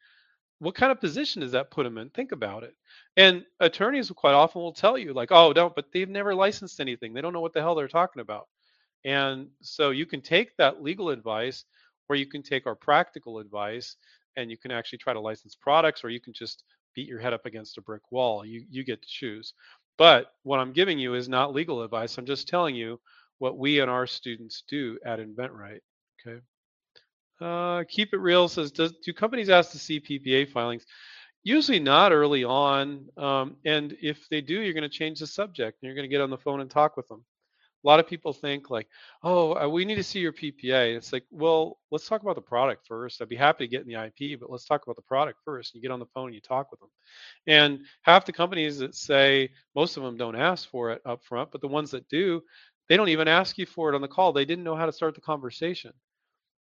what 0.59 0.75
kind 0.75 0.91
of 0.91 1.01
position 1.01 1.41
does 1.41 1.53
that 1.53 1.71
put 1.71 1.83
them 1.83 1.97
in? 1.97 2.11
Think 2.11 2.33
about 2.33 2.61
it. 2.61 2.75
And 3.17 3.43
attorneys 3.59 4.11
quite 4.11 4.33
often 4.35 4.61
will 4.61 4.73
tell 4.73 4.95
you, 4.95 5.11
like, 5.11 5.29
oh, 5.31 5.51
don't, 5.53 5.75
but 5.75 5.85
they've 5.91 6.07
never 6.07 6.35
licensed 6.35 6.79
anything. 6.79 7.13
They 7.13 7.21
don't 7.21 7.33
know 7.33 7.41
what 7.41 7.53
the 7.53 7.61
hell 7.61 7.73
they're 7.73 7.87
talking 7.87 8.21
about. 8.21 8.47
And 9.03 9.47
so 9.63 9.89
you 9.89 10.05
can 10.05 10.21
take 10.21 10.55
that 10.57 10.83
legal 10.83 11.09
advice, 11.09 11.65
or 12.09 12.15
you 12.15 12.27
can 12.27 12.43
take 12.43 12.67
our 12.67 12.75
practical 12.75 13.39
advice, 13.39 13.95
and 14.35 14.51
you 14.51 14.57
can 14.57 14.69
actually 14.69 14.99
try 14.99 15.13
to 15.13 15.19
license 15.19 15.55
products, 15.55 16.03
or 16.03 16.11
you 16.11 16.19
can 16.19 16.33
just 16.33 16.63
beat 16.95 17.07
your 17.07 17.19
head 17.19 17.33
up 17.33 17.45
against 17.45 17.77
a 17.77 17.81
brick 17.81 18.11
wall. 18.11 18.45
You 18.45 18.65
you 18.69 18.83
get 18.83 19.01
to 19.01 19.07
choose. 19.07 19.53
But 19.97 20.33
what 20.43 20.59
I'm 20.59 20.73
giving 20.73 20.97
you 20.99 21.13
is 21.13 21.29
not 21.29 21.53
legal 21.53 21.83
advice. 21.83 22.17
I'm 22.17 22.25
just 22.25 22.47
telling 22.47 22.75
you 22.75 22.99
what 23.39 23.57
we 23.57 23.79
and 23.79 23.89
our 23.89 24.07
students 24.07 24.63
do 24.67 24.97
at 25.05 25.19
InventRight. 25.19 25.79
Okay. 26.25 26.39
Uh, 27.39 27.83
Keep 27.89 28.13
It 28.13 28.17
Real 28.19 28.47
says, 28.47 28.71
does, 28.71 28.93
do 29.03 29.13
companies 29.13 29.49
ask 29.49 29.71
to 29.71 29.79
see 29.79 29.99
PPA 29.99 30.51
filings? 30.51 30.85
Usually 31.43 31.79
not 31.79 32.11
early 32.11 32.43
on. 32.43 33.07
Um, 33.17 33.57
and 33.65 33.97
if 34.01 34.29
they 34.29 34.41
do, 34.41 34.61
you're 34.61 34.73
going 34.73 34.83
to 34.83 34.89
change 34.89 35.19
the 35.19 35.27
subject 35.27 35.79
and 35.81 35.87
you're 35.87 35.95
going 35.95 36.07
to 36.07 36.13
get 36.13 36.21
on 36.21 36.29
the 36.29 36.37
phone 36.37 36.61
and 36.61 36.69
talk 36.69 36.97
with 36.97 37.07
them. 37.07 37.25
A 37.83 37.87
lot 37.87 37.99
of 37.99 38.07
people 38.07 38.33
think 38.33 38.69
like, 38.69 38.87
oh, 39.23 39.55
uh, 39.55 39.67
we 39.67 39.85
need 39.85 39.95
to 39.95 40.03
see 40.03 40.19
your 40.19 40.33
PPA. 40.33 40.95
It's 40.95 41.11
like, 41.13 41.25
well, 41.31 41.79
let's 41.91 42.07
talk 42.07 42.21
about 42.21 42.35
the 42.35 42.41
product 42.41 42.85
first. 42.87 43.21
I'd 43.21 43.29
be 43.29 43.35
happy 43.35 43.65
to 43.65 43.71
get 43.71 43.81
in 43.81 43.87
the 43.87 44.05
IP, 44.05 44.39
but 44.39 44.49
let's 44.51 44.65
talk 44.65 44.83
about 44.83 44.95
the 44.97 45.01
product 45.01 45.39
first. 45.43 45.73
And 45.73 45.81
You 45.81 45.87
get 45.87 45.93
on 45.93 45.99
the 45.99 46.05
phone 46.07 46.27
and 46.27 46.35
you 46.35 46.41
talk 46.41 46.71
with 46.71 46.79
them. 46.79 46.89
And 47.47 47.81
half 48.03 48.25
the 48.25 48.33
companies 48.33 48.79
that 48.79 48.95
say, 48.95 49.49
most 49.75 49.97
of 49.97 50.03
them 50.03 50.17
don't 50.17 50.35
ask 50.35 50.69
for 50.69 50.91
it 50.91 51.01
up 51.05 51.23
front, 51.23 51.51
but 51.51 51.61
the 51.61 51.67
ones 51.67 51.91
that 51.91 52.07
do, 52.09 52.41
they 52.89 52.97
don't 52.97 53.09
even 53.09 53.27
ask 53.27 53.57
you 53.57 53.65
for 53.65 53.91
it 53.91 53.95
on 53.95 54.01
the 54.01 54.07
call. 54.07 54.31
They 54.33 54.45
didn't 54.45 54.63
know 54.63 54.75
how 54.75 54.85
to 54.85 54.91
start 54.93 55.15
the 55.15 55.21
conversation. 55.21 55.93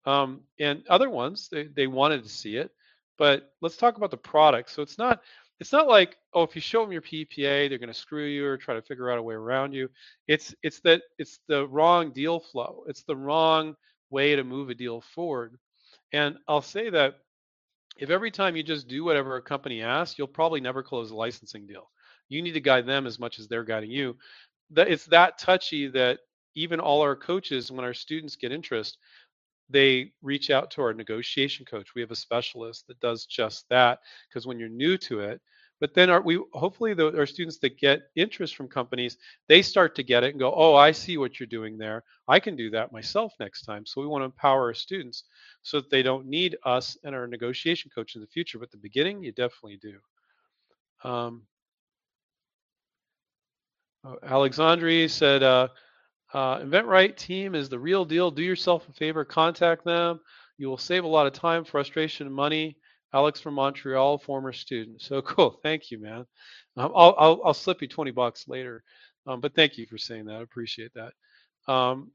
Um, 0.05 0.43
and 0.61 0.83
other 0.89 1.11
ones, 1.11 1.49
they, 1.51 1.65
they 1.69 1.87
wanted 1.87 2.23
to 2.25 2.29
see 2.29 2.57
it. 2.57 2.71
But 3.19 3.51
let's 3.63 3.77
talk 3.77 3.97
about 3.97 4.11
the 4.11 4.17
product. 4.19 4.71
So 4.71 4.83
it's 4.83 4.99
not 4.99 5.21
it's 5.61 5.73
not 5.73 5.89
like 5.89 6.17
oh 6.35 6.43
if 6.43 6.55
you 6.55 6.61
show 6.61 6.83
them 6.83 6.93
your 6.93 7.03
PPA 7.03 7.69
they're 7.69 7.79
going 7.79 7.89
to 7.89 7.95
screw 7.95 8.27
you 8.27 8.47
or 8.47 8.57
try 8.57 8.75
to 8.75 8.83
figure 8.83 9.11
out 9.11 9.19
a 9.19 9.23
way 9.23 9.35
around 9.35 9.73
you. 9.73 9.89
It's 10.29 10.55
it's 10.63 10.81
that 10.81 11.03
it's 11.19 11.41
the 11.49 11.67
wrong 11.69 12.13
deal 12.13 12.41
flow. 12.41 12.85
It's 12.87 13.03
the 13.05 13.17
wrong 13.17 13.77
way 14.11 14.37
to 14.37 14.45
move 14.45 14.71
a 14.71 14.75
deal 14.75 15.01
forward. 15.01 15.59
And 16.13 16.37
I'll 16.49 16.63
say 16.63 16.91
that 16.91 17.17
if 17.99 18.11
every 18.11 18.31
time 18.31 18.57
you 18.57 18.63
just 18.63 18.89
do 18.89 19.05
whatever 19.05 19.37
a 19.37 19.43
company 19.43 19.83
asks, 19.83 20.19
you'll 20.19 20.29
probably 20.29 20.61
never 20.61 20.83
close 20.83 21.11
a 21.11 21.17
licensing 21.17 21.67
deal. 21.67 21.91
You 22.29 22.43
need 22.43 22.53
to 22.53 22.61
guide 22.61 22.87
them 22.87 23.07
as 23.07 23.19
much 23.19 23.39
as 23.39 23.49
they're 23.49 23.65
guiding 23.65 23.91
you. 23.91 24.17
That 24.71 24.89
it's 24.89 25.07
that 25.07 25.39
touchy 25.39 25.89
that 25.89 26.19
even 26.55 26.81
all 26.81 27.03
our 27.03 27.17
coaches, 27.17 27.71
when 27.71 27.85
our 27.85 27.95
students 27.95 28.37
get 28.37 28.53
interest, 28.53 28.99
they 29.69 30.13
reach 30.23 30.51
out 30.51 30.71
to 30.73 30.83
our 30.83 30.95
negotiation 30.95 31.65
coach. 31.65 31.95
We 31.95 32.01
have 32.01 32.11
a 32.11 32.17
specialist 32.17 32.87
that 32.87 33.01
does 33.01 33.27
just 33.27 33.69
that 33.71 34.01
because 34.29 34.47
when 34.47 34.59
you're 34.59 34.69
new 34.69 34.97
to 34.99 35.21
it, 35.21 35.41
but 35.81 35.93
then 35.93 36.09
our, 36.09 36.23
we 36.23 36.41
hopefully 36.53 36.95
the, 36.95 37.17
our 37.17 37.27
students 37.27 37.59
that 37.59 37.79
get 37.79 38.09
interest 38.17 38.57
from 38.57 38.69
companies, 38.69 39.19
they 39.49 39.61
start 39.61 39.95
to 39.97 40.03
get 40.03 40.25
it 40.25 40.31
and 40.31 40.39
go, 40.39 40.53
oh, 40.55 40.75
I 40.75 40.93
see 40.93 41.19
what 41.19 41.39
you're 41.39 41.47
doing 41.47 41.77
there. 41.77 42.03
I 42.29 42.41
can 42.41 42.57
do 42.57 42.71
that 42.71 42.93
myself 42.93 43.35
next 43.39 43.63
time. 43.63 43.85
So 43.85 44.01
we 44.01 44.07
want 44.07 44.23
to 44.23 44.27
empower 44.27 44.65
our 44.65 44.75
students 44.75 45.25
so 45.63 45.81
that 45.81 45.91
they 45.91 46.03
don't 46.03 46.27
need 46.27 46.57
us 46.65 46.97
and 47.05 47.15
our 47.15 47.27
negotiation 47.27 47.91
coach 47.95 48.15
in 48.15 48.23
the 48.23 48.27
future. 48.27 48.59
But 48.59 48.71
the 48.71 48.79
beginning, 48.79 49.23
you 49.23 49.33
definitely 49.33 49.79
do. 49.83 51.09
Um, 51.09 51.43
oh, 54.05 54.17
Alexandri 54.25 55.11
said, 55.11 55.43
uh, 55.43 55.69
uh, 56.33 56.59
InventRight 56.59 57.17
team 57.17 57.55
is 57.55 57.69
the 57.69 57.79
real 57.79 58.05
deal. 58.05 58.31
Do 58.31 58.43
yourself 58.43 58.89
a 58.89 58.93
favor, 58.93 59.25
contact 59.25 59.85
them. 59.85 60.21
You 60.59 60.69
will 60.69 60.79
save 60.79 61.05
a 61.05 61.09
lot 61.09 61.27
of 61.27 61.33
time, 61.33 61.65
frustration, 61.65 62.27
and 62.27 62.35
money. 62.35 62.77
Alex 63.15 63.41
from 63.41 63.55
Montreal, 63.55 64.19
former 64.19 64.53
student. 64.53 65.01
So 65.01 65.23
cool. 65.23 65.61
Thank 65.63 65.91
you, 65.91 66.01
man. 66.01 66.27
Um, 66.77 66.93
I'll, 66.95 67.15
I'll, 67.19 67.41
I'll 67.47 67.55
slip 67.55 67.81
you 67.81 67.89
20 67.89 68.11
bucks 68.11 68.49
later. 68.49 68.83
Um, 69.27 69.41
but 69.41 69.55
thank 69.55 69.79
you 69.79 69.87
for 69.87 69.99
saying 69.99 70.27
that. 70.27 70.37
I 70.37 70.43
appreciate 70.43 70.93
that. 70.95 71.73
Um, 71.73 72.11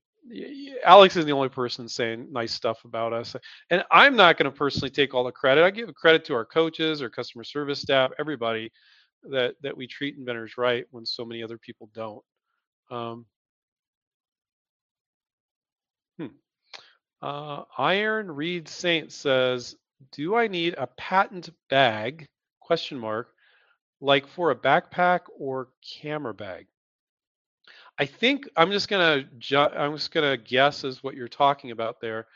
Alex 0.85 1.17
is 1.17 1.25
the 1.25 1.31
only 1.31 1.49
person 1.49 1.89
saying 1.89 2.27
nice 2.31 2.53
stuff 2.53 2.85
about 2.85 3.11
us. 3.11 3.35
And 3.69 3.83
I'm 3.91 4.15
not 4.15 4.37
going 4.37 4.49
to 4.51 4.55
personally 4.55 4.91
take 4.91 5.13
all 5.13 5.23
the 5.23 5.31
credit. 5.31 5.63
I 5.63 5.71
give 5.71 5.93
credit 5.95 6.23
to 6.25 6.35
our 6.35 6.45
coaches, 6.45 7.01
our 7.01 7.09
customer 7.09 7.43
service 7.43 7.81
staff, 7.81 8.11
everybody 8.19 8.71
that, 9.29 9.55
that 9.61 9.75
we 9.75 9.87
treat 9.87 10.17
inventors 10.17 10.57
right 10.57 10.85
when 10.91 11.05
so 11.05 11.25
many 11.25 11.43
other 11.43 11.57
people 11.57 11.89
don't. 11.93 12.23
Um, 12.91 13.25
Uh, 17.21 17.63
Iron 17.77 18.31
Reed 18.31 18.67
Saint 18.67 19.11
says, 19.11 19.75
"Do 20.11 20.35
I 20.35 20.47
need 20.47 20.75
a 20.77 20.87
patent 20.87 21.49
bag?" 21.69 22.27
Question 22.59 22.97
mark. 22.99 23.33
Like 23.99 24.27
for 24.27 24.49
a 24.51 24.55
backpack 24.55 25.21
or 25.37 25.69
camera 26.01 26.33
bag. 26.33 26.67
I 27.99 28.05
think 28.07 28.49
I'm 28.55 28.71
just 28.71 28.89
gonna 28.89 29.23
ju- 29.37 29.57
I'm 29.57 29.93
just 29.95 30.11
gonna 30.11 30.37
guess 30.37 30.83
is 30.83 31.03
what 31.03 31.15
you're 31.15 31.27
talking 31.27 31.71
about 31.71 32.01
there. 32.01 32.27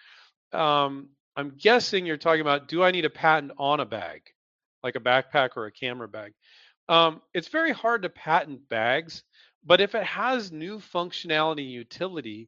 Um, 0.53 1.09
I'm 1.35 1.51
guessing 1.57 2.05
you're 2.05 2.17
talking 2.17 2.41
about 2.41 2.67
do 2.67 2.83
I 2.83 2.91
need 2.91 3.05
a 3.05 3.09
patent 3.09 3.53
on 3.57 3.79
a 3.79 3.85
bag, 3.85 4.21
like 4.83 4.95
a 4.95 4.99
backpack 4.99 5.57
or 5.57 5.65
a 5.65 5.71
camera 5.71 6.07
bag? 6.07 6.33
Um, 6.87 7.21
it's 7.33 7.47
very 7.47 7.71
hard 7.71 8.03
to 8.03 8.09
patent 8.09 8.69
bags, 8.69 9.23
but 9.63 9.81
if 9.81 9.95
it 9.95 10.03
has 10.03 10.51
new 10.51 10.77
functionality 10.77 11.67
utility, 11.67 12.47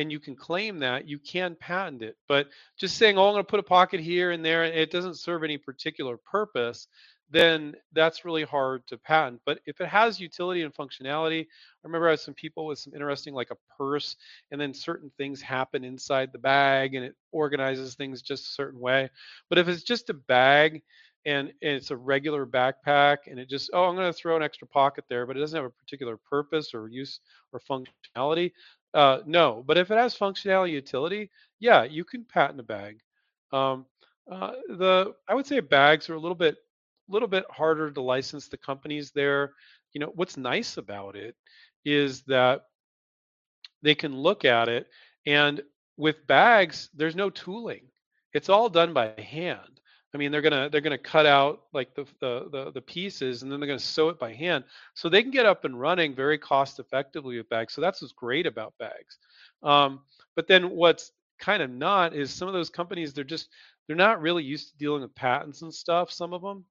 and 0.00 0.10
you 0.10 0.18
can 0.18 0.34
claim 0.34 0.78
that, 0.78 1.06
you 1.06 1.18
can 1.18 1.54
patent 1.54 2.02
it. 2.02 2.16
But 2.26 2.48
just 2.78 2.96
saying, 2.96 3.18
oh, 3.18 3.28
I'm 3.28 3.34
going 3.34 3.44
to 3.44 3.50
put 3.50 3.60
a 3.60 3.64
pocket 3.64 4.00
here 4.00 4.30
and 4.30 4.42
there, 4.42 4.64
and 4.64 4.74
it 4.74 4.90
doesn't 4.90 5.18
serve 5.18 5.44
any 5.44 5.58
particular 5.58 6.16
purpose, 6.16 6.88
then 7.30 7.74
that's 7.92 8.24
really 8.24 8.42
hard 8.42 8.86
to 8.86 8.96
patent. 8.96 9.42
But 9.44 9.60
if 9.66 9.80
it 9.80 9.88
has 9.88 10.18
utility 10.18 10.62
and 10.62 10.74
functionality, 10.74 11.42
I 11.42 11.46
remember 11.84 12.08
I 12.08 12.12
had 12.12 12.20
some 12.20 12.34
people 12.34 12.64
with 12.64 12.78
some 12.78 12.94
interesting, 12.94 13.34
like 13.34 13.50
a 13.50 13.76
purse, 13.76 14.16
and 14.50 14.58
then 14.60 14.72
certain 14.72 15.12
things 15.18 15.42
happen 15.42 15.84
inside 15.84 16.30
the 16.32 16.38
bag 16.38 16.94
and 16.94 17.04
it 17.04 17.14
organizes 17.30 17.94
things 17.94 18.22
just 18.22 18.46
a 18.46 18.52
certain 18.52 18.80
way. 18.80 19.10
But 19.50 19.58
if 19.58 19.68
it's 19.68 19.82
just 19.84 20.10
a 20.10 20.14
bag, 20.14 20.82
and, 21.26 21.52
it's 21.60 21.90
a 21.90 21.96
regular 21.96 22.46
backpack 22.46 23.18
and 23.26 23.38
it 23.38 23.48
just 23.48 23.70
oh 23.74 23.84
i'm 23.84 23.94
going 23.94 24.10
to 24.10 24.12
throw 24.18 24.36
an 24.36 24.42
extra 24.42 24.66
pocket 24.66 25.04
there 25.10 25.26
but 25.26 25.36
it 25.36 25.40
doesn't 25.40 25.56
have 25.56 25.66
a 25.66 25.70
particular 25.70 26.16
purpose 26.16 26.72
or 26.72 26.88
use 26.88 27.20
or 27.52 27.60
functionality 27.60 28.52
uh, 28.94 29.20
no, 29.26 29.62
but 29.66 29.78
if 29.78 29.90
it 29.90 29.96
has 29.96 30.16
functionality 30.16 30.70
utility, 30.70 31.30
yeah, 31.60 31.84
you 31.84 32.04
can 32.04 32.24
patent 32.24 32.60
a 32.60 32.62
bag. 32.64 33.00
Um, 33.52 33.86
uh, 34.30 34.52
the 34.68 35.14
I 35.28 35.34
would 35.34 35.46
say 35.46 35.60
bags 35.60 36.08
are 36.08 36.14
a 36.14 36.20
little 36.20 36.34
bit 36.36 36.54
a 37.08 37.12
little 37.12 37.28
bit 37.28 37.44
harder 37.50 37.90
to 37.90 38.00
license 38.00 38.48
the 38.48 38.56
companies 38.56 39.10
there. 39.12 39.52
You 39.92 40.00
know, 40.00 40.12
what's 40.14 40.36
nice 40.36 40.76
about 40.76 41.16
it 41.16 41.34
is 41.84 42.22
that 42.24 42.62
they 43.82 43.94
can 43.94 44.16
look 44.16 44.44
at 44.44 44.68
it 44.68 44.88
and 45.26 45.62
with 45.96 46.26
bags, 46.26 46.90
there's 46.94 47.16
no 47.16 47.30
tooling. 47.30 47.88
It's 48.32 48.48
all 48.48 48.68
done 48.68 48.92
by 48.94 49.08
hand. 49.08 49.79
I 50.14 50.18
mean, 50.18 50.32
they're 50.32 50.42
gonna 50.42 50.68
they're 50.68 50.80
gonna 50.80 50.98
cut 50.98 51.26
out 51.26 51.62
like 51.72 51.94
the, 51.94 52.04
the 52.20 52.48
the 52.50 52.70
the, 52.72 52.82
pieces, 52.82 53.42
and 53.42 53.50
then 53.52 53.60
they're 53.60 53.68
gonna 53.68 53.78
sew 53.78 54.08
it 54.08 54.18
by 54.18 54.32
hand, 54.34 54.64
so 54.94 55.08
they 55.08 55.22
can 55.22 55.30
get 55.30 55.46
up 55.46 55.64
and 55.64 55.78
running 55.78 56.14
very 56.14 56.36
cost 56.38 56.80
effectively 56.80 57.36
with 57.36 57.48
bags. 57.48 57.74
So 57.74 57.80
that's 57.80 58.02
what's 58.02 58.12
great 58.12 58.46
about 58.46 58.74
bags. 58.78 59.18
Um, 59.62 60.00
but 60.34 60.48
then 60.48 60.70
what's 60.70 61.12
kind 61.38 61.62
of 61.62 61.70
not 61.70 62.14
is 62.14 62.32
some 62.32 62.48
of 62.48 62.54
those 62.54 62.70
companies 62.70 63.14
they're 63.14 63.24
just 63.24 63.48
they're 63.86 63.96
not 63.96 64.20
really 64.20 64.42
used 64.44 64.70
to 64.72 64.76
dealing 64.78 65.02
with 65.02 65.14
patents 65.14 65.62
and 65.62 65.72
stuff. 65.72 66.10
Some 66.10 66.32
of 66.32 66.42
them, 66.42 66.64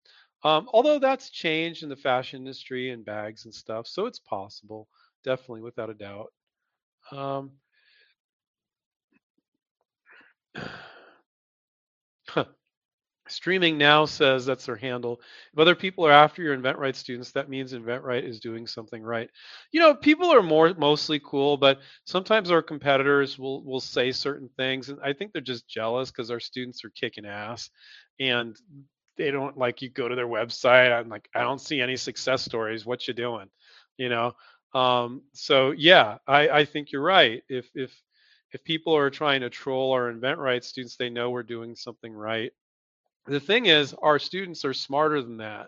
um, 0.44 0.70
although 0.74 1.00
that's 1.00 1.30
changed 1.30 1.84
in 1.84 1.90
the 1.90 1.96
fashion 1.96 2.40
industry 2.42 2.90
and 2.92 3.06
bags 3.06 3.46
and 3.46 3.54
stuff, 3.54 3.88
so 3.88 4.06
it's 4.06 4.20
possible, 4.20 4.90
definitely 5.24 5.62
without 5.62 5.90
a 5.90 5.94
doubt. 5.94 6.34
Um, 7.12 7.52
Streaming 13.32 13.78
Now 13.78 14.06
says 14.06 14.46
that's 14.46 14.66
their 14.66 14.76
handle. 14.76 15.22
If 15.54 15.60
other 15.60 15.76
people 15.76 16.06
are 16.06 16.12
after 16.12 16.42
your 16.42 16.58
InventRight 16.58 16.96
students, 16.96 17.32
that 17.32 17.50
means 17.50 17.74
InventRight 17.74 18.24
is 18.28 18.40
doing 18.40 18.68
something 18.68 19.02
right. 19.04 19.30
You 19.72 19.80
know, 19.80 19.96
people 19.96 20.34
are 20.34 20.44
more 20.44 20.74
mostly 20.76 21.20
cool, 21.24 21.58
but 21.58 21.80
sometimes 22.06 22.52
our 22.52 22.62
competitors 22.62 23.38
will 23.38 23.64
will 23.64 23.80
say 23.80 24.12
certain 24.12 24.50
things, 24.58 24.90
and 24.90 25.00
I 25.04 25.14
think 25.14 25.34
they're 25.34 25.42
just 25.42 25.68
jealous 25.68 26.12
because 26.12 26.32
our 26.32 26.40
students 26.40 26.84
are 26.84 26.90
kicking 26.90 27.26
ass, 27.26 27.70
and 28.20 28.56
they 29.18 29.32
don't 29.32 29.58
like 29.58 29.82
you 29.82 29.90
go 29.90 30.08
to 30.08 30.16
their 30.16 30.28
website. 30.28 30.92
I'm 30.92 31.10
like, 31.10 31.30
I 31.36 31.42
don't 31.42 31.62
see 31.62 31.82
any 31.82 31.98
success 31.98 32.44
stories. 32.44 32.86
What 32.86 33.08
you 33.08 33.14
doing? 33.14 33.50
You 33.98 34.10
know. 34.10 34.34
Um, 34.74 35.24
so 35.34 35.72
yeah, 35.72 36.18
I, 36.28 36.50
I 36.50 36.66
think 36.66 36.92
you're 36.92 37.02
right. 37.02 37.44
If 37.50 37.70
if 37.76 37.92
if 38.52 38.64
people 38.64 38.96
are 38.96 39.10
trying 39.10 39.42
to 39.42 39.50
troll 39.50 39.94
our 39.94 40.12
InventRight 40.12 40.64
students, 40.64 40.96
they 40.96 41.10
know 41.10 41.30
we're 41.30 41.44
doing 41.44 41.76
something 41.76 42.14
right 42.14 42.52
the 43.30 43.40
thing 43.40 43.68
is 43.68 43.94
our 44.02 44.20
students 44.20 44.66
are 44.66 44.74
smarter 44.74 45.22
than 45.22 45.38
that 45.38 45.68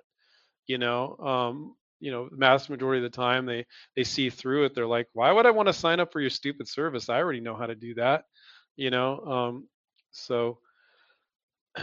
you 0.68 0.78
know 0.78 1.16
um, 1.18 1.76
you 2.00 2.12
know 2.12 2.28
the 2.30 2.66
majority 2.70 3.04
of 3.04 3.12
the 3.12 3.16
time 3.16 3.46
they 3.46 3.66
they 3.96 4.04
see 4.04 4.30
through 4.30 4.66
it 4.66 4.76
they're 4.76 4.88
like 4.88 5.08
why 5.14 5.32
would 5.32 5.46
i 5.46 5.52
want 5.52 5.68
to 5.68 5.74
sign 5.74 6.00
up 6.00 6.12
for 6.12 6.20
your 6.20 6.30
stupid 6.30 6.68
service 6.68 7.10
i 7.10 7.18
already 7.18 7.40
know 7.40 7.56
how 7.56 7.66
to 7.68 7.76
do 7.76 7.94
that 7.94 8.24
you 8.76 8.90
know 8.90 9.20
um, 9.20 9.68
so 10.12 10.60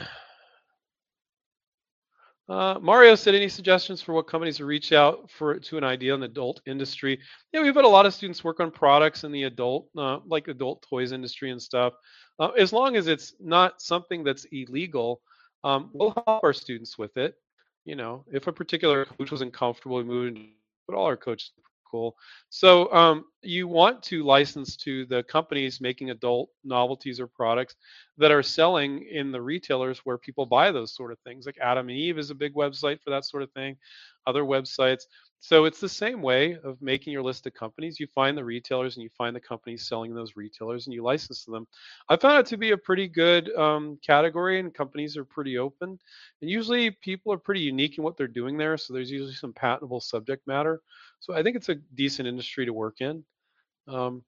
Uh, 2.49 2.79
Mario 2.81 3.15
said, 3.15 3.35
any 3.35 3.49
suggestions 3.49 4.01
for 4.01 4.15
what 4.15 4.27
companies 4.27 4.57
to 4.57 4.65
reach 4.65 4.93
out 4.93 5.31
for 5.31 5.59
to 5.59 5.77
an 5.77 5.85
idea 5.85 6.15
in 6.15 6.21
the 6.21 6.27
adult 6.27 6.63
industry? 6.67 7.21
Yeah, 7.53 7.61
we've 7.61 7.75
had 7.75 7.85
a 7.85 7.89
lot 7.89 8.07
of 8.07 8.15
students 8.15 8.43
work 8.43 8.61
on 8.61 8.71
products 8.71 9.25
in 9.25 9.33
the 9.33 9.43
adult, 9.43 9.89
uh, 9.99 10.21
like 10.27 10.49
adult 10.49 10.83
toys 10.89 11.13
industry 11.13 11.51
and 11.51 11.61
stuff. 11.61 11.93
Uh, 12.39 12.49
as 12.57 12.73
long 12.73 12.97
as 12.97 13.07
it's 13.07 13.35
not 13.39 13.83
something 13.83 14.25
that's 14.25 14.47
illegal, 14.51 15.21
um, 15.65 15.91
we'll 15.93 16.11
help 16.11 16.43
our 16.45 16.53
students 16.53 16.99
with 16.99 17.17
it. 17.17 17.35
You 17.85 17.97
know, 17.97 18.25
if 18.31 18.47
a 18.47 18.53
particular 18.53 19.05
coach 19.05 19.31
wasn't 19.31 19.53
comfortable 19.53 19.97
we 19.97 20.05
moving, 20.05 20.53
but 20.87 20.97
all 20.97 21.07
our 21.07 21.17
coaches 21.17 21.53
cool. 21.91 22.17
So 22.51 22.93
um, 22.93 23.25
you 23.43 23.69
want 23.69 24.03
to 24.05 24.25
license 24.25 24.77
to 24.79 25.07
the 25.07 25.23
companies 25.25 25.81
making 25.81 26.11
adult 26.11 26.51
novelties 26.65 27.21
or 27.21 27.27
products 27.27 27.77
that 28.19 28.31
are 28.31 28.43
selling 28.43 29.07
in 29.11 29.33
the 29.33 29.41
retailers 29.41 30.01
where 30.01 30.19
people 30.19 30.47
buy 30.47 30.71
those 30.71 30.95
sort 30.95 31.13
of 31.13 31.19
things. 31.21 31.47
Like 31.47 31.59
Adam 31.63 31.89
and 31.89 31.97
Eve 31.97 32.19
is 32.19 32.31
a 32.31 32.35
big 32.35 32.55
website 32.55 33.01
for 33.03 33.11
that 33.11 33.25
sort 33.25 33.43
of 33.43 33.51
thing. 33.53 33.77
Other 34.27 34.43
websites. 34.43 35.03
So 35.41 35.65
it's 35.67 35.81
the 35.81 35.89
same 35.89 36.21
way 36.21 36.57
of 36.65 36.83
making 36.83 37.13
your 37.13 37.23
list 37.23 37.47
of 37.47 37.55
companies. 37.55 38.01
You 38.01 38.07
find 38.09 38.37
the 38.37 38.45
retailers 38.45 38.97
and 38.97 39.05
you 39.05 39.11
find 39.17 39.35
the 39.35 39.41
companies 39.41 39.87
selling 39.87 40.15
those 40.15 40.37
retailers 40.37 40.87
and 40.87 40.95
you 40.95 41.03
license 41.03 41.45
to 41.45 41.53
them. 41.53 41.67
I 42.09 42.17
found 42.17 42.41
it 42.41 42.47
to 42.47 42.57
be 42.57 42.73
a 42.73 42.77
pretty 42.77 43.07
good 43.09 43.55
um, 43.57 43.99
category 44.05 44.59
and 44.59 44.75
companies 44.75 45.17
are 45.17 45.25
pretty 45.25 45.57
open. 45.57 45.99
And 46.43 46.51
usually 46.51 46.91
people 46.91 47.33
are 47.33 47.39
pretty 47.39 47.61
unique 47.61 47.99
in 47.99 48.05
what 48.05 48.17
they're 48.17 48.27
doing 48.27 48.57
there. 48.59 48.77
So 48.77 48.93
there's 48.93 49.11
usually 49.11 49.35
some 49.35 49.53
patentable 49.53 50.01
subject 50.01 50.47
matter. 50.47 50.81
So 51.21 51.35
I 51.35 51.43
think 51.43 51.57
it's 51.57 51.69
a 51.69 51.77
decent 51.95 52.27
industry 52.29 52.67
to 52.67 52.73
work 52.73 53.01
in. 53.01 53.25
Um, 53.89 54.25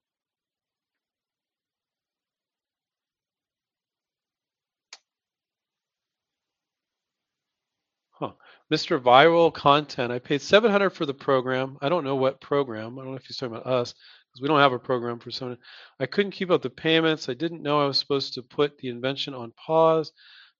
huh. 8.11 8.31
Mr. 8.71 8.99
Viral 9.01 9.53
Content. 9.53 10.13
I 10.13 10.19
paid 10.19 10.41
700 10.41 10.91
for 10.91 11.05
the 11.05 11.13
program. 11.13 11.77
I 11.81 11.89
don't 11.89 12.05
know 12.05 12.15
what 12.15 12.39
program. 12.39 12.97
I 12.97 13.01
don't 13.01 13.11
know 13.11 13.17
if 13.17 13.25
he's 13.25 13.35
talking 13.35 13.55
about 13.55 13.67
us 13.67 13.93
because 13.93 14.41
we 14.41 14.47
don't 14.47 14.59
have 14.61 14.71
a 14.71 14.79
program 14.79 15.19
for 15.19 15.29
someone. 15.29 15.57
I 15.99 16.05
couldn't 16.05 16.31
keep 16.31 16.51
up 16.51 16.61
the 16.61 16.69
payments. 16.69 17.27
I 17.27 17.33
didn't 17.33 17.61
know 17.61 17.81
I 17.81 17.85
was 17.85 17.99
supposed 17.99 18.33
to 18.35 18.41
put 18.41 18.77
the 18.77 18.87
invention 18.87 19.33
on 19.33 19.51
pause. 19.57 20.13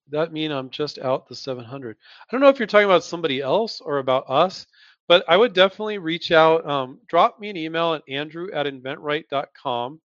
That 0.09 0.33
mean 0.33 0.51
I'm 0.51 0.69
just 0.69 0.99
out 0.99 1.29
the 1.29 1.35
700. 1.35 1.95
I 1.95 2.25
don't 2.31 2.41
know 2.41 2.49
if 2.49 2.59
you're 2.59 2.67
talking 2.67 2.85
about 2.85 3.05
somebody 3.05 3.39
else 3.39 3.79
or 3.79 3.99
about 3.99 4.29
us. 4.29 4.65
But 5.07 5.23
I 5.27 5.37
would 5.37 5.53
definitely 5.53 5.97
reach 5.97 6.31
out. 6.31 6.65
Um, 6.69 6.99
drop 7.07 7.39
me 7.39 7.49
an 7.49 7.57
email 7.57 7.93
at 7.93 8.03
andrew 8.09 8.51
at 8.51 8.65
inventright.com. 8.65 10.01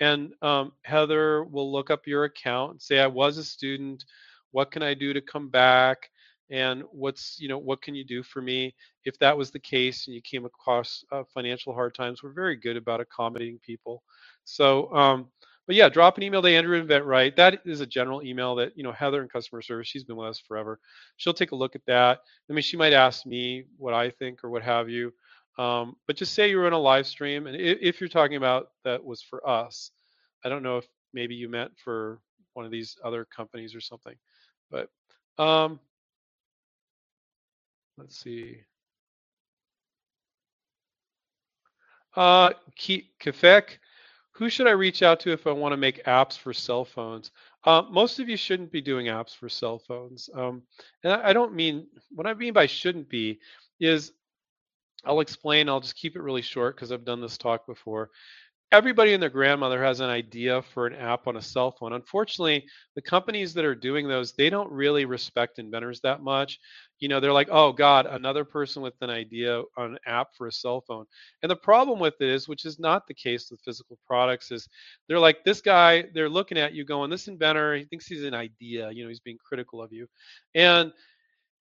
And 0.00 0.32
um, 0.40 0.72
Heather 0.82 1.44
will 1.44 1.70
look 1.70 1.90
up 1.90 2.06
your 2.06 2.24
account 2.24 2.72
and 2.72 2.82
say, 2.82 2.98
I 2.98 3.06
was 3.06 3.36
a 3.36 3.44
student. 3.44 4.04
What 4.52 4.70
can 4.70 4.82
I 4.82 4.94
do 4.94 5.12
to 5.12 5.20
come 5.20 5.48
back? 5.48 6.10
And 6.50 6.82
what's, 6.90 7.36
you 7.40 7.48
know, 7.48 7.58
what 7.58 7.82
can 7.82 7.94
you 7.94 8.04
do 8.04 8.22
for 8.22 8.42
me? 8.42 8.74
If 9.04 9.18
that 9.20 9.36
was 9.36 9.50
the 9.50 9.58
case 9.58 10.06
and 10.06 10.14
you 10.14 10.20
came 10.22 10.44
across 10.44 11.04
uh, 11.10 11.22
financial 11.32 11.72
hard 11.72 11.94
times, 11.94 12.22
we're 12.22 12.32
very 12.32 12.56
good 12.56 12.76
about 12.76 13.00
accommodating 13.00 13.58
people. 13.64 14.02
So, 14.44 14.92
um, 14.94 15.28
but 15.66 15.76
yeah, 15.76 15.88
drop 15.88 16.16
an 16.16 16.24
email 16.24 16.42
to 16.42 16.48
Andrew 16.48 16.84
InventRight. 16.84 17.36
That 17.36 17.62
is 17.64 17.80
a 17.80 17.86
general 17.86 18.22
email 18.22 18.56
that 18.56 18.72
you 18.76 18.82
know 18.82 18.92
Heather 18.92 19.22
in 19.22 19.28
customer 19.28 19.62
service. 19.62 19.88
She's 19.88 20.04
been 20.04 20.16
with 20.16 20.28
us 20.28 20.40
forever. 20.40 20.80
She'll 21.16 21.32
take 21.32 21.52
a 21.52 21.56
look 21.56 21.76
at 21.76 21.86
that. 21.86 22.20
I 22.50 22.52
mean, 22.52 22.62
she 22.62 22.76
might 22.76 22.92
ask 22.92 23.24
me 23.24 23.64
what 23.78 23.94
I 23.94 24.10
think 24.10 24.42
or 24.42 24.50
what 24.50 24.62
have 24.62 24.90
you. 24.90 25.12
Um, 25.58 25.96
but 26.06 26.16
just 26.16 26.34
say 26.34 26.50
you're 26.50 26.66
in 26.66 26.72
a 26.72 26.78
live 26.78 27.06
stream, 27.06 27.46
and 27.46 27.56
if, 27.56 27.78
if 27.80 28.00
you're 28.00 28.08
talking 28.08 28.36
about 28.36 28.68
that 28.84 29.04
was 29.04 29.22
for 29.22 29.46
us, 29.48 29.92
I 30.44 30.48
don't 30.48 30.62
know 30.62 30.78
if 30.78 30.86
maybe 31.14 31.34
you 31.34 31.48
meant 31.48 31.72
for 31.82 32.20
one 32.54 32.66
of 32.66 32.72
these 32.72 32.96
other 33.04 33.26
companies 33.34 33.74
or 33.74 33.80
something. 33.80 34.14
But 34.70 34.88
um, 35.38 35.78
let's 37.96 38.16
see. 38.18 38.58
Uh, 42.14 42.50
Kefek, 42.78 43.78
who 44.32 44.48
should 44.48 44.66
I 44.66 44.72
reach 44.72 45.02
out 45.02 45.20
to 45.20 45.32
if 45.32 45.46
I 45.46 45.52
want 45.52 45.72
to 45.72 45.76
make 45.76 46.04
apps 46.04 46.36
for 46.36 46.52
cell 46.52 46.84
phones? 46.84 47.30
Uh, 47.64 47.82
most 47.90 48.18
of 48.18 48.28
you 48.28 48.36
shouldn't 48.36 48.72
be 48.72 48.80
doing 48.80 49.06
apps 49.06 49.34
for 49.34 49.48
cell 49.48 49.78
phones. 49.78 50.28
Um, 50.34 50.62
and 51.04 51.12
I, 51.12 51.30
I 51.30 51.32
don't 51.32 51.54
mean, 51.54 51.86
what 52.10 52.26
I 52.26 52.34
mean 52.34 52.52
by 52.52 52.66
shouldn't 52.66 53.08
be 53.08 53.40
is 53.80 54.12
I'll 55.04 55.20
explain, 55.20 55.68
I'll 55.68 55.80
just 55.80 55.96
keep 55.96 56.16
it 56.16 56.22
really 56.22 56.42
short 56.42 56.76
because 56.76 56.92
I've 56.92 57.04
done 57.04 57.20
this 57.20 57.38
talk 57.38 57.66
before 57.66 58.10
everybody 58.72 59.12
and 59.12 59.22
their 59.22 59.30
grandmother 59.30 59.84
has 59.84 60.00
an 60.00 60.08
idea 60.08 60.62
for 60.62 60.86
an 60.86 60.94
app 60.94 61.26
on 61.26 61.36
a 61.36 61.42
cell 61.42 61.70
phone. 61.70 61.92
Unfortunately, 61.92 62.64
the 62.96 63.02
companies 63.02 63.52
that 63.54 63.64
are 63.64 63.74
doing 63.74 64.08
those, 64.08 64.32
they 64.32 64.50
don't 64.50 64.70
really 64.72 65.04
respect 65.04 65.58
inventors 65.58 66.00
that 66.00 66.22
much. 66.22 66.58
You 66.98 67.08
know, 67.08 67.20
they're 67.20 67.32
like, 67.32 67.48
oh 67.50 67.72
God, 67.72 68.06
another 68.06 68.44
person 68.44 68.82
with 68.82 68.94
an 69.02 69.10
idea 69.10 69.62
on 69.76 69.92
an 69.92 69.98
app 70.06 70.28
for 70.36 70.46
a 70.46 70.52
cell 70.52 70.80
phone. 70.80 71.04
And 71.42 71.50
the 71.50 71.56
problem 71.56 71.98
with 71.98 72.14
it 72.20 72.30
is, 72.30 72.48
which 72.48 72.64
is 72.64 72.78
not 72.78 73.06
the 73.06 73.14
case 73.14 73.50
with 73.50 73.60
physical 73.60 73.98
products, 74.06 74.50
is 74.50 74.68
they're 75.08 75.18
like, 75.18 75.44
this 75.44 75.60
guy, 75.60 76.04
they're 76.14 76.28
looking 76.28 76.58
at 76.58 76.72
you 76.72 76.84
going, 76.84 77.10
this 77.10 77.28
inventor, 77.28 77.76
he 77.76 77.84
thinks 77.84 78.06
he's 78.06 78.24
an 78.24 78.34
idea, 78.34 78.90
you 78.90 79.02
know, 79.04 79.08
he's 79.08 79.20
being 79.20 79.38
critical 79.46 79.82
of 79.82 79.92
you. 79.92 80.06
And 80.54 80.92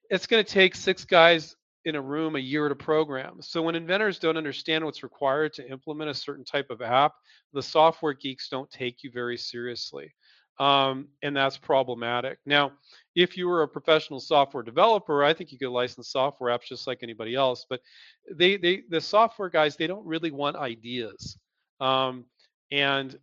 it's 0.10 0.28
going 0.28 0.44
to 0.44 0.50
take 0.50 0.76
six 0.76 1.06
guys 1.06 1.56
in 1.86 1.96
a 1.96 2.02
room 2.02 2.36
a 2.36 2.40
year 2.40 2.70
to 2.70 2.76
program. 2.76 3.42
So 3.42 3.62
when 3.62 3.76
inventors 3.76 4.20
don't 4.20 4.38
understand 4.38 4.86
what's 4.86 5.04
required 5.04 5.54
to 5.54 5.70
implement 5.70 6.10
a 6.10 6.14
certain 6.14 6.46
type 6.46 6.70
of 6.70 6.82
app, 6.82 7.14
the 7.54 7.64
software 7.64 8.14
geeks 8.14 8.50
don't 8.50 8.70
take 8.70 9.04
you 9.04 9.12
very 9.12 9.38
seriously. 9.38 10.14
Um, 10.60 11.08
and 11.24 11.36
that's 11.36 11.58
problematic. 11.58 12.38
Now, 12.46 12.74
if 13.16 13.36
you 13.36 13.48
were 13.48 13.64
a 13.64 13.68
professional 13.68 14.20
software 14.20 14.62
developer, 14.62 15.24
I 15.24 15.34
think 15.34 15.52
you 15.52 15.58
could 15.58 15.70
license 15.70 16.12
software 16.12 16.56
apps 16.56 16.68
just 16.68 16.86
like 16.86 17.00
anybody 17.02 17.34
else. 17.34 17.66
But 17.68 17.82
they, 18.32 18.58
they 18.58 18.84
the 18.90 19.02
software 19.02 19.50
guys, 19.50 19.76
they 19.76 19.88
don't 19.88 20.06
really 20.06 20.30
want 20.30 20.58
ideas. 20.58 21.38
Um, 21.80 22.26
and 22.72 23.18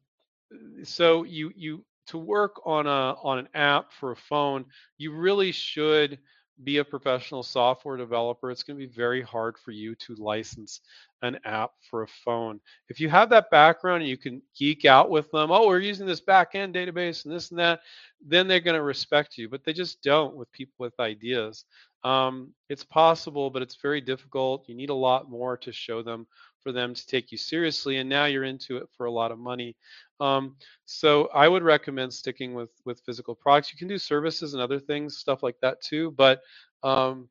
so 0.82 1.22
you 1.22 1.52
you 1.54 1.84
to 2.08 2.18
work 2.18 2.60
on 2.64 2.86
a 2.86 3.14
on 3.22 3.38
an 3.38 3.48
app 3.54 3.92
for 3.92 4.12
a 4.12 4.16
phone, 4.16 4.64
you 4.96 5.12
really 5.12 5.52
should 5.52 6.18
be 6.64 6.78
a 6.78 6.84
professional 6.84 7.42
software 7.42 7.96
developer, 7.96 8.50
it's 8.50 8.62
going 8.62 8.78
to 8.78 8.86
be 8.86 8.92
very 8.92 9.22
hard 9.22 9.56
for 9.58 9.70
you 9.70 9.94
to 9.96 10.14
license 10.16 10.80
an 11.22 11.38
app 11.44 11.72
for 11.90 12.02
a 12.02 12.08
phone. 12.24 12.60
If 12.88 13.00
you 13.00 13.08
have 13.08 13.30
that 13.30 13.50
background 13.50 14.02
and 14.02 14.10
you 14.10 14.16
can 14.16 14.42
geek 14.56 14.84
out 14.84 15.10
with 15.10 15.30
them, 15.30 15.50
oh, 15.50 15.66
we're 15.66 15.80
using 15.80 16.06
this 16.06 16.20
backend 16.20 16.74
database 16.74 17.24
and 17.24 17.34
this 17.34 17.50
and 17.50 17.58
that, 17.58 17.80
then 18.24 18.48
they're 18.48 18.60
going 18.60 18.76
to 18.76 18.82
respect 18.82 19.38
you. 19.38 19.48
But 19.48 19.64
they 19.64 19.72
just 19.72 20.02
don't 20.02 20.36
with 20.36 20.50
people 20.52 20.74
with 20.78 20.98
ideas. 21.00 21.64
Um, 22.04 22.52
it's 22.68 22.84
possible, 22.84 23.50
but 23.50 23.62
it's 23.62 23.76
very 23.82 24.00
difficult. 24.00 24.68
You 24.68 24.74
need 24.74 24.90
a 24.90 24.94
lot 24.94 25.30
more 25.30 25.56
to 25.58 25.72
show 25.72 26.02
them 26.02 26.26
for 26.62 26.72
them 26.72 26.94
to 26.94 27.06
take 27.06 27.32
you 27.32 27.38
seriously. 27.38 27.98
And 27.98 28.08
now 28.08 28.26
you're 28.26 28.44
into 28.44 28.76
it 28.78 28.88
for 28.96 29.06
a 29.06 29.12
lot 29.12 29.32
of 29.32 29.38
money. 29.38 29.76
Um, 30.20 30.56
so 30.84 31.28
I 31.34 31.48
would 31.48 31.62
recommend 31.62 32.12
sticking 32.12 32.54
with 32.54 32.70
with 32.84 33.00
physical 33.06 33.34
products. 33.34 33.72
You 33.72 33.78
can 33.78 33.88
do 33.88 33.98
services 33.98 34.54
and 34.54 34.62
other 34.62 34.80
things, 34.80 35.18
stuff 35.18 35.42
like 35.42 35.56
that 35.62 35.80
too. 35.80 36.12
But 36.12 36.40
um, 36.82 37.28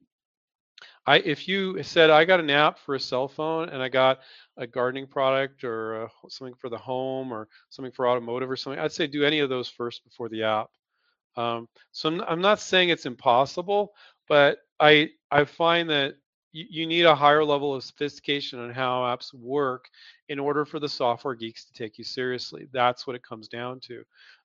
I, 1.06 1.20
if 1.20 1.48
you 1.48 1.82
said 1.84 2.10
I 2.10 2.26
got 2.26 2.40
an 2.40 2.50
app 2.50 2.80
for 2.80 2.96
a 2.96 3.00
cell 3.00 3.28
phone 3.28 3.70
and 3.70 3.82
I 3.82 3.90
got 3.90 4.20
a 4.58 4.68
gardening 4.68 5.08
product 5.08 5.64
or 5.64 6.04
a, 6.04 6.10
something 6.30 6.56
for 6.56 6.70
the 6.70 6.78
home 6.78 7.32
or 7.32 7.48
something 7.70 7.94
for 7.94 8.08
automotive 8.08 8.52
or 8.52 8.58
something, 8.58 8.80
I'd 8.80 8.92
say 8.92 9.08
do 9.08 9.24
any 9.24 9.40
of 9.40 9.50
those 9.50 9.70
first 9.70 10.04
before 10.04 10.30
the 10.30 10.44
app. 10.44 10.68
Um, 11.38 11.70
so 11.92 12.10
I'm, 12.10 12.22
I'm 12.22 12.42
not 12.42 12.60
saying 12.60 12.90
it's 12.90 13.06
impossible, 13.06 13.94
but 14.28 14.60
I 14.80 15.12
I 15.32 15.46
find 15.46 15.90
that 15.90 16.16
you, 16.52 16.66
you 16.70 16.88
need 16.88 17.06
a 17.06 17.16
higher 17.16 17.44
level 17.44 17.76
of 17.76 17.84
sophistication 17.84 18.60
on 18.60 18.72
how 18.72 19.02
apps 19.02 19.34
work 19.34 19.90
in 20.30 20.40
order 20.40 20.66
for 20.66 20.80
the 20.80 20.90
software 20.90 21.36
geeks 21.36 21.66
to 21.66 21.74
take 21.74 21.98
you 21.98 22.04
seriously. 22.04 22.68
That's 22.72 23.08
what 23.08 23.16
it 23.16 23.24
comes 23.24 23.48
down 23.48 23.80
to. 23.82 24.04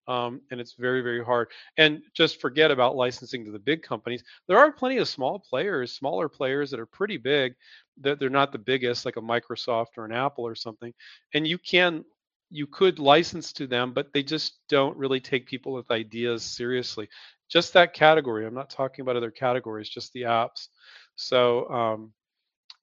Um, 0.08 0.40
and 0.50 0.60
it's 0.60 0.72
very, 0.74 1.00
very 1.00 1.24
hard. 1.24 1.48
And 1.76 2.02
just 2.12 2.40
forget 2.40 2.70
about 2.70 2.96
licensing 2.96 3.44
to 3.44 3.52
the 3.52 3.58
big 3.58 3.82
companies. 3.82 4.24
There 4.48 4.58
are 4.58 4.72
plenty 4.72 4.98
of 4.98 5.08
small 5.08 5.38
players, 5.38 5.92
smaller 5.92 6.28
players 6.28 6.70
that 6.70 6.80
are 6.80 6.86
pretty 6.86 7.18
big, 7.18 7.54
that 8.00 8.18
they're 8.18 8.28
not 8.30 8.50
the 8.50 8.58
biggest, 8.58 9.04
like 9.04 9.16
a 9.16 9.20
Microsoft 9.20 9.96
or 9.96 10.04
an 10.04 10.12
Apple 10.12 10.46
or 10.46 10.56
something. 10.56 10.92
And 11.34 11.46
you 11.46 11.58
can 11.58 12.04
you 12.52 12.66
could 12.66 12.98
license 12.98 13.50
to 13.54 13.66
them, 13.66 13.94
but 13.94 14.12
they 14.12 14.22
just 14.22 14.58
don't 14.68 14.96
really 14.98 15.20
take 15.20 15.46
people 15.46 15.72
with 15.72 15.90
ideas 15.90 16.42
seriously. 16.42 17.08
Just 17.48 17.72
that 17.72 17.94
category. 17.94 18.46
I'm 18.46 18.54
not 18.54 18.68
talking 18.68 19.02
about 19.02 19.16
other 19.16 19.30
categories, 19.30 19.88
just 19.88 20.12
the 20.12 20.22
apps. 20.22 20.68
So 21.16 21.68
um, 21.70 22.12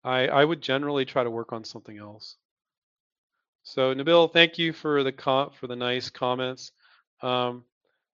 I, 0.03 0.27
I 0.27 0.45
would 0.45 0.61
generally 0.61 1.05
try 1.05 1.23
to 1.23 1.31
work 1.31 1.53
on 1.53 1.63
something 1.65 1.97
else. 1.97 2.37
So 3.63 3.93
Nabil, 3.93 4.31
thank 4.31 4.57
you 4.57 4.73
for 4.73 5.03
the 5.03 5.11
com- 5.11 5.51
for 5.51 5.67
the 5.67 5.75
nice 5.75 6.09
comments. 6.09 6.71
Um, 7.21 7.65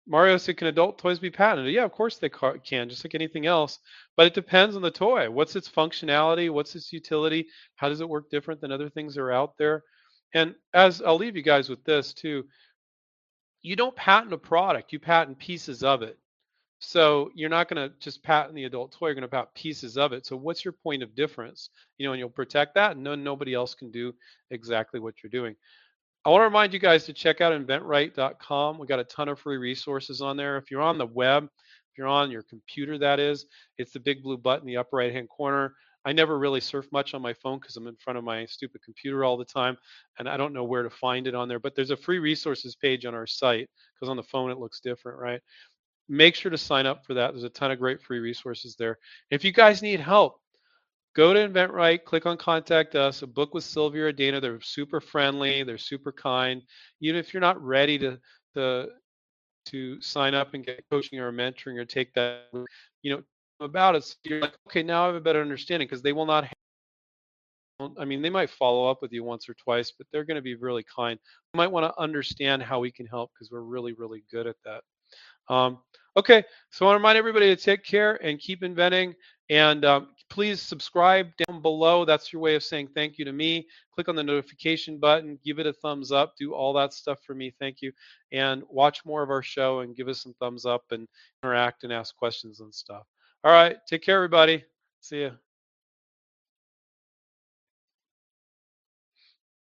Mario 0.06 0.36
said, 0.38 0.56
"Can 0.58 0.68
adult 0.68 0.98
toys 0.98 1.18
be 1.18 1.30
patented?" 1.30 1.72
Yeah, 1.74 1.84
of 1.84 1.92
course 1.92 2.18
they 2.18 2.28
ca- 2.28 2.58
can, 2.58 2.88
just 2.88 3.04
like 3.04 3.14
anything 3.14 3.46
else. 3.46 3.78
But 4.16 4.26
it 4.26 4.34
depends 4.34 4.76
on 4.76 4.82
the 4.82 4.90
toy. 4.90 5.30
What's 5.30 5.56
its 5.56 5.68
functionality? 5.68 6.50
What's 6.50 6.76
its 6.76 6.92
utility? 6.92 7.48
How 7.76 7.88
does 7.88 8.00
it 8.00 8.08
work 8.08 8.30
different 8.30 8.60
than 8.60 8.72
other 8.72 8.88
things 8.90 9.14
that 9.14 9.22
are 9.22 9.32
out 9.32 9.56
there? 9.58 9.84
And 10.34 10.54
as 10.74 11.02
I'll 11.02 11.16
leave 11.16 11.36
you 11.36 11.42
guys 11.42 11.68
with 11.68 11.84
this 11.84 12.12
too, 12.14 12.44
you 13.62 13.76
don't 13.76 13.96
patent 13.96 14.32
a 14.32 14.38
product; 14.38 14.92
you 14.92 15.00
patent 15.00 15.38
pieces 15.38 15.82
of 15.84 16.02
it. 16.02 16.18
So 16.80 17.30
you're 17.34 17.48
not 17.48 17.68
going 17.68 17.88
to 17.88 17.94
just 17.98 18.22
patent 18.22 18.54
the 18.54 18.64
adult 18.64 18.92
toy, 18.92 19.08
you're 19.08 19.14
going 19.14 19.22
to 19.22 19.28
patent 19.28 19.54
pieces 19.54 19.96
of 19.96 20.12
it. 20.12 20.26
So 20.26 20.36
what's 20.36 20.64
your 20.64 20.72
point 20.72 21.02
of 21.02 21.14
difference? 21.14 21.70
You 21.98 22.06
know, 22.06 22.12
and 22.12 22.18
you'll 22.18 22.28
protect 22.28 22.74
that 22.74 22.92
and 22.92 23.02
no, 23.02 23.14
nobody 23.14 23.54
else 23.54 23.74
can 23.74 23.90
do 23.90 24.12
exactly 24.50 25.00
what 25.00 25.14
you're 25.22 25.30
doing. 25.30 25.56
I 26.26 26.30
want 26.30 26.40
to 26.40 26.46
remind 26.46 26.72
you 26.72 26.78
guys 26.78 27.04
to 27.04 27.12
check 27.12 27.40
out 27.40 27.52
inventright.com. 27.52 28.78
We've 28.78 28.88
got 28.88 28.98
a 28.98 29.04
ton 29.04 29.28
of 29.28 29.38
free 29.38 29.58
resources 29.58 30.20
on 30.22 30.36
there. 30.36 30.56
If 30.56 30.70
you're 30.70 30.80
on 30.80 30.98
the 30.98 31.06
web, 31.06 31.44
if 31.44 31.98
you're 31.98 32.06
on 32.06 32.30
your 32.30 32.42
computer, 32.42 32.96
that 32.98 33.20
is, 33.20 33.46
it's 33.76 33.92
the 33.92 34.00
big 34.00 34.22
blue 34.22 34.38
button 34.38 34.62
in 34.62 34.74
the 34.74 34.78
upper 34.78 34.96
right 34.96 35.12
hand 35.12 35.28
corner. 35.28 35.74
I 36.06 36.12
never 36.12 36.38
really 36.38 36.60
surf 36.60 36.86
much 36.92 37.14
on 37.14 37.22
my 37.22 37.32
phone 37.34 37.58
because 37.58 37.76
I'm 37.76 37.86
in 37.86 37.96
front 37.96 38.18
of 38.18 38.24
my 38.24 38.44
stupid 38.46 38.82
computer 38.82 39.24
all 39.24 39.38
the 39.38 39.44
time, 39.44 39.76
and 40.18 40.28
I 40.28 40.36
don't 40.36 40.52
know 40.52 40.64
where 40.64 40.82
to 40.82 40.90
find 40.90 41.26
it 41.26 41.34
on 41.34 41.48
there. 41.48 41.58
But 41.58 41.74
there's 41.74 41.90
a 41.90 41.96
free 41.96 42.18
resources 42.18 42.76
page 42.76 43.06
on 43.06 43.14
our 43.14 43.26
site 43.26 43.68
because 43.94 44.10
on 44.10 44.16
the 44.16 44.22
phone 44.22 44.50
it 44.50 44.58
looks 44.58 44.80
different, 44.80 45.18
right? 45.18 45.40
Make 46.08 46.34
sure 46.34 46.50
to 46.50 46.58
sign 46.58 46.86
up 46.86 47.04
for 47.06 47.14
that. 47.14 47.32
There's 47.32 47.44
a 47.44 47.48
ton 47.48 47.70
of 47.70 47.78
great 47.78 48.02
free 48.02 48.18
resources 48.18 48.76
there. 48.76 48.98
If 49.30 49.44
you 49.44 49.52
guys 49.52 49.82
need 49.82 50.00
help, 50.00 50.40
go 51.16 51.32
to 51.32 51.48
InventRight, 51.48 52.04
click 52.04 52.26
on 52.26 52.36
Contact 52.36 52.94
Us, 52.94 53.22
a 53.22 53.26
book 53.26 53.54
with 53.54 53.64
Sylvia 53.64 54.06
or 54.06 54.12
Dana. 54.12 54.40
They're 54.40 54.60
super 54.60 55.00
friendly, 55.00 55.62
they're 55.62 55.78
super 55.78 56.12
kind. 56.12 56.62
Even 57.00 57.18
if 57.18 57.32
you're 57.32 57.40
not 57.40 57.62
ready 57.62 57.98
to 57.98 58.18
to 58.54 58.88
to 59.66 60.00
sign 60.00 60.34
up 60.34 60.52
and 60.54 60.64
get 60.64 60.84
coaching 60.90 61.18
or 61.18 61.32
mentoring 61.32 61.78
or 61.78 61.86
take 61.86 62.12
that, 62.14 62.48
you 63.02 63.16
know, 63.16 63.22
about 63.60 63.94
it, 63.94 64.14
you're 64.24 64.40
like, 64.40 64.56
okay, 64.68 64.82
now 64.82 65.04
I 65.04 65.06
have 65.06 65.14
a 65.14 65.20
better 65.20 65.40
understanding 65.40 65.86
because 65.86 66.02
they 66.02 66.12
will 66.12 66.26
not. 66.26 66.46
I 67.98 68.04
mean, 68.04 68.22
they 68.22 68.30
might 68.30 68.50
follow 68.50 68.88
up 68.88 69.02
with 69.02 69.12
you 69.12 69.24
once 69.24 69.48
or 69.48 69.54
twice, 69.54 69.90
but 69.90 70.06
they're 70.12 70.24
going 70.24 70.36
to 70.36 70.42
be 70.42 70.54
really 70.54 70.84
kind. 70.84 71.18
You 71.54 71.58
might 71.58 71.72
want 71.72 71.84
to 71.84 72.00
understand 72.00 72.62
how 72.62 72.78
we 72.78 72.92
can 72.92 73.06
help 73.06 73.32
because 73.34 73.50
we're 73.50 73.60
really, 73.62 73.94
really 73.94 74.22
good 74.30 74.46
at 74.46 74.56
that. 74.64 74.82
Um, 75.48 75.78
okay, 76.16 76.44
so 76.70 76.84
I 76.84 76.88
want 76.88 76.94
to 76.94 76.98
remind 76.98 77.18
everybody 77.18 77.54
to 77.54 77.60
take 77.60 77.84
care 77.84 78.22
and 78.24 78.38
keep 78.38 78.62
inventing. 78.62 79.14
And 79.50 79.84
um, 79.84 80.08
please 80.30 80.60
subscribe 80.62 81.28
down 81.46 81.60
below. 81.60 82.04
That's 82.04 82.32
your 82.32 82.40
way 82.40 82.54
of 82.54 82.62
saying 82.62 82.88
thank 82.94 83.18
you 83.18 83.24
to 83.24 83.32
me. 83.32 83.66
Click 83.94 84.08
on 84.08 84.16
the 84.16 84.22
notification 84.22 84.98
button, 84.98 85.38
give 85.44 85.58
it 85.58 85.66
a 85.66 85.72
thumbs 85.72 86.12
up, 86.12 86.34
do 86.38 86.54
all 86.54 86.72
that 86.74 86.92
stuff 86.92 87.18
for 87.26 87.34
me. 87.34 87.54
Thank 87.60 87.82
you. 87.82 87.92
And 88.32 88.62
watch 88.68 89.04
more 89.04 89.22
of 89.22 89.30
our 89.30 89.42
show 89.42 89.80
and 89.80 89.94
give 89.94 90.08
us 90.08 90.22
some 90.22 90.34
thumbs 90.40 90.64
up 90.64 90.82
and 90.90 91.06
interact 91.42 91.84
and 91.84 91.92
ask 91.92 92.16
questions 92.16 92.60
and 92.60 92.74
stuff. 92.74 93.04
All 93.44 93.52
right. 93.52 93.76
Take 93.88 94.02
care, 94.02 94.16
everybody. 94.16 94.64
See 95.00 95.20
you. 95.20 95.43